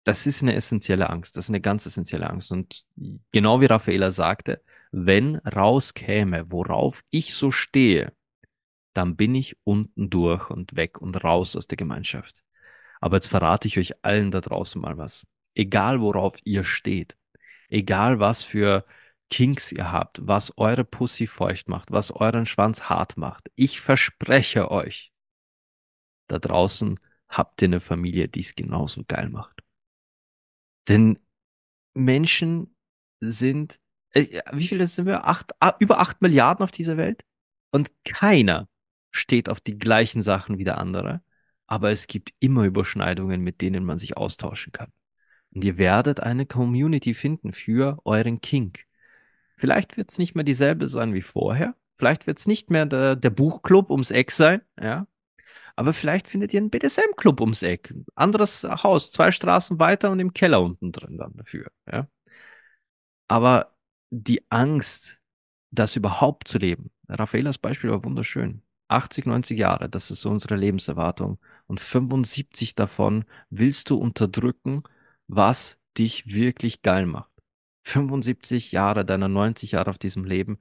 das 0.04 0.26
ist 0.26 0.42
eine 0.42 0.54
essentielle 0.54 1.10
Angst, 1.10 1.36
das 1.36 1.46
ist 1.46 1.50
eine 1.50 1.60
ganz 1.60 1.86
essentielle 1.86 2.28
Angst. 2.28 2.52
Und 2.52 2.84
genau 3.32 3.60
wie 3.60 3.66
Raffaela 3.66 4.10
sagte, 4.10 4.62
wenn 4.90 5.36
rauskäme, 5.36 6.50
worauf 6.50 7.02
ich 7.10 7.34
so 7.34 7.50
stehe, 7.50 8.12
dann 8.94 9.16
bin 9.16 9.34
ich 9.34 9.56
unten 9.64 10.10
durch 10.10 10.50
und 10.50 10.76
weg 10.76 11.00
und 11.00 11.22
raus 11.24 11.56
aus 11.56 11.66
der 11.66 11.76
Gemeinschaft. 11.76 12.42
Aber 13.00 13.16
jetzt 13.16 13.28
verrate 13.28 13.68
ich 13.68 13.78
euch 13.78 14.04
allen 14.04 14.30
da 14.30 14.40
draußen 14.40 14.80
mal 14.80 14.96
was. 14.96 15.26
Egal 15.54 16.00
worauf 16.00 16.36
ihr 16.44 16.64
steht, 16.64 17.16
egal 17.68 18.20
was 18.20 18.44
für 18.44 18.84
Kinks 19.28 19.72
ihr 19.72 19.90
habt, 19.90 20.26
was 20.26 20.56
eure 20.58 20.84
Pussy 20.84 21.26
feucht 21.26 21.68
macht, 21.68 21.90
was 21.90 22.10
euren 22.10 22.46
Schwanz 22.46 22.82
hart 22.84 23.16
macht, 23.16 23.50
ich 23.54 23.80
verspreche 23.80 24.70
euch, 24.70 25.12
da 26.28 26.38
draußen 26.38 27.00
habt 27.28 27.62
ihr 27.62 27.68
eine 27.68 27.80
Familie, 27.80 28.28
die 28.28 28.40
es 28.40 28.54
genauso 28.54 29.04
geil 29.06 29.30
macht. 29.30 29.62
Denn 30.88 31.18
Menschen 31.94 32.76
sind, 33.20 33.80
äh, 34.10 34.40
wie 34.52 34.66
viele 34.66 34.86
sind 34.86 35.06
wir? 35.06 35.26
Acht, 35.26 35.52
über 35.78 35.98
acht 35.98 36.20
Milliarden 36.22 36.62
auf 36.62 36.72
dieser 36.72 36.96
Welt? 36.96 37.24
Und 37.70 37.90
keiner 38.04 38.68
steht 39.12 39.48
auf 39.48 39.60
die 39.60 39.78
gleichen 39.78 40.20
Sachen 40.20 40.58
wie 40.58 40.64
der 40.64 40.78
andere. 40.78 41.22
Aber 41.66 41.90
es 41.90 42.06
gibt 42.08 42.34
immer 42.40 42.64
Überschneidungen, 42.64 43.40
mit 43.40 43.60
denen 43.60 43.84
man 43.84 43.98
sich 43.98 44.16
austauschen 44.16 44.72
kann. 44.72 44.92
Und 45.54 45.64
ihr 45.64 45.78
werdet 45.78 46.20
eine 46.20 46.46
Community 46.46 47.14
finden 47.14 47.52
für 47.52 47.98
euren 48.04 48.40
Kink. 48.40 48.80
Vielleicht 49.56 49.96
wird 49.96 50.10
es 50.10 50.18
nicht 50.18 50.34
mehr 50.34 50.44
dieselbe 50.44 50.88
sein 50.88 51.14
wie 51.14 51.22
vorher. 51.22 51.76
Vielleicht 51.96 52.26
wird 52.26 52.38
es 52.38 52.46
nicht 52.46 52.70
mehr 52.70 52.86
der, 52.86 53.16
der 53.16 53.30
Buchclub 53.30 53.90
ums 53.90 54.10
Eck 54.10 54.32
sein, 54.32 54.62
ja. 54.80 55.06
Aber 55.76 55.92
vielleicht 55.92 56.28
findet 56.28 56.52
ihr 56.52 56.60
einen 56.60 56.70
BDSM-Club 56.70 57.40
ums 57.40 57.62
Eck. 57.62 57.94
Anderes 58.14 58.64
Haus, 58.64 59.12
zwei 59.12 59.30
Straßen 59.30 59.78
weiter 59.78 60.10
und 60.10 60.20
im 60.20 60.34
Keller 60.34 60.60
unten 60.60 60.92
drin 60.92 61.16
dann 61.16 61.36
dafür, 61.36 61.70
ja. 61.90 62.08
Aber 63.28 63.76
die 64.10 64.44
Angst, 64.50 65.20
das 65.70 65.96
überhaupt 65.96 66.48
zu 66.48 66.58
leben. 66.58 66.90
Raffaelas 67.08 67.58
Beispiel 67.58 67.90
war 67.90 68.04
wunderschön. 68.04 68.62
80, 68.92 69.26
90 69.26 69.58
Jahre, 69.58 69.88
das 69.88 70.10
ist 70.10 70.20
so 70.20 70.30
unsere 70.30 70.56
Lebenserwartung. 70.56 71.38
Und 71.66 71.80
75 71.80 72.74
davon 72.74 73.24
willst 73.50 73.90
du 73.90 73.96
unterdrücken, 73.96 74.82
was 75.28 75.78
dich 75.98 76.26
wirklich 76.26 76.82
geil 76.82 77.06
macht. 77.06 77.30
75 77.84 78.72
Jahre 78.72 79.04
deiner 79.04 79.28
90 79.28 79.72
Jahre 79.72 79.90
auf 79.90 79.98
diesem 79.98 80.24
Leben 80.24 80.58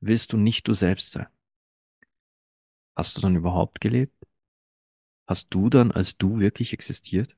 willst 0.00 0.32
du 0.32 0.36
nicht 0.36 0.66
du 0.68 0.74
selbst 0.74 1.10
sein. 1.12 1.26
Hast 2.96 3.16
du 3.16 3.20
dann 3.20 3.36
überhaupt 3.36 3.80
gelebt? 3.80 4.14
Hast 5.26 5.48
du 5.50 5.70
dann 5.70 5.92
als 5.92 6.16
du 6.18 6.38
wirklich 6.40 6.72
existiert? 6.72 7.36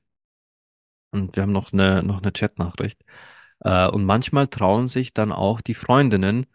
Und 1.11 1.36
wir 1.36 1.43
haben 1.43 1.53
noch 1.53 1.72
eine, 1.72 2.03
noch 2.03 2.22
eine 2.22 2.32
Chatnachricht. 2.32 3.05
Äh, 3.61 3.88
und 3.88 4.05
manchmal 4.05 4.49
trauen 4.49 4.88
sich 4.88 5.12
dann 5.12 5.32
auch 5.32 5.61
die 5.61 5.74
Freundinnen 5.74 6.47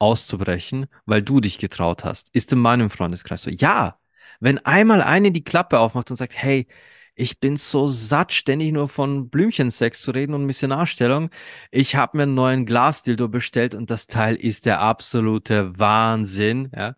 auszubrechen, 0.00 0.86
weil 1.06 1.22
du 1.22 1.40
dich 1.40 1.58
getraut 1.58 2.04
hast. 2.04 2.34
Ist 2.34 2.52
in 2.52 2.58
meinem 2.58 2.90
Freundeskreis 2.90 3.42
so. 3.42 3.50
Ja, 3.50 3.98
wenn 4.40 4.58
einmal 4.58 5.02
eine 5.02 5.32
die 5.32 5.44
Klappe 5.44 5.78
aufmacht 5.78 6.10
und 6.10 6.16
sagt, 6.16 6.34
hey, 6.36 6.66
ich 7.14 7.38
bin 7.38 7.56
so 7.56 7.86
satt, 7.86 8.32
ständig 8.32 8.72
nur 8.72 8.88
von 8.88 9.28
Blümchensex 9.28 10.00
zu 10.00 10.10
reden 10.12 10.34
und 10.34 10.46
Missionarstellung. 10.46 11.30
Ich 11.70 11.96
habe 11.96 12.16
mir 12.16 12.22
einen 12.24 12.34
neuen 12.34 12.66
Glasdildo 12.66 13.28
bestellt 13.28 13.74
und 13.74 13.90
das 13.90 14.06
Teil 14.06 14.36
ist 14.36 14.64
der 14.66 14.80
absolute 14.80 15.78
Wahnsinn. 15.78 16.70
Ja? 16.74 16.96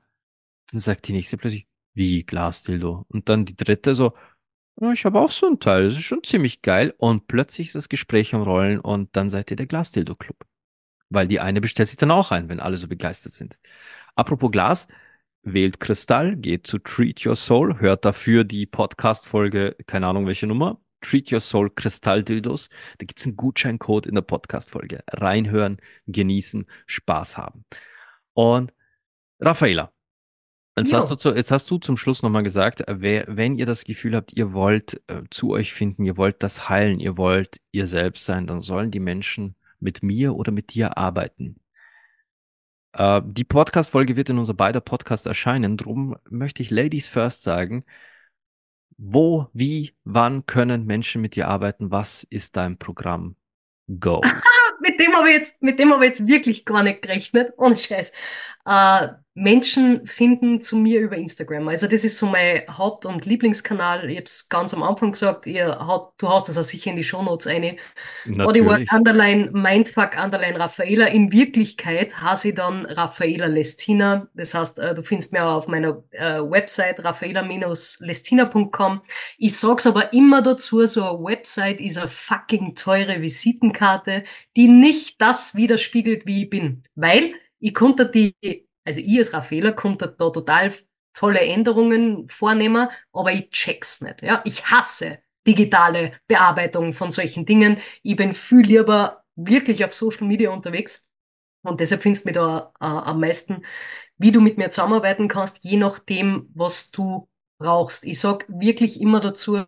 Dann 0.70 0.80
sagt 0.80 1.08
die 1.08 1.12
nächste 1.12 1.36
plötzlich, 1.38 1.66
wie 1.94 2.22
Glasdildo? 2.22 3.04
Und 3.08 3.28
dann 3.28 3.44
die 3.44 3.56
dritte 3.56 3.94
so, 3.94 4.12
ich 4.92 5.04
habe 5.04 5.20
auch 5.20 5.30
so 5.30 5.46
ein 5.46 5.60
Teil, 5.60 5.84
das 5.84 5.94
ist 5.94 6.02
schon 6.02 6.22
ziemlich 6.22 6.62
geil. 6.62 6.94
Und 6.98 7.26
plötzlich 7.26 7.68
ist 7.68 7.76
das 7.76 7.88
Gespräch 7.88 8.34
am 8.34 8.42
Rollen 8.42 8.80
und 8.80 9.16
dann 9.16 9.28
seid 9.28 9.50
ihr 9.50 9.56
der 9.56 9.66
Glasdildo-Club. 9.66 10.36
Weil 11.12 11.28
die 11.28 11.40
eine 11.40 11.60
bestellt 11.60 11.88
sich 11.88 11.98
dann 11.98 12.10
auch 12.10 12.30
ein, 12.30 12.48
wenn 12.48 12.60
alle 12.60 12.76
so 12.76 12.88
begeistert 12.88 13.34
sind. 13.34 13.58
Apropos 14.14 14.50
Glas, 14.50 14.88
wählt 15.42 15.78
Kristall, 15.78 16.36
geht 16.36 16.66
zu 16.66 16.78
Treat 16.78 17.26
Your 17.26 17.36
Soul, 17.36 17.80
hört 17.80 18.04
dafür 18.04 18.44
die 18.44 18.66
Podcast-Folge, 18.66 19.76
keine 19.86 20.06
Ahnung 20.06 20.26
welche 20.26 20.46
Nummer, 20.46 20.80
Treat 21.02 21.30
Your 21.30 21.40
Soul 21.40 21.70
Kristalldildos. 21.70 22.70
Da 22.98 23.06
gibt's 23.06 23.26
einen 23.26 23.36
Gutscheincode 23.36 24.06
in 24.06 24.14
der 24.14 24.22
Podcast-Folge. 24.22 25.02
Reinhören, 25.10 25.78
genießen, 26.06 26.66
Spaß 26.86 27.36
haben. 27.36 27.64
Und 28.32 28.72
Raffaela, 29.40 29.92
jetzt 30.78 30.92
hast, 30.94 31.10
du 31.10 31.16
zu, 31.16 31.34
jetzt 31.34 31.50
hast 31.50 31.70
du 31.70 31.78
zum 31.78 31.96
Schluss 31.96 32.22
nochmal 32.22 32.44
gesagt, 32.44 32.84
wer, 32.88 33.26
wenn 33.28 33.56
ihr 33.56 33.66
das 33.66 33.84
Gefühl 33.84 34.16
habt, 34.16 34.32
ihr 34.32 34.52
wollt 34.52 35.02
äh, 35.08 35.22
zu 35.30 35.50
euch 35.50 35.74
finden, 35.74 36.04
ihr 36.04 36.16
wollt 36.16 36.42
das 36.42 36.68
heilen, 36.68 37.00
ihr 37.00 37.18
wollt 37.18 37.60
ihr 37.72 37.86
selbst 37.86 38.24
sein, 38.24 38.46
dann 38.46 38.60
sollen 38.60 38.90
die 38.90 39.00
Menschen 39.00 39.56
mit 39.82 40.02
mir 40.02 40.34
oder 40.34 40.52
mit 40.52 40.74
dir 40.74 40.96
arbeiten. 40.96 41.60
Äh, 42.92 43.22
die 43.24 43.44
Podcast-Folge 43.44 44.16
wird 44.16 44.30
in 44.30 44.38
unser 44.38 44.54
beider 44.54 44.80
Podcast 44.80 45.26
erscheinen. 45.26 45.76
Drum 45.76 46.16
möchte 46.28 46.62
ich 46.62 46.70
Ladies 46.70 47.08
First 47.08 47.42
sagen. 47.42 47.84
Wo, 48.96 49.48
wie, 49.52 49.94
wann 50.04 50.46
können 50.46 50.86
Menschen 50.86 51.22
mit 51.22 51.34
dir 51.34 51.48
arbeiten? 51.48 51.90
Was 51.90 52.24
ist 52.24 52.56
dein 52.56 52.78
Programm? 52.78 53.36
Go. 53.98 54.22
mit 54.80 55.00
dem 55.00 55.12
habe 55.14 55.30
ich 55.30 55.36
jetzt, 55.36 55.62
mit 55.62 55.78
dem 55.78 55.92
habe 55.92 56.04
ich 56.06 56.10
jetzt 56.10 56.28
wirklich 56.28 56.64
gar 56.64 56.82
nicht 56.82 57.02
gerechnet. 57.02 57.52
Ohne 57.56 57.76
Scheiß. 57.76 58.12
Äh, 58.64 59.08
Menschen 59.34 60.06
finden 60.06 60.60
zu 60.60 60.76
mir 60.76 61.00
über 61.00 61.16
Instagram. 61.16 61.68
Also 61.68 61.86
das 61.86 62.04
ist 62.04 62.18
so 62.18 62.26
mein 62.26 62.64
Haupt- 62.68 63.06
und 63.06 63.24
Lieblingskanal. 63.24 64.10
Ich 64.10 64.16
habe 64.16 64.24
es 64.24 64.50
ganz 64.50 64.74
am 64.74 64.82
Anfang 64.82 65.12
gesagt, 65.12 65.46
ihr 65.46 65.78
haut, 65.86 66.12
du 66.18 66.28
hast 66.28 66.50
das 66.50 66.58
auch 66.58 66.62
sicher 66.62 66.90
in 66.90 66.96
die 66.96 67.04
Shownotes 67.04 67.46
eine. 67.46 67.78
Bodywork 68.26 68.92
Underline 68.92 69.50
Mindfuck 69.52 70.22
Underline 70.22 70.58
Raffaela. 70.58 71.06
In 71.06 71.32
Wirklichkeit 71.32 72.20
heiße 72.20 72.50
ich 72.50 72.54
dann 72.56 72.84
Raffaela 72.84 73.46
Lestina. 73.46 74.28
Das 74.34 74.52
heißt, 74.52 74.78
äh, 74.80 74.94
du 74.94 75.02
findest 75.02 75.32
mir 75.32 75.46
auch 75.46 75.54
auf 75.54 75.66
meiner 75.66 76.02
äh, 76.10 76.40
Website 76.40 77.02
raffaela-lestina.com. 77.02 79.00
Ich 79.38 79.56
sag's 79.56 79.86
aber 79.86 80.12
immer 80.12 80.42
dazu, 80.42 80.84
so 80.84 81.04
eine 81.04 81.24
Website 81.24 81.80
ist 81.80 81.96
eine 81.96 82.08
fucking 82.08 82.74
teure 82.74 83.22
Visitenkarte, 83.22 84.24
die 84.56 84.68
nicht 84.68 85.22
das 85.22 85.54
widerspiegelt, 85.54 86.26
wie 86.26 86.42
ich 86.42 86.50
bin. 86.50 86.82
Weil 86.94 87.32
ich 87.60 87.72
konnte 87.74 88.10
die, 88.10 88.34
also 88.84 89.00
ich 89.00 89.18
als 89.18 89.32
Raffaela 89.32 89.72
konnte 89.72 90.08
da 90.08 90.30
total 90.30 90.72
tolle 91.14 91.40
Änderungen 91.40 92.28
vornehmen, 92.28 92.88
aber 93.12 93.32
ich 93.32 93.50
check's 93.50 94.00
nicht. 94.00 94.22
Ja, 94.22 94.40
ich 94.44 94.66
hasse 94.66 95.18
digitale 95.46 96.12
Bearbeitung 96.26 96.92
von 96.92 97.10
solchen 97.10 97.44
Dingen. 97.44 97.78
Ich 98.02 98.16
bin 98.16 98.32
viel 98.32 98.60
lieber 98.64 99.24
wirklich 99.34 99.84
auf 99.84 99.92
Social 99.94 100.26
Media 100.26 100.50
unterwegs 100.50 101.08
und 101.62 101.80
deshalb 101.80 102.02
findest 102.02 102.24
du 102.24 102.28
mich 102.28 102.34
da 102.34 102.72
äh, 102.80 102.84
am 102.84 103.20
meisten, 103.20 103.64
wie 104.18 104.32
du 104.32 104.40
mit 104.40 104.58
mir 104.58 104.70
zusammenarbeiten 104.70 105.28
kannst, 105.28 105.64
je 105.64 105.76
nachdem, 105.76 106.50
was 106.54 106.90
du 106.90 107.28
brauchst. 107.58 108.04
Ich 108.04 108.20
sag 108.20 108.44
wirklich 108.48 109.00
immer 109.00 109.20
dazu, 109.20 109.64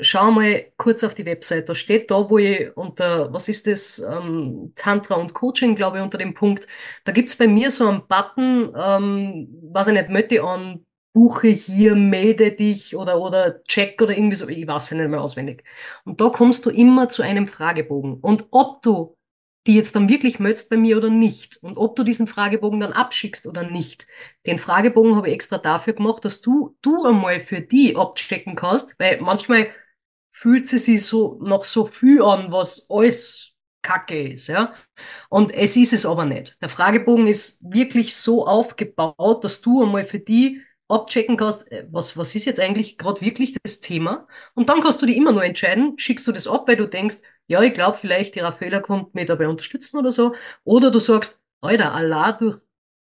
schau 0.00 0.30
mal 0.30 0.66
kurz 0.76 1.04
auf 1.04 1.14
die 1.14 1.26
Website. 1.26 1.68
Da 1.68 1.74
steht 1.74 2.10
da, 2.10 2.28
wo 2.30 2.38
ich 2.38 2.74
unter, 2.76 3.32
was 3.32 3.48
ist 3.48 3.66
das, 3.66 3.98
ähm, 3.98 4.72
Tantra 4.74 5.16
und 5.16 5.34
Coaching, 5.34 5.74
glaube 5.74 5.98
ich, 5.98 6.02
unter 6.02 6.18
dem 6.18 6.34
Punkt. 6.34 6.66
Da 7.04 7.12
gibt's 7.12 7.36
bei 7.36 7.46
mir 7.46 7.70
so 7.70 7.88
einen 7.88 8.06
Button, 8.08 8.72
ähm, 8.76 9.48
was 9.72 9.88
ich 9.88 9.94
nicht 9.94 10.08
möchte, 10.08 10.42
an 10.42 10.86
buche 11.12 11.48
hier, 11.48 11.94
melde 11.94 12.52
dich 12.52 12.96
oder, 12.96 13.20
oder 13.20 13.62
check 13.64 14.00
oder 14.00 14.16
irgendwie 14.16 14.36
so, 14.36 14.48
ich 14.48 14.66
weiß 14.66 14.84
es 14.84 14.92
nicht 14.92 15.10
mehr 15.10 15.20
auswendig. 15.20 15.62
Und 16.04 16.20
da 16.20 16.30
kommst 16.30 16.64
du 16.64 16.70
immer 16.70 17.08
zu 17.10 17.22
einem 17.22 17.46
Fragebogen. 17.46 18.14
Und 18.20 18.46
ob 18.50 18.82
du 18.82 19.16
die 19.66 19.76
jetzt 19.76 19.94
dann 19.94 20.08
wirklich 20.08 20.40
meldest 20.40 20.70
bei 20.70 20.76
mir 20.76 20.96
oder 20.96 21.10
nicht 21.10 21.58
und 21.62 21.76
ob 21.76 21.94
du 21.94 22.02
diesen 22.02 22.26
Fragebogen 22.26 22.80
dann 22.80 22.92
abschickst 22.92 23.46
oder 23.46 23.62
nicht. 23.62 24.06
Den 24.44 24.58
Fragebogen 24.58 25.14
habe 25.14 25.28
ich 25.28 25.34
extra 25.34 25.58
dafür 25.58 25.92
gemacht, 25.92 26.24
dass 26.24 26.40
du, 26.40 26.76
du 26.82 27.04
einmal 27.04 27.38
für 27.38 27.60
die 27.60 27.94
abchecken 27.96 28.56
kannst, 28.56 28.98
weil 28.98 29.20
manchmal 29.20 29.68
fühlt 30.32 30.66
sie 30.66 30.78
sich 30.78 31.06
so 31.06 31.38
noch 31.42 31.64
so 31.64 31.84
viel 31.84 32.22
an, 32.22 32.50
was 32.50 32.88
alles 32.90 33.52
Kacke 33.82 34.32
ist, 34.32 34.48
ja. 34.48 34.74
Und 35.28 35.52
es 35.52 35.76
ist 35.76 35.92
es 35.92 36.06
aber 36.06 36.24
nicht. 36.24 36.60
Der 36.62 36.68
Fragebogen 36.68 37.26
ist 37.26 37.60
wirklich 37.62 38.16
so 38.16 38.46
aufgebaut, 38.46 39.44
dass 39.44 39.60
du 39.60 39.82
einmal 39.82 40.04
für 40.04 40.20
die 40.20 40.62
abchecken 40.88 41.36
kannst, 41.36 41.70
äh, 41.72 41.86
was, 41.90 42.16
was 42.16 42.34
ist 42.34 42.44
jetzt 42.44 42.60
eigentlich 42.60 42.98
gerade 42.98 43.20
wirklich 43.20 43.56
das 43.62 43.80
Thema? 43.80 44.26
Und 44.54 44.68
dann 44.68 44.80
kannst 44.82 45.02
du 45.02 45.06
dir 45.06 45.16
immer 45.16 45.32
nur 45.32 45.44
entscheiden, 45.44 45.98
schickst 45.98 46.26
du 46.26 46.32
das 46.32 46.46
ab, 46.48 46.68
weil 46.68 46.76
du 46.76 46.86
denkst, 46.88 47.16
ja, 47.46 47.62
ich 47.62 47.74
glaube 47.74 47.98
vielleicht, 47.98 48.34
die 48.34 48.40
Raffaella 48.40 48.80
kommt 48.80 49.14
mich 49.14 49.26
dabei 49.26 49.48
unterstützen 49.48 49.98
oder 49.98 50.12
so. 50.12 50.34
Oder 50.64 50.90
du 50.90 50.98
sagst, 50.98 51.42
Alter, 51.60 51.92
Allah, 51.94 52.32
durch 52.32 52.58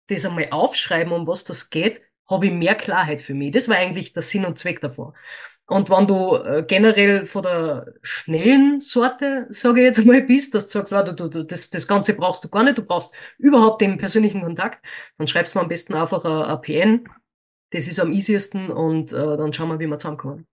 das 0.08 0.24
einmal 0.26 0.48
aufschreiben, 0.50 1.12
um 1.12 1.26
was 1.26 1.44
das 1.44 1.70
geht, 1.70 2.02
habe 2.28 2.46
ich 2.46 2.52
mehr 2.52 2.74
Klarheit 2.74 3.22
für 3.22 3.34
mich. 3.34 3.52
Das 3.52 3.68
war 3.68 3.76
eigentlich 3.76 4.12
der 4.12 4.22
Sinn 4.22 4.46
und 4.46 4.58
Zweck 4.58 4.80
davon. 4.80 5.14
Und 5.66 5.88
wenn 5.88 6.06
du 6.06 6.36
äh, 6.36 6.62
generell 6.66 7.24
von 7.24 7.42
der 7.42 7.94
schnellen 8.02 8.80
Sorte, 8.80 9.46
sage 9.48 9.80
ich 9.80 9.86
jetzt 9.86 10.04
mal, 10.04 10.20
bist, 10.20 10.54
dass 10.54 10.68
du 10.68 10.84
sagst, 10.84 10.92
du, 10.92 11.28
du, 11.28 11.42
das, 11.42 11.70
das 11.70 11.88
Ganze 11.88 12.14
brauchst 12.14 12.44
du 12.44 12.48
gar 12.50 12.62
nicht, 12.64 12.76
du 12.76 12.82
brauchst 12.82 13.14
überhaupt 13.38 13.80
den 13.80 13.96
persönlichen 13.96 14.42
Kontakt, 14.42 14.84
dann 15.16 15.26
schreibst 15.26 15.54
du 15.54 15.60
am 15.60 15.68
besten 15.68 15.94
einfach 15.94 16.24
ein, 16.24 16.42
ein 16.42 16.60
PN. 16.60 17.04
Das 17.70 17.88
ist 17.88 17.98
am 17.98 18.12
easiesten 18.12 18.70
und 18.70 19.12
äh, 19.12 19.36
dann 19.36 19.52
schauen 19.52 19.70
wir, 19.70 19.78
wie 19.80 19.86
wir 19.86 19.98
zusammenkommen. 19.98 20.46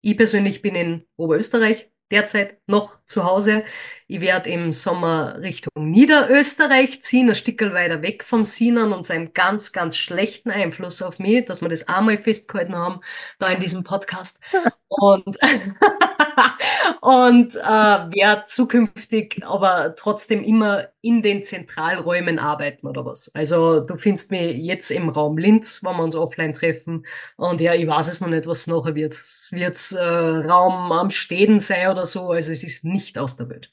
Ich 0.00 0.16
persönlich 0.16 0.62
bin 0.62 0.74
in 0.74 1.06
Oberösterreich, 1.16 1.90
derzeit 2.10 2.58
noch 2.66 3.02
zu 3.04 3.24
Hause. 3.24 3.64
Ich 4.08 4.20
werde 4.20 4.50
im 4.50 4.72
Sommer 4.72 5.38
Richtung 5.40 5.90
Niederösterreich 5.90 7.02
ziehen, 7.02 7.28
ein 7.28 7.34
Stückel 7.34 7.74
weiter 7.74 8.02
weg 8.02 8.22
vom 8.22 8.44
Sinan 8.44 8.92
und 8.92 9.04
seinem 9.04 9.32
ganz, 9.32 9.72
ganz 9.72 9.96
schlechten 9.96 10.50
Einfluss 10.50 11.02
auf 11.02 11.18
mich, 11.18 11.44
dass 11.44 11.60
wir 11.60 11.68
das 11.68 11.88
einmal 11.88 12.18
festgehalten 12.18 12.76
haben, 12.76 13.00
da 13.40 13.48
in 13.48 13.60
diesem 13.60 13.82
Podcast. 13.82 14.40
Und, 14.88 15.26
und 17.00 17.56
äh, 17.56 17.60
werde 17.60 18.44
zukünftig 18.44 19.42
aber 19.44 19.96
trotzdem 19.96 20.44
immer 20.44 20.88
in 21.02 21.22
den 21.22 21.42
Zentralräumen 21.44 22.38
arbeiten 22.38 22.86
oder 22.86 23.04
was. 23.04 23.34
Also 23.34 23.80
du 23.80 23.98
findest 23.98 24.30
mich 24.30 24.56
jetzt 24.56 24.90
im 24.92 25.08
Raum 25.08 25.38
Linz, 25.38 25.80
wo 25.82 25.90
wir 25.92 26.02
uns 26.04 26.14
offline 26.14 26.52
treffen. 26.52 27.04
Und 27.36 27.60
ja, 27.60 27.74
ich 27.74 27.86
weiß 27.86 28.06
es 28.06 28.20
noch 28.20 28.28
nicht, 28.28 28.46
was 28.46 28.68
nachher 28.68 28.94
wird. 28.94 29.14
Es 29.14 29.48
wird 29.50 29.76
äh, 29.92 30.48
Raum 30.48 30.92
am 30.92 31.10
Städen 31.10 31.58
sein 31.58 31.90
oder 31.90 32.06
so. 32.06 32.30
Also 32.30 32.52
es 32.52 32.62
ist 32.62 32.84
nicht 32.84 33.18
aus 33.18 33.36
der 33.36 33.50
Welt. 33.50 33.70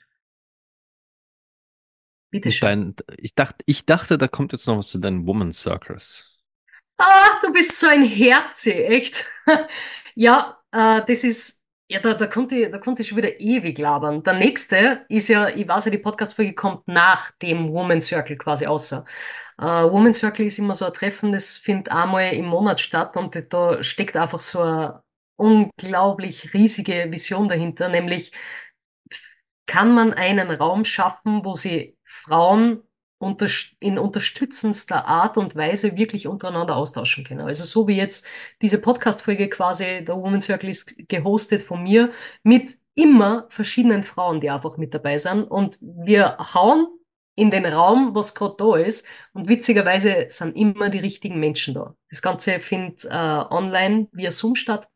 Bitte 2.34 2.52
schön. 2.52 2.68
Dein, 2.68 2.96
ich, 3.18 3.36
dachte, 3.36 3.64
ich 3.68 3.86
dachte, 3.86 4.18
da 4.18 4.28
kommt 4.28 4.54
jetzt 4.54 4.66
noch 4.66 4.76
was 4.76 4.90
zu 4.90 4.98
deinen 4.98 5.28
Woman 5.28 5.52
Circles. 5.52 6.28
Ah, 6.98 7.40
du 7.44 7.54
bist 7.54 7.80
so 7.80 7.88
ein 7.88 8.04
Herze, 8.04 8.74
echt. 8.74 9.30
ja, 10.16 10.58
äh, 10.72 11.04
das 11.06 11.24
ist, 11.24 11.62
ja, 11.88 12.00
da, 12.00 12.16
da, 12.16 12.26
konnte 12.26 12.56
ich, 12.56 12.72
da 12.72 12.80
konnte 12.80 13.04
ich 13.04 13.10
schon 13.10 13.20
wieder 13.20 13.40
ewig 13.40 13.78
labern. 13.78 14.24
Der 14.24 14.34
nächste 14.34 15.06
ist 15.10 15.28
ja, 15.28 15.48
ich 15.48 15.68
weiß 15.68 15.86
ja, 15.86 15.92
die 15.92 16.00
Podcast-Folge 16.00 16.56
kommt 16.56 16.88
nach 16.88 17.30
dem 17.34 17.72
Woman 17.72 18.02
Circle 18.02 18.36
quasi 18.36 18.66
außer. 18.66 19.06
Äh, 19.60 19.66
Woman 19.66 20.16
Circle 20.16 20.48
ist 20.48 20.58
immer 20.58 20.74
so 20.74 20.86
ein 20.86 20.94
Treffen, 20.94 21.34
das 21.34 21.58
findet 21.58 21.90
einmal 21.90 22.34
im 22.34 22.46
Monat 22.46 22.80
statt 22.80 23.16
und 23.16 23.54
da 23.54 23.84
steckt 23.84 24.18
einfach 24.18 24.40
so 24.40 24.60
eine 24.60 25.04
unglaublich 25.36 26.52
riesige 26.56 27.12
Vision 27.12 27.48
dahinter, 27.48 27.90
nämlich 27.90 28.32
kann 29.66 29.94
man 29.94 30.14
einen 30.14 30.52
Raum 30.52 30.86
schaffen, 30.86 31.46
wo 31.46 31.54
sie 31.54 31.98
Frauen 32.14 32.84
in 33.80 33.98
unterstützendster 33.98 35.08
Art 35.08 35.38
und 35.38 35.56
Weise 35.56 35.96
wirklich 35.96 36.28
untereinander 36.28 36.76
austauschen 36.76 37.24
können. 37.24 37.40
Also 37.40 37.64
so 37.64 37.88
wie 37.88 37.96
jetzt 37.96 38.28
diese 38.62 38.82
Podcast-Folge 38.82 39.50
quasi, 39.50 40.04
der 40.04 40.16
Woman 40.16 40.42
Circle 40.42 40.70
ist 40.70 40.94
gehostet 41.08 41.62
von 41.62 41.84
mir 41.84 42.12
mit 42.44 42.78
immer 42.96 43.46
verschiedenen 43.50 44.04
Frauen, 44.04 44.42
die 44.42 44.50
einfach 44.50 44.76
mit 44.76 44.94
dabei 44.94 45.18
sind. 45.18 45.44
Und 45.44 45.78
wir 45.82 46.38
hauen 46.54 46.86
in 47.36 47.50
den 47.50 47.66
Raum, 47.66 48.14
was 48.14 48.36
gerade 48.36 48.56
da 48.58 48.76
ist. 48.76 49.08
Und 49.32 49.48
witzigerweise 49.48 50.26
sind 50.28 50.58
immer 50.58 50.90
die 50.90 51.00
richtigen 51.00 51.40
Menschen 51.40 51.74
da. 51.76 51.96
Das 52.10 52.22
Ganze 52.22 52.60
findet 52.60 53.06
äh, 53.06 53.10
online 53.10 54.10
via 54.12 54.32
Zoom 54.32 54.56
statt 54.56 54.90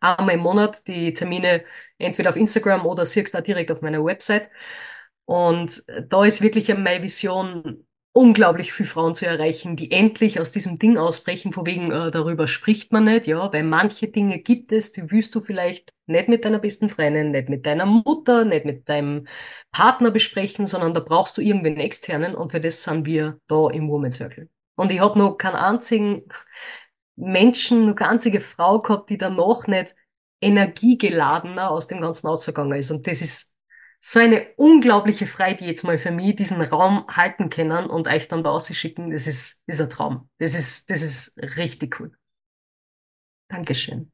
einmal 0.00 0.34
im 0.34 0.40
Monat 0.40 0.86
die 0.88 1.12
Termine 1.12 1.64
entweder 1.98 2.30
auf 2.30 2.36
Instagram 2.36 2.86
oder 2.86 3.04
siehst 3.04 3.34
da 3.34 3.40
direkt 3.40 3.70
auf 3.70 3.82
meiner 3.82 4.04
Website. 4.04 4.48
Und 5.24 5.82
da 6.08 6.24
ist 6.24 6.42
wirklich 6.42 6.68
meine 6.76 7.02
Vision, 7.02 7.86
unglaublich 8.12 8.72
viele 8.72 8.88
Frauen 8.88 9.14
zu 9.14 9.26
erreichen, 9.26 9.74
die 9.74 9.90
endlich 9.90 10.38
aus 10.38 10.52
diesem 10.52 10.78
Ding 10.78 10.98
ausbrechen, 10.98 11.52
von 11.52 11.64
wegen 11.64 11.90
äh, 11.90 12.10
darüber 12.10 12.46
spricht 12.46 12.92
man 12.92 13.04
nicht, 13.04 13.26
ja, 13.26 13.50
weil 13.52 13.62
manche 13.62 14.08
Dinge 14.08 14.38
gibt 14.38 14.70
es, 14.70 14.92
die 14.92 15.10
willst 15.10 15.34
du 15.34 15.40
vielleicht 15.40 15.92
nicht 16.06 16.28
mit 16.28 16.44
deiner 16.44 16.58
besten 16.58 16.90
Freundin, 16.90 17.30
nicht 17.30 17.48
mit 17.48 17.64
deiner 17.64 17.86
Mutter, 17.86 18.44
nicht 18.44 18.66
mit 18.66 18.88
deinem 18.88 19.26
Partner 19.70 20.10
besprechen, 20.10 20.66
sondern 20.66 20.92
da 20.92 21.00
brauchst 21.00 21.38
du 21.38 21.40
irgendwen 21.40 21.78
externen 21.78 22.34
und 22.34 22.52
für 22.52 22.60
das 22.60 22.82
sind 22.82 23.06
wir 23.06 23.40
da 23.46 23.70
im 23.70 23.88
Woman 23.88 24.12
Circle. 24.12 24.50
Und 24.76 24.92
ich 24.92 25.00
habe 25.00 25.18
noch 25.18 25.36
keinen 25.36 25.56
einzigen 25.56 26.24
Menschen, 27.16 27.86
noch 27.86 27.94
keine 27.94 28.12
einzige 28.12 28.40
Frau 28.40 28.80
gehabt, 28.80 29.08
die 29.08 29.16
danach 29.16 29.66
nicht 29.66 29.94
energiegeladener 30.42 31.70
aus 31.70 31.86
dem 31.86 32.00
Ganzen 32.00 32.26
ausgegangen 32.26 32.78
ist. 32.78 32.90
Und 32.90 33.06
das 33.06 33.22
ist 33.22 33.51
so 34.04 34.18
eine 34.18 34.48
unglaubliche 34.56 35.28
Freude 35.28 35.64
jetzt 35.64 35.84
mal 35.84 35.96
für 35.96 36.10
mich, 36.10 36.34
diesen 36.34 36.60
Raum 36.60 37.06
halten 37.06 37.50
können 37.50 37.86
und 37.86 38.08
euch 38.08 38.26
dann 38.26 38.42
da 38.42 38.50
auszuschicken. 38.50 39.12
Das 39.12 39.28
ist, 39.28 39.62
ist 39.66 39.80
ein 39.80 39.90
Traum. 39.90 40.28
Das 40.38 40.58
ist, 40.58 40.90
das 40.90 41.02
ist 41.02 41.38
richtig 41.56 42.00
cool. 42.00 42.12
Dankeschön. 43.48 44.10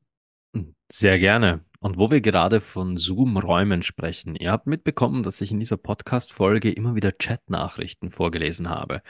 Sehr 0.93 1.19
gerne. 1.19 1.65
Und 1.81 1.97
wo 1.97 2.11
wir 2.11 2.21
gerade 2.21 2.61
von 2.61 2.99
Zoom-Räumen 2.99 3.83
sprechen, 3.83 4.35
ihr 4.35 4.51
habt 4.51 4.67
mitbekommen, 4.67 5.23
dass 5.23 5.41
ich 5.41 5.53
in 5.53 5.61
dieser 5.61 5.77
Podcast-Folge 5.79 6.71
immer 6.71 6.95
wieder 6.95 7.17
Chat-Nachrichten 7.17 8.11
vorgelesen 8.11 8.69
habe. 8.69 9.01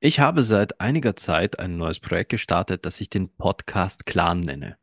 Ich 0.00 0.18
habe 0.18 0.42
seit 0.42 0.80
einiger 0.80 1.14
Zeit 1.14 1.60
ein 1.60 1.76
neues 1.76 2.00
Projekt 2.00 2.30
gestartet, 2.30 2.86
das 2.86 3.00
ich 3.00 3.08
den 3.08 3.28
Podcast 3.28 4.06
Clan 4.06 4.40
nenne. 4.40 4.78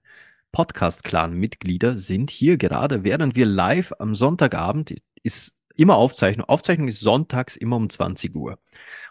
Podcast 0.53 1.03
Clan 1.03 1.33
Mitglieder 1.33 1.97
sind 1.97 2.29
hier 2.29 2.57
gerade, 2.57 3.03
während 3.03 3.35
wir 3.35 3.45
live 3.45 3.91
am 3.99 4.15
Sonntagabend 4.15 4.91
ist 5.23 5.55
immer 5.75 5.95
Aufzeichnung. 5.95 6.47
Aufzeichnung 6.47 6.87
ist 6.87 7.01
sonntags 7.01 7.55
immer 7.55 7.75
um 7.75 7.89
20 7.89 8.35
Uhr. 8.35 8.59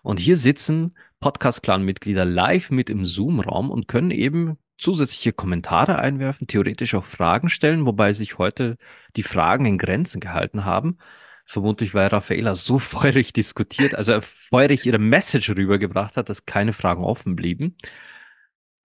Und 0.02 0.18
hier 0.18 0.36
sitzen 0.36 0.96
Podcast 1.20 1.62
Clan 1.62 1.82
Mitglieder 1.82 2.24
live 2.24 2.70
mit 2.70 2.90
im 2.90 3.04
Zoom 3.04 3.40
Raum 3.40 3.70
und 3.70 3.88
können 3.88 4.10
eben 4.10 4.58
zusätzliche 4.78 5.32
Kommentare 5.32 5.98
einwerfen, 5.98 6.46
theoretisch 6.46 6.94
auch 6.94 7.04
Fragen 7.04 7.48
stellen, 7.48 7.84
wobei 7.84 8.12
sich 8.12 8.38
heute 8.38 8.76
die 9.16 9.22
Fragen 9.22 9.66
in 9.66 9.78
Grenzen 9.78 10.20
gehalten 10.20 10.64
haben. 10.64 10.98
Vermutlich, 11.44 11.94
weil 11.94 12.08
Raffaela 12.08 12.54
so 12.54 12.78
feurig 12.80 13.32
diskutiert, 13.32 13.94
also 13.94 14.20
feurig 14.20 14.86
ihre 14.86 14.98
Message 14.98 15.50
rübergebracht 15.50 16.16
hat, 16.16 16.28
dass 16.28 16.46
keine 16.46 16.72
Fragen 16.72 17.04
offen 17.04 17.36
blieben. 17.36 17.76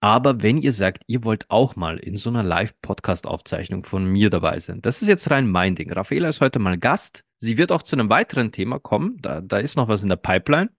Aber 0.00 0.42
wenn 0.42 0.58
ihr 0.58 0.72
sagt, 0.72 1.02
ihr 1.06 1.24
wollt 1.24 1.50
auch 1.50 1.74
mal 1.74 1.98
in 1.98 2.16
so 2.16 2.28
einer 2.30 2.42
Live-Podcast-Aufzeichnung 2.42 3.82
von 3.82 4.04
mir 4.04 4.30
dabei 4.30 4.58
sein, 4.60 4.82
das 4.82 5.02
ist 5.02 5.08
jetzt 5.08 5.30
rein 5.30 5.50
mein 5.50 5.74
Ding. 5.74 5.90
Raffaela 5.92 6.28
ist 6.28 6.40
heute 6.40 6.58
mal 6.58 6.78
Gast. 6.78 7.24
Sie 7.38 7.56
wird 7.56 7.72
auch 7.72 7.82
zu 7.82 7.96
einem 7.96 8.10
weiteren 8.10 8.52
Thema 8.52 8.78
kommen. 8.78 9.16
Da, 9.18 9.40
da 9.40 9.58
ist 9.58 9.76
noch 9.76 9.88
was 9.88 10.02
in 10.02 10.08
der 10.10 10.16
Pipeline. 10.16 10.70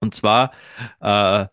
Und 0.00 0.14
zwar 0.14 0.52
äh, 1.00 1.46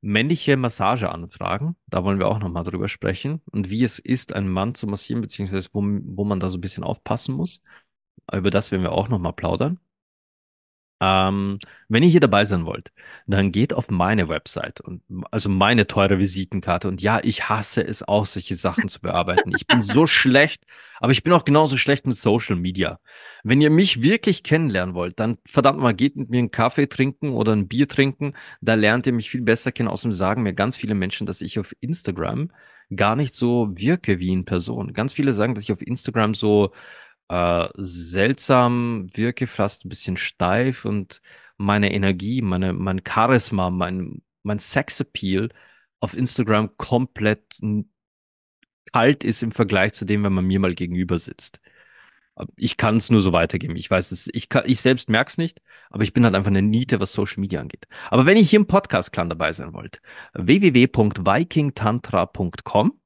männliche 0.00 0.56
Massageanfragen. 0.56 1.76
Da 1.86 2.04
wollen 2.04 2.18
wir 2.18 2.28
auch 2.28 2.38
nochmal 2.38 2.64
drüber 2.64 2.88
sprechen. 2.88 3.42
Und 3.50 3.70
wie 3.70 3.84
es 3.84 3.98
ist, 3.98 4.32
einen 4.34 4.48
Mann 4.48 4.74
zu 4.74 4.86
massieren, 4.86 5.20
beziehungsweise 5.20 5.68
wo, 5.72 5.82
wo 5.82 6.24
man 6.24 6.40
da 6.40 6.48
so 6.48 6.58
ein 6.58 6.62
bisschen 6.62 6.84
aufpassen 6.84 7.34
muss. 7.34 7.62
Über 8.32 8.50
das 8.50 8.70
werden 8.70 8.82
wir 8.82 8.92
auch 8.92 9.08
nochmal 9.08 9.34
plaudern. 9.34 9.78
Ähm, 11.02 11.58
wenn 11.88 12.02
ihr 12.02 12.10
hier 12.10 12.20
dabei 12.20 12.44
sein 12.44 12.66
wollt, 12.66 12.92
dann 13.26 13.52
geht 13.52 13.72
auf 13.72 13.90
meine 13.90 14.28
Website 14.28 14.82
und 14.82 15.02
also 15.30 15.48
meine 15.48 15.86
teure 15.86 16.18
Visitenkarte. 16.18 16.88
Und 16.88 17.00
ja, 17.00 17.20
ich 17.22 17.48
hasse 17.48 17.82
es 17.82 18.06
auch, 18.06 18.26
solche 18.26 18.54
Sachen 18.54 18.88
zu 18.88 19.00
bearbeiten. 19.00 19.52
Ich 19.56 19.66
bin 19.66 19.80
so 19.80 20.06
schlecht, 20.08 20.64
aber 20.98 21.12
ich 21.12 21.22
bin 21.22 21.32
auch 21.32 21.44
genauso 21.46 21.78
schlecht 21.78 22.06
mit 22.06 22.16
Social 22.16 22.56
Media. 22.56 23.00
Wenn 23.42 23.62
ihr 23.62 23.70
mich 23.70 24.02
wirklich 24.02 24.42
kennenlernen 24.42 24.94
wollt, 24.94 25.18
dann 25.18 25.38
verdammt 25.46 25.80
mal 25.80 25.94
geht 25.94 26.16
mit 26.16 26.28
mir 26.28 26.38
einen 26.38 26.50
Kaffee 26.50 26.86
trinken 26.86 27.30
oder 27.30 27.52
ein 27.52 27.66
Bier 27.66 27.88
trinken. 27.88 28.34
Da 28.60 28.74
lernt 28.74 29.06
ihr 29.06 29.14
mich 29.14 29.30
viel 29.30 29.42
besser 29.42 29.72
kennen. 29.72 29.88
Außerdem 29.88 30.12
sagen 30.12 30.42
mir 30.42 30.52
ganz 30.52 30.76
viele 30.76 30.94
Menschen, 30.94 31.26
dass 31.26 31.40
ich 31.40 31.58
auf 31.58 31.74
Instagram 31.80 32.50
gar 32.94 33.16
nicht 33.16 33.32
so 33.32 33.70
wirke 33.72 34.18
wie 34.18 34.32
in 34.32 34.44
Person. 34.44 34.92
Ganz 34.92 35.14
viele 35.14 35.32
sagen, 35.32 35.54
dass 35.54 35.64
ich 35.64 35.72
auf 35.72 35.80
Instagram 35.80 36.34
so 36.34 36.72
äh, 37.30 37.68
seltsam 37.76 39.08
wirke, 39.14 39.46
fast 39.46 39.84
ein 39.84 39.88
bisschen 39.88 40.16
steif 40.16 40.84
und 40.84 41.22
meine 41.56 41.92
Energie, 41.94 42.42
meine, 42.42 42.72
mein 42.72 43.02
Charisma, 43.06 43.70
mein, 43.70 44.22
mein 44.42 44.58
Sexappeal 44.58 45.50
auf 46.00 46.14
Instagram 46.14 46.76
komplett 46.76 47.44
kalt 48.92 49.24
ist 49.24 49.42
im 49.42 49.52
Vergleich 49.52 49.92
zu 49.92 50.04
dem, 50.04 50.24
wenn 50.24 50.32
man 50.32 50.46
mir 50.46 50.58
mal 50.58 50.74
gegenüber 50.74 51.18
sitzt. 51.18 51.60
Ich 52.56 52.76
kann 52.76 52.96
es 52.96 53.10
nur 53.10 53.20
so 53.20 53.32
weitergeben. 53.32 53.76
Ich 53.76 53.90
weiß 53.90 54.12
es, 54.12 54.28
ich, 54.32 54.48
kann, 54.48 54.64
ich 54.66 54.80
selbst 54.80 55.10
merke 55.10 55.28
es 55.28 55.38
nicht, 55.38 55.60
aber 55.90 56.02
ich 56.02 56.14
bin 56.14 56.24
halt 56.24 56.34
einfach 56.34 56.50
eine 56.50 56.62
Niete, 56.62 56.98
was 56.98 57.12
Social 57.12 57.40
Media 57.40 57.60
angeht. 57.60 57.86
Aber 58.10 58.26
wenn 58.26 58.38
ihr 58.38 58.42
hier 58.42 58.60
im 58.60 58.66
Podcast-Clan 58.66 59.28
dabei 59.28 59.52
sein 59.52 59.74
wollt, 59.74 60.00
www.vikingtantra.com 60.32 62.99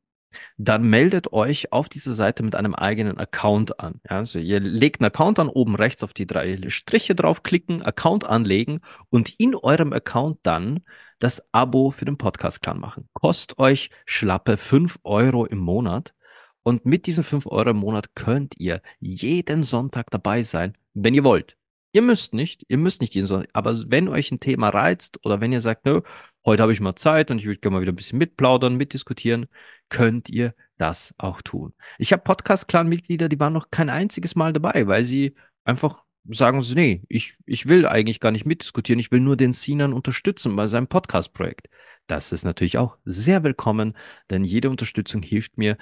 dann 0.57 0.85
meldet 0.89 1.33
euch 1.33 1.73
auf 1.73 1.89
dieser 1.89 2.15
Seite 2.15 2.43
mit 2.43 2.55
einem 2.55 2.75
eigenen 2.75 3.19
Account 3.19 3.81
an. 3.81 4.01
Ja, 4.09 4.19
also 4.19 4.39
ihr 4.39 4.61
legt 4.61 5.01
einen 5.01 5.07
Account 5.07 5.39
an, 5.39 5.49
oben 5.49 5.75
rechts 5.77 6.03
auf 6.03 6.13
die 6.15 6.27
drei 6.27 6.59
Striche 6.69 7.15
draufklicken, 7.15 7.83
Account 7.83 8.25
anlegen 8.25 8.81
und 9.11 9.31
in 9.39 9.55
eurem 9.55 9.93
Account 9.93 10.39
dann 10.43 10.81
das 11.19 11.47
Abo 11.53 11.91
für 11.91 12.05
den 12.05 12.19
Podcast 12.19 12.63
Clan 12.63 12.81
machen. 12.81 13.09
Kostet 13.15 13.59
euch 13.59 13.91
schlappe 14.07 14.57
fünf 14.57 14.99
Euro 15.05 15.47
im 15.47 15.59
Monat 15.59 16.15
Und 16.63 16.87
mit 16.87 17.07
diesen 17.07 17.25
5 17.25 17.47
Euro 17.47 17.71
im 17.71 17.77
Monat 17.79 18.15
könnt 18.15 18.55
ihr 18.59 18.81
jeden 18.99 19.63
Sonntag 19.63 20.11
dabei 20.11 20.43
sein, 20.43 20.77
wenn 20.95 21.15
ihr 21.15 21.25
wollt. 21.25 21.57
Ihr 21.93 22.03
müsst 22.03 22.35
nicht, 22.35 22.65
ihr 22.69 22.79
müsst 22.79 23.01
nicht 23.03 23.15
jeden 23.15 23.27
Sonntag, 23.27 23.51
aber 23.53 23.75
wenn 23.89 24.09
euch 24.09 24.33
ein 24.33 24.41
Thema 24.41 24.71
reizt 24.71 25.21
oder 25.25 25.41
wenn 25.41 25.53
ihr 25.53 25.61
sagt, 25.61 25.85
nö, 25.87 26.01
heute 26.45 26.63
habe 26.63 26.73
ich 26.73 26.81
mal 26.81 26.97
Zeit 26.97 27.31
und 27.31 27.39
ich 27.39 27.47
würde 27.47 27.61
gerne 27.61 27.77
mal 27.77 27.83
wieder 27.83 27.93
ein 27.93 27.97
bisschen 27.97 28.19
mitplaudern, 28.19 28.77
mitdiskutieren, 28.77 29.47
könnt 29.89 30.29
ihr 30.29 30.55
das 30.79 31.15
auch 31.19 31.43
tun. 31.43 31.73
Ich 31.99 32.13
habe 32.13 32.23
Podcast-Clan-Mitglieder, 32.23 33.29
die 33.29 33.39
waren 33.39 33.53
noch 33.53 33.71
kein 33.71 33.91
einziges 33.91 34.35
Mal 34.35 34.53
dabei, 34.53 34.87
weil 34.87 35.05
sie 35.05 35.35
einfach 35.65 36.05
sagen 36.29 36.63
sie, 36.63 36.75
nee, 36.75 37.03
ich, 37.09 37.37
ich 37.47 37.67
will 37.67 37.87
eigentlich 37.87 38.21
gar 38.21 38.33
nicht 38.33 38.47
mitdiskutieren, 38.47 38.99
ich 38.99 39.11
will 39.11 39.21
nur 39.21 39.37
den 39.37 39.53
Sinan 39.53 39.93
unterstützen 39.93 40.57
bei 40.57 40.67
seinem 40.67 40.87
Podcast-Projekt. 40.87 41.69
Das 42.07 42.33
ist 42.33 42.45
natürlich 42.45 42.79
auch 42.79 42.97
sehr 43.05 43.45
willkommen, 43.45 43.97
denn 44.31 44.45
jede 44.45 44.71
Unterstützung 44.71 45.23
hilft 45.23 45.59
mir, 45.59 45.77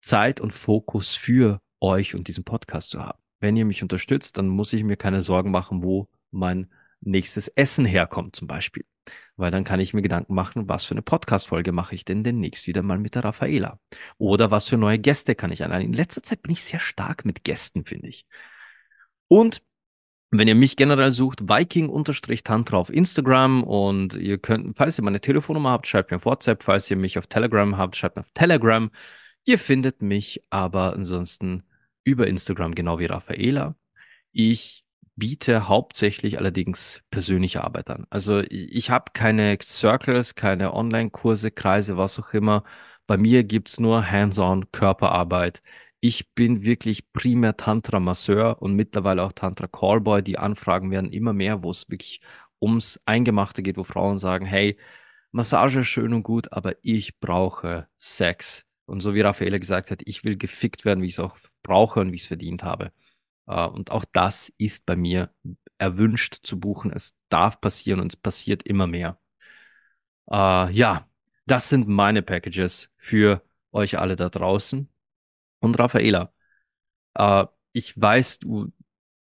Zeit 0.00 0.40
und 0.40 0.52
Fokus 0.52 1.14
für 1.14 1.60
euch 1.80 2.14
und 2.14 2.28
diesen 2.28 2.44
Podcast 2.44 2.90
zu 2.90 3.00
haben. 3.00 3.18
Wenn 3.40 3.56
ihr 3.56 3.64
mich 3.64 3.82
unterstützt, 3.82 4.38
dann 4.38 4.48
muss 4.48 4.72
ich 4.72 4.84
mir 4.84 4.96
keine 4.96 5.22
Sorgen 5.22 5.50
machen, 5.50 5.82
wo 5.82 6.08
mein 6.30 6.70
nächstes 7.00 7.48
Essen 7.48 7.84
herkommt 7.84 8.36
zum 8.36 8.46
Beispiel. 8.46 8.84
Weil 9.36 9.50
dann 9.50 9.64
kann 9.64 9.80
ich 9.80 9.94
mir 9.94 10.02
Gedanken 10.02 10.34
machen, 10.34 10.68
was 10.68 10.84
für 10.84 10.92
eine 10.92 11.02
Podcast-Folge 11.02 11.72
mache 11.72 11.94
ich 11.94 12.04
denn 12.04 12.22
demnächst 12.22 12.66
wieder 12.66 12.82
mal 12.82 12.98
mit 12.98 13.16
der 13.16 13.24
Raffaela? 13.24 13.80
Oder 14.18 14.50
was 14.50 14.68
für 14.68 14.76
neue 14.76 14.98
Gäste 14.98 15.34
kann 15.34 15.50
ich 15.50 15.64
einladen? 15.64 15.86
In 15.86 15.92
letzter 15.92 16.22
Zeit 16.22 16.42
bin 16.42 16.52
ich 16.52 16.62
sehr 16.64 16.78
stark 16.78 17.24
mit 17.24 17.42
Gästen, 17.44 17.84
finde 17.84 18.08
ich. 18.08 18.26
Und 19.28 19.62
wenn 20.30 20.48
ihr 20.48 20.54
mich 20.54 20.76
generell 20.76 21.12
sucht, 21.12 21.48
Viking-Tantra 21.48 22.76
auf 22.76 22.90
Instagram 22.90 23.62
und 23.62 24.14
ihr 24.14 24.38
könnt, 24.38 24.76
falls 24.76 24.98
ihr 24.98 25.04
meine 25.04 25.20
Telefonnummer 25.20 25.70
habt, 25.70 25.86
schreibt 25.86 26.10
mir 26.10 26.16
auf 26.16 26.26
WhatsApp, 26.26 26.62
falls 26.62 26.90
ihr 26.90 26.96
mich 26.96 27.18
auf 27.18 27.26
Telegram 27.26 27.76
habt, 27.76 27.96
schreibt 27.96 28.16
mir 28.16 28.22
auf 28.22 28.30
Telegram. 28.34 28.90
Ihr 29.44 29.58
findet 29.58 30.02
mich 30.02 30.42
aber 30.50 30.94
ansonsten 30.94 31.64
über 32.04 32.26
Instagram 32.26 32.74
genau 32.74 32.98
wie 32.98 33.06
Raffaela. 33.06 33.76
Ich 34.32 34.83
biete 35.16 35.68
hauptsächlich 35.68 36.38
allerdings 36.38 37.02
persönliche 37.10 37.64
Arbeit 37.64 37.90
an. 37.90 38.06
Also 38.10 38.40
ich 38.40 38.90
habe 38.90 39.12
keine 39.14 39.56
Circles, 39.62 40.34
keine 40.34 40.74
Online-Kurse, 40.74 41.50
Kreise, 41.50 41.96
was 41.96 42.18
auch 42.18 42.32
immer. 42.34 42.64
Bei 43.06 43.16
mir 43.16 43.44
gibt's 43.44 43.78
nur 43.80 44.10
Hands-on 44.10 44.70
Körperarbeit 44.72 45.62
ich 46.04 46.34
bin 46.34 46.64
wirklich 46.64 47.10
primär 47.14 47.56
Tantra-Masseur 47.56 48.60
und 48.60 48.74
mittlerweile 48.74 49.22
auch 49.22 49.32
Tantra-Callboy. 49.32 50.22
Die 50.22 50.38
Anfragen 50.38 50.90
werden 50.90 51.10
immer 51.10 51.32
mehr, 51.32 51.62
wo 51.62 51.70
es 51.70 51.88
wirklich 51.88 52.20
ums 52.60 53.00
Eingemachte 53.06 53.62
geht, 53.62 53.78
wo 53.78 53.84
Frauen 53.84 54.18
sagen, 54.18 54.44
hey, 54.44 54.76
Massage 55.32 55.80
ist 55.80 55.88
schön 55.88 56.12
und 56.12 56.22
gut, 56.22 56.52
aber 56.52 56.74
ich 56.82 57.20
brauche 57.20 57.88
Sex. 57.96 58.66
Und 58.84 59.00
so 59.00 59.14
wie 59.14 59.22
Raffaele 59.22 59.58
gesagt 59.58 59.90
hat, 59.90 60.02
ich 60.04 60.24
will 60.24 60.36
gefickt 60.36 60.84
werden, 60.84 61.02
wie 61.02 61.06
ich 61.06 61.14
es 61.14 61.20
auch 61.20 61.38
brauche 61.62 62.00
und 62.00 62.12
wie 62.12 62.16
ich 62.16 62.22
es 62.22 62.28
verdient 62.28 62.64
habe. 62.64 62.92
Uh, 63.46 63.68
und 63.68 63.90
auch 63.90 64.04
das 64.12 64.52
ist 64.56 64.86
bei 64.86 64.96
mir 64.96 65.30
erwünscht 65.78 66.40
zu 66.44 66.58
buchen. 66.58 66.92
Es 66.92 67.14
darf 67.28 67.60
passieren 67.60 68.00
und 68.00 68.12
es 68.12 68.16
passiert 68.16 68.62
immer 68.62 68.86
mehr. 68.86 69.18
Uh, 70.26 70.68
ja, 70.70 71.08
das 71.46 71.68
sind 71.68 71.88
meine 71.88 72.22
Packages 72.22 72.90
für 72.96 73.42
euch 73.72 73.98
alle 73.98 74.16
da 74.16 74.30
draußen 74.30 74.88
und 75.60 75.78
Raffaela. 75.78 76.32
Äh, 77.14 77.46
ich 77.72 78.00
weiß, 78.00 78.38
du, 78.40 78.72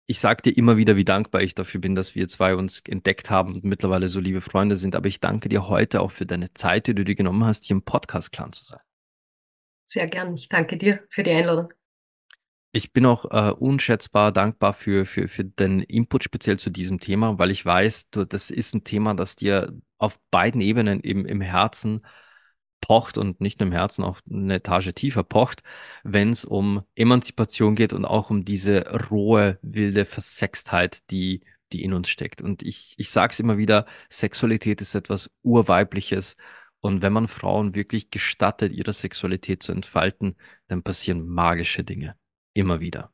ich 0.06 0.20
sag 0.20 0.44
dir 0.44 0.56
immer 0.56 0.78
wieder, 0.78 0.96
wie 0.96 1.06
dankbar 1.06 1.42
ich 1.42 1.56
dafür 1.56 1.82
bin, 1.82 1.96
dass 1.96 2.16
wir 2.16 2.28
zwei 2.28 2.56
uns 2.56 2.82
entdeckt 2.82 3.30
haben 3.30 3.56
und 3.56 3.64
mittlerweile 3.64 4.10
so 4.10 4.20
liebe 4.20 4.42
Freunde 4.42 4.76
sind. 4.76 4.96
Aber 4.96 5.08
ich 5.08 5.20
danke 5.20 5.50
dir 5.50 5.68
heute 5.68 6.02
auch 6.02 6.12
für 6.12 6.26
deine 6.26 6.54
Zeit, 6.54 6.88
die 6.88 6.96
du 6.96 7.04
dir 7.04 7.16
genommen 7.16 7.46
hast, 7.46 7.64
hier 7.64 7.76
im 7.76 7.84
Podcast-Clan 7.84 8.54
zu 8.54 8.66
sein. 8.66 8.82
Sehr 9.86 10.08
gern. 10.08 10.36
Ich 10.36 10.50
danke 10.50 10.78
dir 10.78 11.04
für 11.10 11.24
die 11.24 11.32
Einladung. 11.32 11.74
Ich 12.76 12.92
bin 12.92 13.06
auch 13.06 13.26
äh, 13.32 13.52
unschätzbar 13.52 14.32
dankbar 14.32 14.74
für, 14.74 15.06
für, 15.06 15.28
für 15.28 15.46
den 15.46 15.82
Input 15.82 16.24
speziell 16.24 16.58
zu 16.58 16.72
diesem 16.72 17.00
Thema, 17.00 17.38
weil 17.38 17.52
ich 17.52 17.64
weiß, 17.64 18.10
du, 18.10 18.26
das 18.26 18.50
ist 18.50 18.74
ein 18.74 18.84
Thema, 18.84 19.14
das 19.14 19.36
dir 19.36 19.74
auf 20.00 20.20
beiden 20.32 20.60
Ebenen 20.60 21.04
eben 21.04 21.26
im 21.26 21.40
Herzen 21.42 22.02
pocht 22.82 23.18
und 23.20 23.42
nicht 23.42 23.60
nur 23.60 23.68
im 23.68 23.74
Herzen, 23.74 24.04
auch 24.04 24.20
eine 24.30 24.56
Etage 24.56 24.92
tiefer 24.96 25.24
pocht, 25.24 25.62
wenn 26.04 26.32
es 26.32 26.46
um 26.46 26.84
Emanzipation 26.96 27.76
geht 27.76 27.94
und 27.94 28.06
auch 28.06 28.30
um 28.32 28.44
diese 28.44 28.82
rohe, 29.10 29.60
wilde 29.62 30.06
Versextheit, 30.06 31.10
die, 31.12 31.46
die 31.72 31.84
in 31.84 31.94
uns 31.94 32.10
steckt. 32.10 32.42
Und 32.42 32.64
ich, 32.64 32.96
ich 32.98 33.12
sage 33.12 33.34
es 33.34 33.40
immer 33.40 33.58
wieder, 33.58 33.86
Sexualität 34.10 34.82
ist 34.82 34.96
etwas 34.96 35.30
Urweibliches. 35.44 36.38
Und 36.82 37.02
wenn 37.04 37.14
man 37.14 37.28
Frauen 37.28 37.76
wirklich 37.76 38.10
gestattet, 38.12 38.74
ihre 38.74 38.94
Sexualität 38.94 39.64
zu 39.64 39.72
entfalten, 39.72 40.36
dann 40.68 40.84
passieren 40.84 41.28
magische 41.28 41.84
Dinge. 41.84 42.16
Immer 42.54 42.80
wieder. 42.80 43.12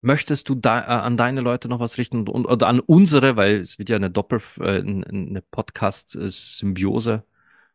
Möchtest 0.00 0.48
du 0.48 0.54
da, 0.54 0.80
äh, 0.80 0.84
an 0.84 1.16
deine 1.16 1.40
Leute 1.40 1.68
noch 1.68 1.80
was 1.80 1.98
richten 1.98 2.28
und, 2.28 2.46
oder 2.46 2.66
an 2.68 2.80
unsere, 2.80 3.36
weil 3.36 3.60
es 3.60 3.78
wird 3.78 3.88
ja 3.88 3.96
eine 3.96 4.10
Doppel, 4.10 4.40
äh, 4.60 4.80
eine 4.80 5.42
Podcast-Symbiose 5.50 7.24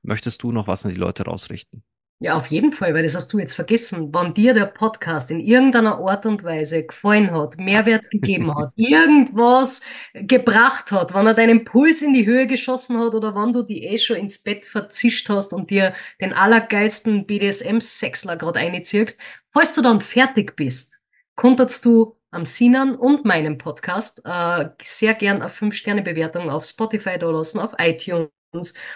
Möchtest 0.02 0.44
du 0.44 0.52
noch 0.52 0.68
was 0.68 0.86
an 0.86 0.92
die 0.92 0.98
Leute 0.98 1.26
rausrichten? 1.26 1.84
Ja, 2.22 2.36
auf 2.36 2.48
jeden 2.48 2.74
Fall, 2.74 2.94
weil 2.94 3.04
das 3.04 3.16
hast 3.16 3.32
du 3.32 3.40
jetzt 3.40 3.54
vergessen. 3.54 4.14
Wenn 4.14 4.34
dir 4.34 4.54
der 4.54 4.66
Podcast 4.66 5.32
in 5.32 5.40
irgendeiner 5.40 6.00
Art 6.00 6.26
und 6.26 6.44
Weise 6.44 6.84
gefallen 6.84 7.32
hat, 7.32 7.58
Mehrwert 7.58 8.10
gegeben 8.12 8.54
hat, 8.54 8.74
irgendwas 8.76 9.82
gebracht 10.14 10.92
hat, 10.92 11.14
wenn 11.14 11.28
er 11.28 11.34
deinen 11.34 11.64
Puls 11.64 12.02
in 12.02 12.12
die 12.12 12.26
Höhe 12.26 12.46
geschossen 12.46 13.00
hat 13.00 13.14
oder 13.14 13.36
wenn 13.36 13.54
du 13.54 13.64
die 13.64 13.86
eh 13.86 13.98
schon 13.98 14.18
ins 14.18 14.40
Bett 14.40 14.66
verzischt 14.66 15.30
hast 15.30 15.54
und 15.54 15.70
dir 15.70 15.94
den 16.20 16.34
allergeilsten 16.34 17.26
BDSM-Sexler 17.26 18.36
gerade 18.36 18.60
einziehst, 18.60 19.18
falls 19.52 19.74
du 19.74 19.82
dann 19.82 20.02
fertig 20.02 20.56
bist, 20.56 21.00
konntest 21.36 21.86
du 21.86 22.16
am 22.32 22.46
Sinan 22.46 22.96
und 22.96 23.26
meinem 23.26 23.58
Podcast 23.58 24.22
äh, 24.24 24.70
sehr 24.82 25.14
gern 25.16 25.42
eine 25.42 25.50
5-Sterne-Bewertung 25.50 26.50
auf 26.50 26.66
Spotify 26.66 27.18
da 27.18 27.32
lassen, 27.32 27.60
auf 27.60 27.74
iTunes 27.80 28.30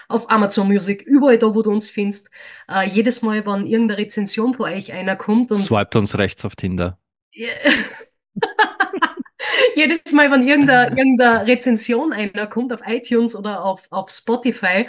auf 0.08 0.30
Amazon 0.30 0.66
Music, 0.68 1.02
überall 1.02 1.38
da, 1.38 1.54
wo 1.54 1.62
du 1.62 1.70
uns 1.70 1.88
findest. 1.88 2.28
Äh, 2.68 2.88
jedes 2.88 3.22
Mal, 3.22 3.46
wenn 3.46 3.66
irgendeine 3.66 3.98
Rezension 3.98 4.54
von 4.54 4.66
euch 4.66 4.92
einer 4.92 5.16
kommt 5.16 5.50
und. 5.52 5.58
Swiped 5.58 5.96
uns 5.96 6.18
rechts 6.18 6.44
auf 6.44 6.56
Tinder. 6.56 6.98
jedes 9.76 10.12
Mal, 10.12 10.30
wenn 10.30 10.46
irgendeine, 10.46 10.96
irgendeine 10.96 11.46
Rezension 11.46 12.12
einer 12.12 12.46
kommt 12.46 12.72
auf 12.72 12.80
iTunes 12.84 13.36
oder 13.36 13.64
auf, 13.64 13.86
auf 13.90 14.10
Spotify, 14.10 14.88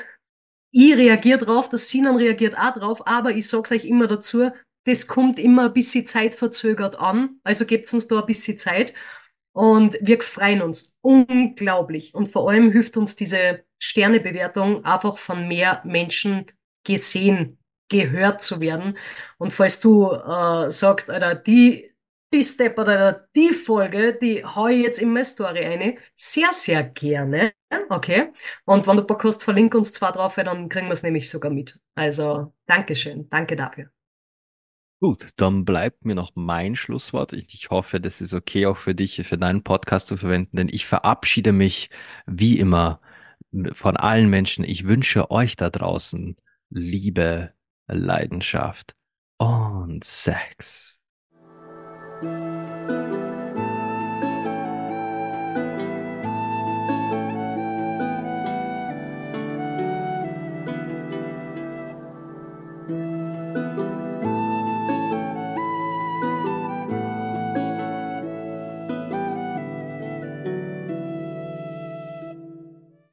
ich 0.71 0.95
reagiere 0.97 1.45
drauf, 1.45 1.69
das 1.69 1.89
Sinan 1.89 2.17
reagiert 2.17 2.57
auch 2.57 2.73
drauf, 2.73 3.07
aber 3.07 3.31
ich 3.31 3.47
sag's 3.47 3.71
euch 3.71 3.85
immer 3.85 4.07
dazu, 4.07 4.51
das 4.85 5.07
kommt 5.07 5.39
immer 5.39 5.65
ein 5.65 5.73
bisschen 5.73 6.05
zeitverzögert 6.05 6.97
an, 6.99 7.39
also 7.43 7.65
gebt 7.65 7.91
uns 7.93 8.07
da 8.07 8.19
ein 8.19 8.25
bisschen 8.25 8.57
Zeit. 8.57 8.93
Und 9.51 9.97
wir 10.01 10.21
freuen 10.21 10.61
uns 10.61 10.93
unglaublich. 11.01 12.13
Und 12.13 12.27
vor 12.27 12.49
allem 12.49 12.71
hilft 12.71 12.97
uns 12.97 13.15
diese 13.15 13.63
Sternebewertung 13.79 14.83
einfach 14.85 15.17
von 15.17 15.47
mehr 15.47 15.81
Menschen 15.85 16.45
gesehen, 16.83 17.57
gehört 17.89 18.41
zu 18.41 18.59
werden. 18.59 18.97
Und 19.37 19.53
falls 19.53 19.79
du 19.79 20.11
äh, 20.11 20.69
sagst, 20.71 21.09
Alter, 21.09 21.35
die, 21.35 21.91
die 22.33 22.43
Step 22.43 22.77
oder 22.77 23.27
die 23.35 23.53
Folge, 23.53 24.17
die 24.21 24.43
hau 24.43 24.67
ich 24.67 24.83
jetzt 24.83 24.99
in 25.01 25.13
meine 25.13 25.25
Story 25.25 25.63
eine, 25.63 25.97
sehr, 26.15 26.51
sehr 26.51 26.83
gerne. 26.83 27.53
Okay. 27.89 28.33
Und 28.65 28.85
wenn 28.87 28.97
du 28.97 29.03
Bock 29.03 29.23
hast, 29.23 29.43
verlink 29.43 29.73
uns 29.73 29.93
zwar 29.93 30.11
drauf, 30.11 30.37
weil 30.37 30.45
dann 30.45 30.69
kriegen 30.69 30.87
wir 30.87 30.93
es 30.93 31.03
nämlich 31.03 31.29
sogar 31.29 31.51
mit. 31.51 31.79
Also, 31.95 32.53
Dankeschön. 32.65 33.29
Danke 33.29 33.55
dafür. 33.55 33.94
Gut, 35.05 35.29
dann 35.35 35.65
bleibt 35.65 36.03
mir 36.03 36.15
noch 36.15 36.31
mein 36.33 36.75
Schlusswort. 36.75 37.31
Ich, 37.31 37.53
ich, 37.53 37.69
hoffe, 37.69 38.01
das 38.01 38.21
ist 38.21 38.33
okay 38.33 38.65
auch 38.65 38.77
für 38.77 38.95
dich, 38.95 39.21
für 39.23 39.37
deinen 39.37 39.61
Podcast 39.61 40.07
zu 40.07 40.17
verwenden, 40.17 40.57
denn 40.57 40.67
ich 40.67 40.87
verabschiede 40.87 41.51
mich 41.51 41.91
wie 42.25 42.57
immer 42.57 43.01
von 43.73 43.97
allen 43.97 44.31
Menschen. 44.31 44.65
Ich 44.65 44.87
wünsche 44.87 45.29
euch 45.29 45.57
da 45.57 45.69
draußen 45.69 46.37
Liebe, 46.71 47.53
Leidenschaft 47.85 48.95
und 49.37 50.03
Sex. 50.03 50.99